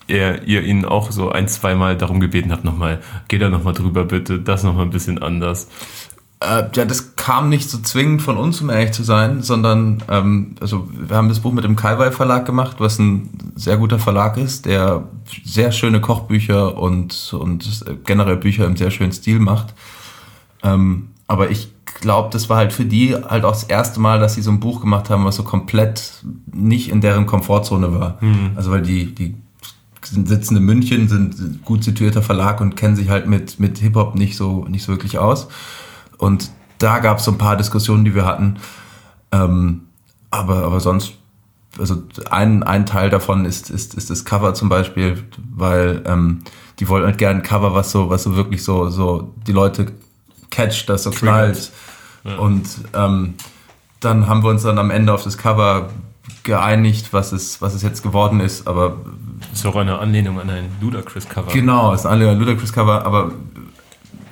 er, 0.07 0.43
ihr 0.45 0.63
ihn 0.63 0.85
auch 0.85 1.11
so 1.11 1.31
ein, 1.31 1.49
zweimal 1.49 1.97
darum 1.97 2.21
gebeten 2.21 2.53
habt, 2.53 2.65
nochmal, 2.65 3.01
geh 3.29 3.39
da 3.39 3.49
nochmal 3.49 3.73
drüber 3.73 4.05
bitte, 4.05 4.39
das 4.39 4.63
nochmal 4.63 4.85
ein 4.85 4.91
bisschen 4.91 5.21
anders. 5.23 5.69
Äh, 6.41 6.65
ja, 6.75 6.85
das 6.85 7.17
kam 7.17 7.49
nicht 7.49 7.71
so 7.71 7.79
zwingend 7.79 8.21
von 8.21 8.37
uns, 8.37 8.61
um 8.61 8.69
ehrlich 8.69 8.93
zu 8.93 9.03
sein, 9.03 9.43
sondern 9.43 10.03
ähm, 10.11 10.57
also 10.61 10.87
wir 10.93 11.17
haben 11.17 11.31
das 11.31 11.41
Buch 11.41 11.53
mit 11.53 11.65
dem 11.65 11.75
Kaiwei 11.75 12.11
Verlag 12.11 12.45
gemacht, 12.45 12.77
was 12.81 12.99
ein 12.99 13.31
sehr 13.55 13.79
guter 13.79 13.99
Verlag 13.99 14.37
ist, 14.37 14.67
der 14.67 15.05
sehr 15.43 15.73
schöne 15.73 16.01
Kochbücher 16.03 16.77
und, 16.77 17.33
und 17.33 17.85
generell 18.05 18.37
Bücher 18.37 18.67
im 18.67 18.77
sehr 18.77 18.91
schönen 18.91 19.13
Stil 19.13 19.39
macht. 19.39 19.73
Ähm, 20.63 21.09
aber 21.27 21.51
ich 21.51 21.73
glaube, 22.01 22.29
das 22.31 22.49
war 22.51 22.59
halt 22.59 22.73
für 22.73 22.85
die 22.85 23.15
halt 23.15 23.45
auch 23.45 23.53
das 23.53 23.65
erste 23.65 24.01
Mal, 24.01 24.19
dass 24.19 24.35
sie 24.35 24.43
so 24.43 24.51
ein 24.51 24.61
Buch 24.61 24.81
gemacht 24.81 25.11
haben, 25.11 25.25
was 25.25 25.37
so 25.37 25.43
komplett 25.43 26.25
nicht 26.53 26.91
in 26.91 27.01
deren 27.01 27.27
Komfortzone 27.27 27.99
war. 27.99 28.19
Also 28.57 28.71
weil 28.71 28.83
die, 28.83 29.15
die 29.15 29.35
sitzen 30.03 30.57
in 30.57 30.65
München, 30.65 31.09
sind 31.09 31.39
ein 31.39 31.61
gut 31.65 31.83
situierter 31.85 32.23
Verlag 32.23 32.61
und 32.61 32.77
kennen 32.77 32.97
sich 32.97 33.09
halt 33.09 33.27
mit, 33.27 33.59
mit 33.59 33.79
Hip-Hop 33.79 34.15
nicht 34.15 34.37
so, 34.37 34.67
nicht 34.69 34.85
so 34.85 34.93
wirklich 34.93 35.19
aus. 35.19 35.49
Und 36.19 36.51
da 36.79 36.99
gab 36.99 37.19
es 37.19 37.25
so 37.25 37.31
ein 37.31 37.39
paar 37.39 37.57
Diskussionen, 37.57 38.05
die 38.05 38.15
wir 38.15 38.27
hatten. 38.27 38.57
Ähm, 39.33 39.83
aber, 40.31 40.65
aber 40.65 40.81
sonst, 40.81 41.15
also 41.79 42.03
ein, 42.31 42.63
ein 42.63 42.87
Teil 42.87 43.09
davon 43.09 43.45
ist, 43.47 43.71
ist, 43.71 43.95
ist 43.95 44.11
das 44.11 44.25
Cover 44.25 44.55
zum 44.55 44.69
Beispiel, 44.69 45.25
weil 45.55 46.03
ähm, 46.07 46.41
die 46.79 46.89
wollen 46.89 47.05
halt 47.05 47.19
gerne 47.19 47.41
ein 47.41 47.43
Cover, 47.43 47.75
was 47.75 47.91
so, 47.91 48.11
was 48.11 48.25
so 48.25 48.37
wirklich 48.37 48.63
so, 48.63 48.91
so 48.91 49.33
die 49.47 49.53
Leute 49.53 49.93
catcht, 50.55 50.89
das 50.89 51.03
so 51.03 51.11
knallt. 51.11 51.71
Und 52.39 52.67
ähm, 52.95 53.35
dann 54.01 54.27
haben 54.29 54.43
wir 54.43 54.51
uns 54.51 54.63
dann 54.63 54.79
am 54.79 54.91
Ende 54.91 55.13
auf 55.13 55.25
das 55.25 55.37
Cover 55.37 55.91
geeinigt, 56.43 57.13
was 57.13 57.33
es, 57.33 57.61
was 57.61 57.75
es 57.75 57.83
jetzt 57.83 58.03
geworden 58.03 58.41
ist. 58.41 58.67
Aber 58.67 58.97
Das 59.51 59.61
ist 59.61 59.67
auch 59.67 59.77
eine 59.77 59.99
Anlehnung 59.99 60.41
an 60.41 60.51
ein 60.51 60.67
Ludacris-Cover. 60.81 61.53
Genau, 61.53 61.93
ist 61.93 62.07
ein 62.07 62.21
Ludacris 62.21 62.73
Cover, 62.73 63.05
aber 63.05 63.33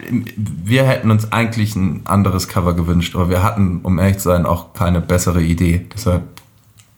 wir 0.09 0.85
hätten 0.85 1.11
uns 1.11 1.33
eigentlich 1.33 1.77
ein 1.77 2.03
anderes 2.05 2.49
Cover 2.49 2.75
gewünscht, 2.75 3.15
aber 3.15 3.29
wir 3.29 3.43
hatten, 3.43 3.81
um 3.83 3.99
ehrlich 3.99 4.19
zu 4.19 4.25
sein, 4.25 4.47
auch 4.47 4.75
keine 4.75 5.01
bessere 5.01 5.43
Idee. 5.43 5.87
Deshalb 5.95 6.23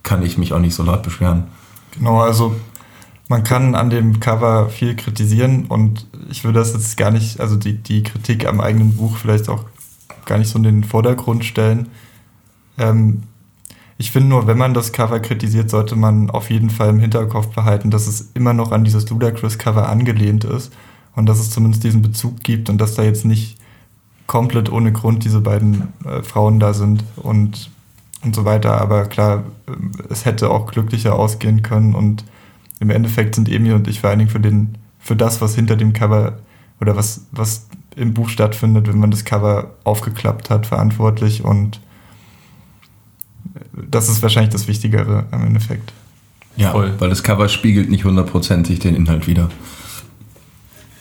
kann 0.03 0.23
ich 0.23 0.39
mich 0.39 0.53
auch 0.53 0.59
nicht 0.59 0.75
so 0.75 0.83
laut 0.83 1.03
beschweren. 1.03 1.45
Genau, 1.93 2.21
also 2.21 2.57
man 3.35 3.43
kann 3.43 3.75
an 3.75 3.91
dem 3.91 4.21
Cover 4.21 4.69
viel 4.69 4.95
kritisieren 4.95 5.67
und 5.67 6.07
ich 6.31 6.45
würde 6.45 6.61
das 6.61 6.73
jetzt 6.73 6.97
gar 6.97 7.11
nicht, 7.11 7.41
also 7.41 7.57
die, 7.57 7.73
die 7.77 8.05
Kritik 8.05 8.47
am 8.47 8.61
eigenen 8.61 8.97
Buch 8.97 9.17
vielleicht 9.17 9.49
auch 9.49 9.65
gar 10.25 10.39
nicht 10.39 10.49
so 10.49 10.57
in 10.57 10.63
den 10.63 10.85
Vordergrund 10.85 11.45
stellen. 11.45 11.89
Ähm, 12.79 13.25
ich 13.99 14.13
finde 14.13 14.29
nur, 14.29 14.47
wenn 14.47 14.57
man 14.57 14.73
das 14.73 14.93
Cover 14.93 15.19
kritisiert, 15.19 15.69
sollte 15.69 15.97
man 15.97 16.31
auf 16.31 16.49
jeden 16.49 16.71
Fall 16.71 16.91
im 16.91 17.01
Hinterkopf 17.01 17.49
behalten, 17.49 17.91
dass 17.91 18.07
es 18.07 18.31
immer 18.35 18.53
noch 18.53 18.71
an 18.71 18.85
dieses 18.85 19.11
Ludacris-Cover 19.11 19.89
angelehnt 19.89 20.45
ist 20.45 20.73
und 21.17 21.27
dass 21.27 21.41
es 21.41 21.51
zumindest 21.51 21.83
diesen 21.83 22.03
Bezug 22.03 22.41
gibt 22.45 22.71
und 22.71 22.79
dass 22.79 22.95
da 22.95 23.03
jetzt 23.03 23.25
nicht 23.25 23.59
komplett 24.29 24.71
ohne 24.71 24.93
Grund 24.93 25.25
diese 25.25 25.41
beiden 25.41 25.93
äh, 26.05 26.23
Frauen 26.23 26.61
da 26.61 26.73
sind 26.73 27.03
und, 27.17 27.73
und 28.23 28.37
so 28.37 28.45
weiter. 28.45 28.81
Aber 28.81 29.07
klar, 29.07 29.43
es 30.09 30.25
hätte 30.25 30.51
auch 30.51 30.71
glücklicher 30.71 31.17
ausgehen 31.17 31.63
können 31.63 31.97
und 31.97 32.25
im 32.85 32.91
Endeffekt 32.91 33.35
sind 33.35 33.49
Emil 33.49 33.73
und 33.73 33.89
ich 33.89 34.01
vor 34.01 34.11
allen 34.11 34.19
Dingen 34.19 34.31
für, 34.31 34.41
den, 34.41 34.77
für 34.99 35.17
das, 35.17 35.41
was 35.41 35.55
hinter 35.55 35.75
dem 35.75 35.95
Cover 35.95 36.39
oder 36.81 36.97
was, 36.97 37.27
was 37.33 37.67
im 37.97 38.13
Buch 38.13 38.29
stattfindet, 38.29 38.87
wenn 38.89 38.99
man 38.99 39.11
das 39.11 39.25
Cover 39.25 39.71
aufgeklappt 39.85 40.51
hat, 40.51 40.67
verantwortlich 40.67 41.43
und 41.45 41.81
das 43.73 44.09
ist 44.09 44.23
wahrscheinlich 44.23 44.53
das 44.53 44.69
Wichtigere 44.69 45.25
im 45.33 45.47
Endeffekt. 45.47 45.93
Ja, 46.57 46.73
Voll. 46.73 46.93
weil 46.99 47.09
das 47.09 47.23
Cover 47.23 47.49
spiegelt 47.49 47.89
nicht 47.89 48.05
hundertprozentig 48.05 48.79
den 48.81 48.95
Inhalt 48.95 49.27
wieder. 49.27 49.49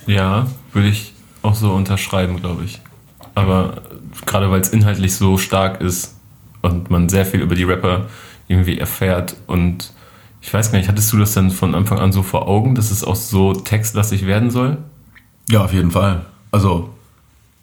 Ja, 0.08 0.48
würde 0.72 0.88
ich 0.88 1.14
auch 1.42 1.56
so 1.56 1.74
unterschreiben, 1.74 2.38
glaube 2.38 2.64
ich. 2.64 2.82
Aber 3.36 3.82
gerade 4.26 4.50
weil 4.50 4.62
es 4.62 4.70
inhaltlich 4.70 5.16
so 5.16 5.38
stark 5.38 5.82
ist 5.82 6.16
und 6.62 6.90
man 6.90 7.10
sehr 7.10 7.26
viel 7.26 7.42
über 7.42 7.56
die 7.56 7.64
Rapper 7.64 8.08
irgendwie 8.48 8.78
erfährt 8.78 9.36
und 9.48 9.93
ich 10.44 10.54
weiß 10.54 10.72
gar 10.72 10.78
nicht, 10.78 10.90
hattest 10.90 11.12
du 11.14 11.18
das 11.18 11.34
dann 11.34 11.52
von 11.52 11.74
Anfang 11.74 12.00
an 12.00 12.12
so 12.12 12.22
vor 12.22 12.50
Augen, 12.50 12.76
dass 12.76 12.92
es 12.92 13.06
auch 13.06 13.16
so 13.16 13.54
textlastig 13.54 14.26
werden 14.28 14.52
soll? 14.52 14.78
Ja, 15.50 15.64
auf 15.64 15.72
jeden 15.72 15.92
Fall. 15.92 16.26
Also 16.52 16.90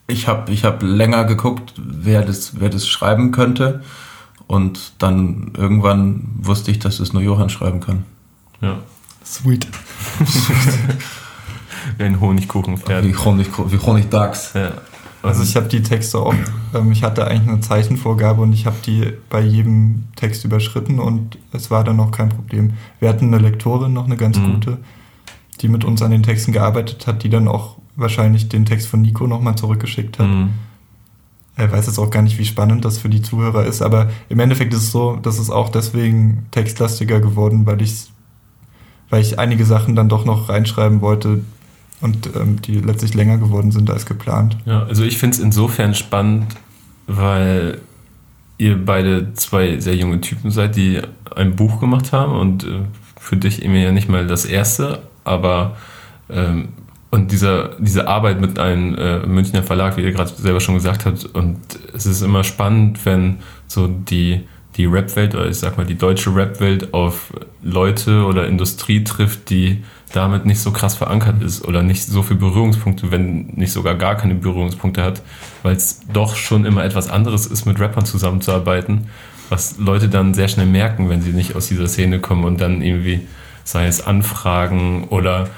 ich 0.07 0.27
habe 0.27 0.51
ich 0.51 0.65
hab 0.65 0.83
länger 0.83 1.25
geguckt, 1.25 1.75
wer 1.77 2.23
das, 2.23 2.59
wer 2.59 2.71
das 2.71 2.89
schreiben 2.89 3.33
könnte. 3.33 3.83
Und 4.47 4.95
dann 4.99 5.53
irgendwann 5.57 6.25
wusste 6.41 6.71
ich, 6.71 6.79
dass 6.79 7.01
es 7.01 7.13
nur 7.13 7.23
Johann 7.23 7.51
schreiben 7.51 7.81
kann. 7.81 8.05
Ja. 8.63 8.79
Sweet. 9.25 9.69
Wie 11.99 12.03
ein 12.05 12.19
Honigkuchenpferd. 12.19 13.05
Wie 13.05 13.15
Honig, 13.15 13.49
wie 13.67 13.79
Honigdachs. 13.79 14.55
Ja. 14.55 14.73
Also 15.23 15.43
ich 15.43 15.55
habe 15.57 15.69
die 15.69 15.83
Texte 15.83 16.19
auch, 16.19 16.35
ähm, 16.75 16.93
ich 16.93 17.03
hatte 17.03 17.27
eigentlich 17.27 17.49
eine 17.49 17.61
Zeichenvorgabe 17.61 18.41
und 18.41 18.53
ich 18.53 18.67
habe 18.67 18.77
die 18.85 19.13
bei 19.29 19.41
jedem 19.41 20.05
Text 20.17 20.45
überschritten 20.45 20.99
und 20.99 21.37
es 21.53 21.71
war 21.71 21.85
dann 21.85 21.97
noch 21.97 22.11
kein 22.11 22.31
Problem. 22.31 22.73
Wir 23.01 23.09
hatten 23.11 23.27
eine 23.27 23.39
Lektorin, 23.39 23.93
noch 23.93 24.07
eine 24.07 24.17
ganz 24.17 24.39
Mhm. 24.39 24.55
gute, 24.55 24.79
die 25.61 25.69
mit 25.69 25.85
uns 25.85 26.01
an 26.01 26.11
den 26.11 26.23
Texten 26.23 26.53
gearbeitet 26.53 27.07
hat, 27.07 27.23
die 27.23 27.29
dann 27.29 27.49
auch 27.49 27.77
wahrscheinlich 27.97 28.49
den 28.49 28.65
Text 28.65 28.87
von 28.87 29.03
Nico 29.03 29.27
nochmal 29.27 29.57
zurückgeschickt 29.57 30.19
hat. 30.19 30.27
Mhm. 30.27 30.51
Er 31.57 31.71
weiß 31.71 31.87
jetzt 31.87 31.99
auch 31.99 32.09
gar 32.09 32.23
nicht, 32.23 32.39
wie 32.39 32.47
spannend 32.47 32.87
das 32.87 32.97
für 32.97 33.11
die 33.11 33.21
Zuhörer 33.21 33.67
ist, 33.67 33.83
aber 33.83 34.09
im 34.31 34.41
Endeffekt 34.41 34.73
ist 34.73 34.85
es 34.85 34.93
so, 34.93 35.17
dass 35.17 35.39
es 35.39 35.51
auch 35.51 35.69
deswegen 35.69 36.47
textlastiger 36.53 37.21
geworden, 37.21 37.67
weil 37.67 37.83
ich, 37.83 38.11
weil 39.11 39.21
ich 39.21 39.39
einige 39.39 39.67
Sachen 39.67 39.95
dann 39.95 40.09
doch 40.09 40.25
noch 40.25 40.49
reinschreiben 40.49 41.03
wollte 41.03 41.45
und 42.01 42.31
ähm, 42.35 42.61
die 42.63 42.81
letztlich 42.81 43.15
länger 43.15 43.39
geworden 43.39 43.71
sind 43.71 43.91
als 43.91 44.07
geplant. 44.07 44.57
Ja, 44.65 44.85
also 44.85 45.05
ich 45.05 45.19
finde 45.19 45.37
es 45.37 45.43
insofern 45.43 45.95
spannend, 45.95 46.57
weil 47.07 47.81
ihr 48.59 48.85
beide 48.85 49.33
zwei 49.35 49.81
sehr 49.81 49.97
junge 49.97 50.21
Typen 50.21 50.51
seid, 50.51 50.77
die 50.77 51.01
ein 51.35 51.57
Buch 51.57 51.81
gemacht 51.81 52.13
haben 52.13 52.33
und 52.33 52.65
äh, 52.65 52.83
für 53.19 53.37
dich 53.37 53.63
eben 53.63 53.75
ja 53.75 53.93
nicht 53.93 54.09
mal 54.09 54.27
das 54.27 54.45
erste, 54.45 55.03
aber 55.25 55.77
ähm, 56.29 56.69
und 57.11 57.33
dieser, 57.33 57.71
diese 57.79 58.07
Arbeit 58.07 58.41
mit 58.41 58.59
einem 58.59 58.95
äh, 58.95 59.27
Münchner 59.27 59.65
Verlag, 59.65 59.97
wie 59.97 60.03
ihr 60.03 60.13
gerade 60.13 60.31
selber 60.31 60.61
schon 60.61 60.77
gesagt 60.77 61.07
habt, 61.07 61.25
und 61.25 61.59
es 61.93 62.07
ist 62.07 62.23
immer 62.23 62.45
spannend, 62.45 63.05
wenn 63.05 63.39
so 63.67 63.89
die, 63.89 64.43
die 64.77 64.87
Rap-Welt 64.87 65.35
oder 65.35 65.49
ich 65.49 65.59
sag 65.59 65.77
mal 65.77 65.87
die 65.87 65.99
deutsche 65.99 66.35
Rap-Welt 66.35 66.95
auf 66.95 67.33
Leute 67.63 68.25
oder 68.25 68.47
Industrie 68.47 69.03
trifft, 69.03 69.51
die 69.51 69.83
damit 70.13 70.45
nicht 70.45 70.61
so 70.61 70.73
krass 70.73 70.97
verankert 70.97 71.43
ist 71.43 71.65
oder 71.65 71.83
nicht 71.83 72.05
so 72.05 72.23
viele 72.23 72.41
Berührungspunkte, 72.41 73.11
wenn 73.11 73.47
nicht 73.55 73.73
sogar 73.73 73.95
gar 73.95 74.17
keine 74.17 74.35
Berührungspunkte 74.35 75.03
hat, 75.03 75.23
weil 75.63 75.77
es 75.77 76.01
doch 76.13 76.37
schon 76.37 76.65
immer 76.65 76.85
etwas 76.85 77.09
anderes 77.09 77.47
ist, 77.47 77.65
mit 77.65 77.79
Rappern 77.79 78.05
zusammenzuarbeiten, 78.05 79.07
was 79.51 79.79
Leute 79.79 80.09
dann 80.09 80.35
sehr 80.35 80.49
schnell 80.49 80.67
merken, 80.67 81.09
wenn 81.11 81.23
sie 81.23 81.33
nicht 81.33 81.55
aus 81.55 81.69
dieser 81.69 81.87
Szene 81.87 82.21
kommen 82.21 82.45
und 82.45 82.61
dann 82.61 82.83
irgendwie, 82.83 83.27
sei 83.65 83.87
es 83.87 84.05
Anfragen 84.05 85.05
oder 85.05 85.49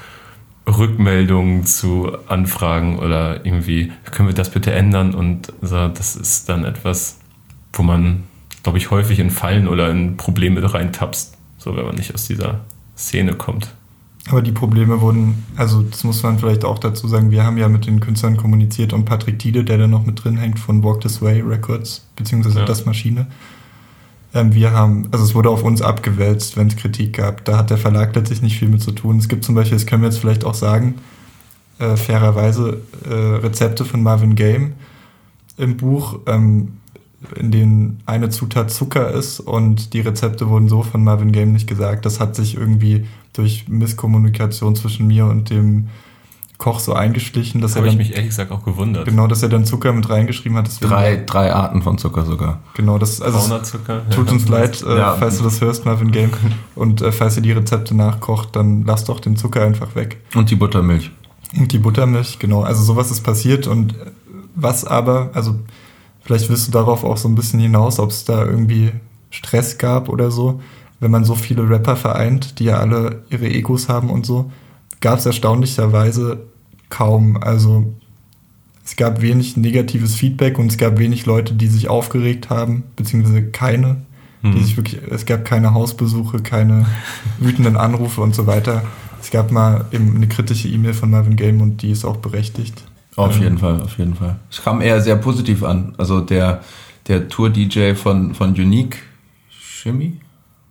Rückmeldungen 0.67 1.65
zu 1.65 2.11
Anfragen 2.27 2.99
oder 2.99 3.45
irgendwie, 3.45 3.91
können 4.11 4.29
wir 4.29 4.35
das 4.35 4.49
bitte 4.49 4.71
ändern? 4.71 5.13
Und 5.13 5.51
so, 5.61 5.87
das 5.87 6.15
ist 6.15 6.47
dann 6.47 6.63
etwas, 6.63 7.19
wo 7.73 7.83
man, 7.83 8.23
glaube 8.63 8.77
ich, 8.77 8.91
häufig 8.91 9.19
in 9.19 9.29
Fallen 9.29 9.67
oder 9.67 9.89
in 9.89 10.15
Probleme 10.15 10.73
reintapst, 10.73 11.37
so 11.57 11.75
wenn 11.75 11.85
man 11.85 11.95
nicht 11.95 12.13
aus 12.13 12.27
dieser 12.27 12.61
Szene 12.95 13.33
kommt. 13.33 13.73
Aber 14.29 14.41
die 14.41 14.53
Probleme 14.53 15.01
wurden, 15.01 15.43
also 15.57 15.81
das 15.81 16.03
muss 16.05 16.23
man 16.23 16.39
vielleicht 16.39 16.63
auch 16.63 16.79
dazu 16.79 17.07
sagen, 17.07 17.31
wir 17.31 17.43
haben 17.43 17.57
ja 17.57 17.67
mit 17.67 17.85
den 17.85 17.99
Künstlern 17.99 18.37
kommuniziert 18.37 18.93
und 18.93 19.03
Patrick 19.03 19.37
Tiede, 19.39 19.65
der 19.65 19.77
da 19.77 19.87
noch 19.87 20.05
mit 20.05 20.23
drin 20.23 20.37
hängt 20.37 20.59
von 20.59 20.81
Walk 20.81 21.01
This 21.01 21.21
Way 21.21 21.41
Records, 21.41 22.05
beziehungsweise 22.15 22.59
ja. 22.59 22.65
das 22.65 22.85
Maschine. 22.85 23.27
Ähm, 24.33 24.53
wir 24.53 24.71
haben, 24.71 25.09
also 25.11 25.25
es 25.25 25.35
wurde 25.35 25.49
auf 25.49 25.63
uns 25.63 25.81
abgewälzt, 25.81 26.55
wenn 26.55 26.67
es 26.67 26.77
Kritik 26.77 27.17
gab. 27.17 27.43
Da 27.43 27.57
hat 27.57 27.69
der 27.69 27.77
Verlag 27.77 28.15
letztlich 28.15 28.41
nicht 28.41 28.57
viel 28.57 28.69
mit 28.69 28.81
zu 28.81 28.91
tun. 28.91 29.17
Es 29.17 29.27
gibt 29.27 29.43
zum 29.43 29.55
Beispiel, 29.55 29.77
das 29.77 29.85
können 29.85 30.01
wir 30.01 30.09
jetzt 30.09 30.19
vielleicht 30.19 30.45
auch 30.45 30.55
sagen, 30.55 30.95
äh, 31.79 31.97
fairerweise 31.97 32.81
äh, 33.05 33.13
Rezepte 33.13 33.83
von 33.83 34.01
Marvin 34.03 34.35
Game 34.35 34.73
im 35.57 35.75
Buch, 35.75 36.19
ähm, 36.27 36.77
in 37.35 37.51
denen 37.51 38.01
eine 38.05 38.29
Zutat 38.29 38.71
Zucker 38.71 39.11
ist 39.11 39.39
und 39.39 39.93
die 39.93 40.01
Rezepte 40.01 40.49
wurden 40.49 40.69
so 40.69 40.83
von 40.83 41.03
Marvin 41.03 41.31
Game 41.31 41.53
nicht 41.53 41.67
gesagt. 41.67 42.05
Das 42.05 42.19
hat 42.19 42.35
sich 42.35 42.55
irgendwie 42.55 43.05
durch 43.33 43.67
Misskommunikation 43.67 44.75
zwischen 44.75 45.07
mir 45.07 45.25
und 45.25 45.49
dem 45.49 45.89
Koch 46.57 46.79
so 46.79 46.93
eingeschlichen, 46.93 47.59
dass 47.59 47.75
Habe 47.75 47.87
er 47.87 47.91
ich 47.91 47.97
mich 47.97 48.11
ehrlich 48.11 48.29
gesagt 48.29 48.51
auch 48.51 48.63
gewundert. 48.63 49.05
Genau, 49.05 49.27
dass 49.27 49.43
er 49.43 49.49
dann 49.49 49.65
Zucker 49.65 49.91
mit 49.91 50.09
reingeschrieben 50.09 50.57
hat. 50.57 50.69
Drei, 50.79 51.17
drei 51.17 51.53
Arten 51.53 51.81
von 51.81 51.97
Zucker 51.97 52.25
sogar. 52.25 52.61
Genau, 52.75 52.97
das 52.97 53.21
also 53.21 53.59
Zucker. 53.59 54.07
Tut 54.11 54.31
uns 54.31 54.47
leid, 54.47 54.81
äh, 54.81 54.97
ja. 54.97 55.15
falls 55.19 55.39
du 55.39 55.43
das 55.43 55.59
hörst, 55.59 55.85
Marvin 55.85 56.11
Game. 56.11 56.31
Und 56.75 57.01
äh, 57.01 57.11
falls 57.11 57.35
ihr 57.35 57.41
die 57.41 57.51
Rezepte 57.51 57.95
nachkocht, 57.95 58.55
dann 58.55 58.85
lasst 58.85 59.09
doch 59.09 59.19
den 59.19 59.35
Zucker 59.35 59.61
einfach 59.61 59.95
weg. 59.95 60.21
Und 60.35 60.51
die 60.51 60.55
Buttermilch. 60.55 61.11
Und 61.57 61.71
die 61.73 61.79
Buttermilch, 61.79 62.39
genau. 62.39 62.61
Also 62.61 62.83
sowas 62.83 63.11
ist 63.11 63.21
passiert 63.21 63.67
und 63.67 63.95
was 64.55 64.85
aber, 64.85 65.31
also 65.33 65.55
vielleicht 66.23 66.49
willst 66.49 66.67
du 66.67 66.71
darauf 66.71 67.03
auch 67.03 67.17
so 67.17 67.27
ein 67.27 67.35
bisschen 67.35 67.59
hinaus, 67.59 67.99
ob 67.99 68.09
es 68.09 68.25
da 68.25 68.45
irgendwie 68.45 68.91
Stress 69.29 69.77
gab 69.77 70.09
oder 70.09 70.31
so 70.31 70.59
wenn 71.03 71.11
man 71.11 71.25
so 71.25 71.35
viele 71.35 71.69
Rapper 71.69 71.97
vereint, 71.97 72.59
die 72.59 72.65
ja 72.65 72.77
alle 72.77 73.23
ihre 73.29 73.47
Egos 73.47 73.89
haben 73.89 74.09
und 74.09 74.25
so, 74.25 74.51
gab 75.01 75.19
es 75.19 75.25
erstaunlicherweise 75.25 76.45
kaum. 76.89 77.35
Also 77.35 77.93
es 78.85 78.95
gab 78.95 79.21
wenig 79.21 79.57
negatives 79.57 80.15
Feedback 80.15 80.57
und 80.57 80.71
es 80.71 80.77
gab 80.77 80.97
wenig 80.97 81.25
Leute, 81.25 81.55
die 81.55 81.67
sich 81.67 81.89
aufgeregt 81.89 82.49
haben, 82.49 82.83
beziehungsweise 82.95 83.43
keine, 83.43 83.97
die 84.43 84.53
hm. 84.53 84.63
sich 84.63 84.77
wirklich, 84.77 85.01
es 85.09 85.25
gab 85.25 85.43
keine 85.43 85.73
Hausbesuche, 85.73 86.39
keine 86.39 86.85
wütenden 87.37 87.75
Anrufe 87.75 88.21
und 88.21 88.33
so 88.33 88.47
weiter. 88.47 88.83
Es 89.21 89.29
gab 89.29 89.51
mal 89.51 89.85
eben 89.91 90.15
eine 90.15 90.27
kritische 90.27 90.69
E-Mail 90.69 90.93
von 90.93 91.11
Marvin 91.11 91.35
Game 91.35 91.61
und 91.61 91.81
die 91.81 91.91
ist 91.91 92.05
auch 92.05 92.17
berechtigt. 92.17 92.81
Auf 93.15 93.39
jeden 93.39 93.57
Fall, 93.57 93.81
auf 93.81 93.97
jeden 93.97 94.15
Fall. 94.15 94.37
Es 94.49 94.63
kam 94.63 94.81
eher 94.81 94.99
sehr 95.01 95.15
positiv 95.15 95.63
an. 95.63 95.93
Also 95.97 96.19
der, 96.19 96.61
der 97.07 97.27
Tour-DJ 97.27 97.93
von, 97.93 98.33
von 98.33 98.51
Unique, 98.51 99.03
Shimmy, 99.49 100.19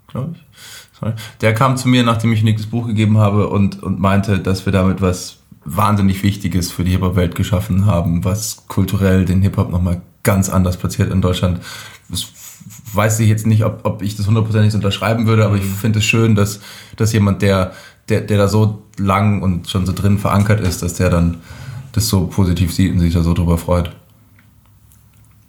glaube 0.09 0.35
ich. 0.35 0.99
Sorry. 0.99 1.13
Der 1.41 1.55
kam 1.55 1.77
zu 1.77 1.89
mir, 1.89 2.03
nachdem 2.03 2.33
ich 2.33 2.43
Nick 2.43 2.57
das 2.57 2.67
Buch 2.67 2.87
gegeben 2.87 3.19
habe 3.19 3.49
und, 3.49 3.83
und 3.83 4.01
meinte, 4.01 4.39
dass 4.39 4.67
wir 4.67 4.73
damit 4.73 5.01
was 5.01 5.39
wahnsinnig 5.65 6.23
Wichtiges 6.23 6.73
für 6.73 6.85
die 6.85 6.93
Hip-Hop-Welt 6.93 7.35
geschaffen 7.35 7.87
haben, 7.87 8.25
was 8.25 8.67
kulturell 8.67 9.25
den 9.25 9.43
Hip-Hop 9.43 9.71
nochmal 9.71 10.03
ganz 10.23 10.49
anders 10.49 10.77
platziert 10.77 11.13
in 11.13 11.21
Deutschland. 11.21 11.61
Das 12.09 12.27
weiß 12.93 13.21
ich 13.21 13.29
jetzt 13.29 13.47
nicht, 13.47 13.65
ob, 13.65 13.81
ob 13.85 14.03
ich 14.03 14.17
das 14.17 14.27
hundertprozentig 14.27 14.75
unterschreiben 14.75 15.27
würde, 15.27 15.45
aber 15.45 15.57
ich 15.57 15.65
mhm. 15.65 15.75
finde 15.75 15.99
es 16.01 16.05
schön, 16.05 16.35
dass, 16.35 16.61
dass 16.97 17.13
jemand, 17.13 17.43
der, 17.43 17.73
der, 18.09 18.21
der 18.21 18.39
da 18.39 18.49
so 18.49 18.83
lang 18.99 19.43
und 19.43 19.69
schon 19.69 19.87
so 19.87 19.93
drin 19.93 20.19
verankert 20.19 20.61
ist, 20.61 20.83
dass 20.83 20.95
der 20.95 21.11
dann 21.11 21.39
das 21.93 22.09
so 22.09 22.27
positiv 22.27 22.73
sieht 22.73 22.93
und 22.93 23.01
sich 23.01 23.15
da 23.15 23.23
so 23.23 23.35
drüber 23.35 23.59
freut. 23.59 23.95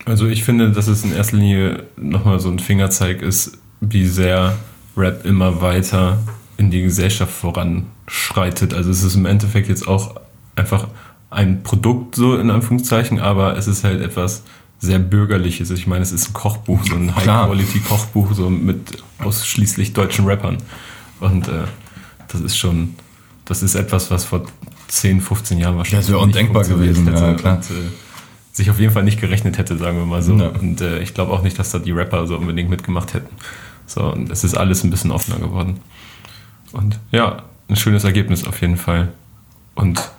Also 0.06 0.28
ich 0.28 0.44
finde, 0.44 0.72
dass 0.72 0.88
es 0.88 1.04
in 1.04 1.14
erster 1.14 1.38
Linie 1.38 1.84
nochmal 1.96 2.40
so 2.40 2.50
ein 2.50 2.60
Fingerzeig 2.60 3.22
ist, 3.22 3.58
wie 3.80 4.06
sehr 4.06 4.58
Rap 4.96 5.26
immer 5.26 5.62
weiter 5.62 6.20
in 6.58 6.72
die 6.72 6.82
Gesellschaft 6.82 7.32
voranschreitet. 7.32 8.74
Also 8.74 8.92
es 8.92 9.04
ist 9.04 9.16
im 9.16 9.26
Endeffekt 9.26 9.70
jetzt 9.70 9.88
auch 9.88 10.16
einfach 10.56 10.88
ein 11.30 11.64
Produkt 11.64 12.16
so 12.16 12.36
in 12.38 12.52
Anführungszeichen, 12.52 13.20
aber 13.20 13.58
es 13.58 13.68
ist 13.68 13.84
halt 13.84 14.02
etwas 14.02 14.44
sehr 14.80 15.00
bürgerliches. 15.00 15.72
Ich 15.72 15.88
meine, 15.88 16.04
es 16.04 16.12
ist 16.12 16.30
ein 16.30 16.34
Kochbuch, 16.34 16.84
so 16.84 16.96
ein 16.96 17.16
High-Quality-Kochbuch, 17.16 18.34
so 18.34 18.50
mit 18.50 19.02
ausschließlich 19.20 19.94
deutschen 19.94 20.26
Rappern. 20.26 20.58
Und 21.22 21.48
äh, 21.48 21.64
das 22.28 22.42
ist 22.42 22.58
schon, 22.58 22.96
das 23.46 23.64
ist 23.64 23.76
etwas, 23.76 24.10
was 24.12 24.26
vor 24.26 24.46
10, 24.88 25.22
15 25.22 25.58
Jahren 25.58 25.78
wahrscheinlich. 25.78 26.06
Das 26.06 26.14
wäre 26.14 26.24
undenkbar 26.24 26.64
gewesen, 26.64 27.08
hätte. 27.08 27.22
ja, 27.22 27.34
klar. 27.34 27.56
Und, 27.58 27.72
äh, 27.72 27.90
sich 28.54 28.70
auf 28.70 28.80
jeden 28.80 28.94
Fall 28.94 29.04
nicht 29.04 29.20
gerechnet 29.20 29.58
hätte, 29.58 29.78
sagen 29.78 29.98
wir 29.98 30.06
mal 30.06 30.22
so. 30.22 30.38
Ja. 30.38 30.50
Und 30.50 30.80
äh, 30.80 31.00
ich 31.00 31.14
glaube 31.14 31.34
auch 31.34 31.42
nicht, 31.42 31.58
dass 31.58 31.72
da 31.72 31.80
die 31.80 31.92
Rapper 31.92 32.28
so 32.28 32.38
unbedingt 32.38 32.70
mitgemacht 32.70 33.14
hätten. 33.14 33.36
So, 33.88 34.14
und 34.14 34.30
es 34.30 34.44
ist 34.44 34.56
alles 34.56 34.84
ein 34.84 34.92
bisschen 34.92 35.12
offener 35.12 35.40
geworden. 35.40 35.80
Und 36.72 37.00
ja, 37.12 37.44
ein 37.68 37.76
schönes 37.76 38.04
Ergebnis 38.04 38.46
auf 38.46 38.62
jeden 38.62 38.78
Fall. 38.78 39.10
Und 39.76 40.12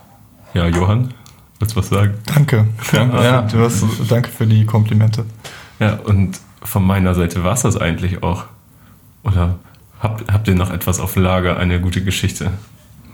ja, 0.53 0.67
Johann, 0.67 1.13
willst 1.59 1.75
du 1.75 1.79
was 1.79 1.89
sagen? 1.89 2.15
Danke. 2.25 2.67
Danke, 2.91 3.23
ja. 3.23 3.41
du 3.41 3.59
hast, 3.59 3.83
danke 4.09 4.29
für 4.29 4.45
die 4.45 4.65
Komplimente. 4.65 5.25
Ja, 5.79 5.95
und 5.95 6.39
von 6.61 6.85
meiner 6.85 7.15
Seite 7.15 7.43
war 7.43 7.53
es 7.53 7.61
das 7.61 7.77
eigentlich 7.77 8.21
auch. 8.21 8.45
Oder 9.23 9.55
habt, 9.99 10.31
habt 10.31 10.47
ihr 10.47 10.55
noch 10.55 10.71
etwas 10.71 10.99
auf 10.99 11.15
Lager, 11.15 11.57
eine 11.57 11.79
gute 11.79 12.03
Geschichte, 12.03 12.51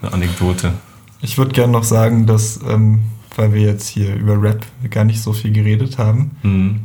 eine 0.01 0.13
Anekdote? 0.13 0.73
Ich 1.21 1.37
würde 1.37 1.51
gerne 1.51 1.71
noch 1.71 1.83
sagen, 1.83 2.25
dass, 2.25 2.59
ähm, 2.67 2.99
weil 3.35 3.53
wir 3.53 3.61
jetzt 3.61 3.87
hier 3.87 4.15
über 4.15 4.41
Rap 4.41 4.65
gar 4.89 5.03
nicht 5.03 5.21
so 5.21 5.33
viel 5.33 5.51
geredet 5.51 5.97
haben, 5.97 6.31
mhm 6.43 6.81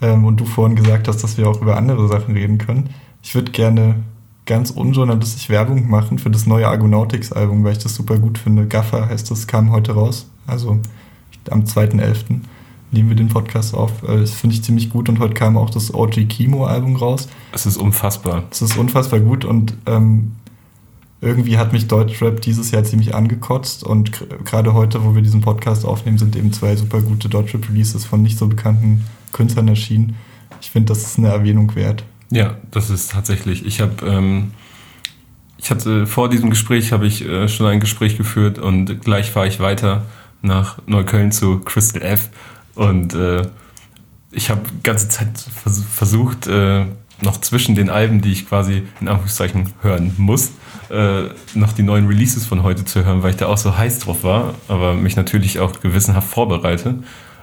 ähm, 0.00 0.24
und 0.24 0.40
du 0.40 0.44
vorhin 0.44 0.76
gesagt 0.76 1.08
hast, 1.08 1.22
dass 1.22 1.36
wir 1.36 1.48
auch 1.48 1.60
über 1.60 1.76
andere 1.76 2.08
Sachen 2.08 2.34
reden 2.34 2.58
können. 2.58 2.90
Ich 3.22 3.34
würde 3.34 3.52
gerne 3.52 3.96
ganz 4.46 4.70
unjournalistisch 4.70 5.48
Werbung 5.48 5.88
machen 5.88 6.18
für 6.18 6.30
das 6.30 6.46
neue 6.46 6.66
Argonautics-Album, 6.66 7.62
weil 7.62 7.72
ich 7.72 7.78
das 7.78 7.94
super 7.94 8.18
gut 8.18 8.38
finde. 8.38 8.66
Gaffer 8.66 9.08
heißt 9.08 9.30
das, 9.30 9.46
kam 9.46 9.70
heute 9.70 9.92
raus. 9.92 10.26
Also 10.46 10.80
am 11.50 11.64
2.11. 11.64 12.40
nehmen 12.90 13.08
wir 13.08 13.16
den 13.16 13.28
Podcast 13.28 13.74
auf. 13.74 14.02
Äh, 14.02 14.20
das 14.20 14.32
finde 14.32 14.56
ich 14.56 14.64
ziemlich 14.64 14.90
gut 14.90 15.08
und 15.08 15.20
heute 15.20 15.34
kam 15.34 15.56
auch 15.56 15.70
das 15.70 15.92
OG 15.92 16.28
Kimo-Album 16.28 16.96
raus. 16.96 17.28
Es 17.52 17.66
ist 17.66 17.76
unfassbar. 17.76 18.44
Es 18.50 18.62
ist 18.62 18.76
unfassbar 18.76 19.20
gut 19.20 19.44
und 19.44 19.74
ähm, 19.86 20.32
irgendwie 21.20 21.58
hat 21.58 21.72
mich 21.72 21.86
Deutschrap 21.86 22.40
dieses 22.40 22.70
Jahr 22.70 22.82
ziemlich 22.84 23.14
angekotzt 23.14 23.84
und 23.84 24.12
gerade 24.44 24.72
heute, 24.72 25.04
wo 25.04 25.14
wir 25.14 25.22
diesen 25.22 25.42
Podcast 25.42 25.84
aufnehmen, 25.84 26.18
sind 26.18 26.34
eben 26.34 26.52
zwei 26.52 26.76
super 26.76 27.02
gute 27.02 27.28
Deutschrap-Releases 27.28 28.06
von 28.06 28.22
nicht 28.22 28.38
so 28.38 28.46
bekannten 28.46 29.04
Künstlern 29.32 29.68
erschienen. 29.68 30.16
Ich 30.62 30.70
finde, 30.70 30.88
das 30.88 31.02
ist 31.02 31.18
eine 31.18 31.28
Erwähnung 31.28 31.74
wert. 31.74 32.04
Ja, 32.30 32.56
das 32.70 32.90
ist 32.90 33.10
tatsächlich. 33.10 33.66
Ich 33.66 33.80
habe, 33.80 34.06
ähm, 34.06 34.52
ich 35.58 35.70
hatte 35.70 36.06
vor 36.06 36.30
diesem 36.30 36.48
Gespräch 36.48 36.92
habe 36.92 37.06
ich 37.06 37.26
äh, 37.26 37.48
schon 37.48 37.66
ein 37.66 37.80
Gespräch 37.80 38.16
geführt 38.16 38.58
und 38.58 39.02
gleich 39.02 39.30
fahre 39.30 39.48
ich 39.48 39.60
weiter 39.60 40.06
nach 40.40 40.78
Neukölln 40.86 41.32
zu 41.32 41.58
Crystal 41.58 42.00
F 42.00 42.30
und 42.74 43.14
äh, 43.14 43.42
ich 44.32 44.48
habe 44.48 44.62
ganze 44.82 45.08
Zeit 45.08 45.38
vers 45.38 45.82
versucht, 45.90 46.46
äh, 46.46 46.86
noch 47.22 47.40
zwischen 47.40 47.74
den 47.74 47.90
Alben, 47.90 48.20
die 48.20 48.32
ich 48.32 48.48
quasi 48.48 48.82
in 49.00 49.08
Anführungszeichen 49.08 49.72
hören 49.82 50.14
muss, 50.16 50.52
äh, 50.90 51.24
noch 51.54 51.72
die 51.72 51.82
neuen 51.82 52.06
Releases 52.06 52.46
von 52.46 52.62
heute 52.62 52.84
zu 52.84 53.04
hören, 53.04 53.22
weil 53.22 53.30
ich 53.30 53.36
da 53.36 53.46
auch 53.46 53.58
so 53.58 53.76
heiß 53.76 54.00
drauf 54.00 54.24
war, 54.24 54.54
aber 54.68 54.94
mich 54.94 55.16
natürlich 55.16 55.60
auch 55.60 55.80
gewissenhaft 55.80 56.28
vorbereite 56.28 56.94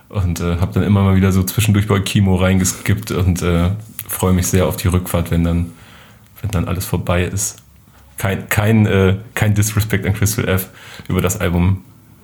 und 0.10 0.40
äh, 0.40 0.58
habe 0.58 0.74
dann 0.74 0.84
immer 0.84 1.04
mal 1.04 1.16
wieder 1.16 1.32
so 1.32 1.44
zwischendurch 1.44 1.88
bei 1.88 2.00
Kimo 2.00 2.36
reingeskippt 2.36 3.12
und 3.12 3.42
äh, 3.42 3.72
freue 4.08 4.34
mich 4.34 4.48
sehr 4.48 4.68
auf 4.68 4.78
die 4.78 4.88
Rückfahrt, 4.88 5.32
wenn 5.32 5.44
dann, 5.44 5.72
wenn 6.42 6.52
dann 6.52 6.68
alles 6.68 6.86
vorbei 6.86 7.24
ist. 7.24 7.58
Kein, 8.18 8.50
kein, 8.50 8.86
äh, 8.86 9.18
kein 9.36 9.54
Disrespect 9.54 10.06
an 10.06 10.14
Crystal 10.14 10.48
F. 10.48 10.70
Über 11.08 11.22
das 11.22 11.40
Album 11.40 11.84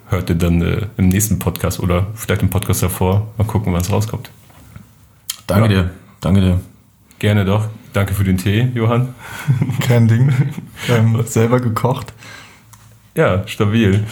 hört 0.10 0.30
ihr 0.30 0.36
dann 0.36 0.62
äh, 0.62 0.88
im 0.97 1.10
nächsten 1.10 1.39
Podcast 1.39 1.80
oder 1.80 2.08
vielleicht 2.16 2.41
im 2.41 2.49
Podcast 2.49 2.82
davor. 2.82 3.28
Mal 3.38 3.45
gucken, 3.45 3.74
wann 3.74 3.82
es 3.82 3.91
rauskommt. 3.91 4.32
Danke 5.45 5.74
ja. 5.74 5.84
dir. 5.84 5.91
Danke 6.22 6.41
dir. 6.41 6.73
Gerne 7.24 7.46
doch. 7.46 7.70
Danke 7.94 8.14
für 8.14 8.26
den 8.26 8.38
Tee, 8.38 8.70
Johann. 8.76 9.16
Kein 9.80 10.10
Ding. 10.10 10.34
Ähm, 10.90 11.24
selber 11.26 11.62
gekocht. 11.62 12.12
Ja, 13.16 13.48
stabil. 13.48 14.06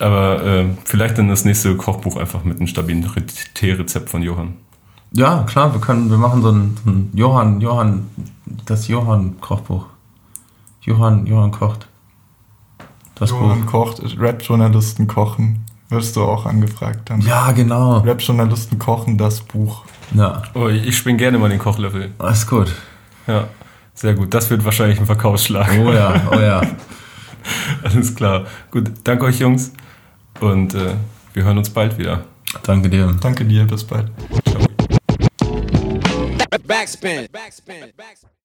Aber 0.00 0.44
äh, 0.44 0.64
vielleicht 0.84 1.18
dann 1.18 1.28
das 1.28 1.44
nächste 1.44 1.76
Kochbuch 1.76 2.16
einfach 2.16 2.42
mit 2.42 2.56
einem 2.56 2.66
stabilen 2.66 3.08
Teerezept 3.54 4.10
von 4.10 4.22
Johann. 4.22 4.54
Ja, 5.12 5.44
klar, 5.44 5.72
wir 5.72 5.80
können, 5.80 6.10
wir 6.10 6.18
machen 6.18 6.42
so 6.42 6.50
ein, 6.50 6.76
so 6.84 6.90
ein 6.90 7.10
Johann, 7.14 7.60
Johann, 7.60 8.10
das 8.66 8.88
Johann-Kochbuch. 8.88 9.86
Johann, 10.80 11.26
Johann 11.26 11.52
kocht. 11.52 11.86
Das 13.14 13.30
Johann 13.30 13.66
Buch. 13.66 13.70
kocht, 13.70 14.18
Rap-Journalisten 14.18 15.06
kochen. 15.06 15.64
Wirst 15.92 16.16
du 16.16 16.22
auch 16.22 16.46
angefragt 16.46 17.10
dann. 17.10 17.20
Ja, 17.20 17.52
genau. 17.52 17.98
Rap-Journalisten 17.98 18.78
kochen 18.78 19.18
das 19.18 19.42
Buch. 19.42 19.84
Ja. 20.14 20.42
Oh, 20.54 20.68
ich 20.68 20.96
spring 20.96 21.18
gerne 21.18 21.36
mal 21.36 21.50
den 21.50 21.58
Kochlöffel. 21.58 22.12
Alles 22.16 22.46
gut. 22.46 22.72
Ja, 23.26 23.48
sehr 23.92 24.14
gut. 24.14 24.32
Das 24.32 24.48
wird 24.48 24.64
wahrscheinlich 24.64 24.98
ein 24.98 25.04
Verkaufsschlag. 25.04 25.70
Oh 25.78 25.92
ja, 25.92 26.28
oh 26.30 26.40
ja. 26.40 26.62
Alles 27.82 28.14
klar. 28.14 28.46
Gut, 28.70 28.90
danke 29.04 29.26
euch 29.26 29.38
Jungs 29.38 29.72
und 30.40 30.72
äh, 30.72 30.94
wir 31.34 31.44
hören 31.44 31.58
uns 31.58 31.68
bald 31.68 31.98
wieder. 31.98 32.24
Danke 32.62 32.88
dir. 32.88 33.14
Danke 33.20 33.44
dir, 33.44 33.64
bis 33.66 33.84
bald. 33.84 34.10
Ciao. 34.48 34.62
Backspin. 36.66 37.28
Backspin. 37.30 37.92
Backspin. 37.94 38.41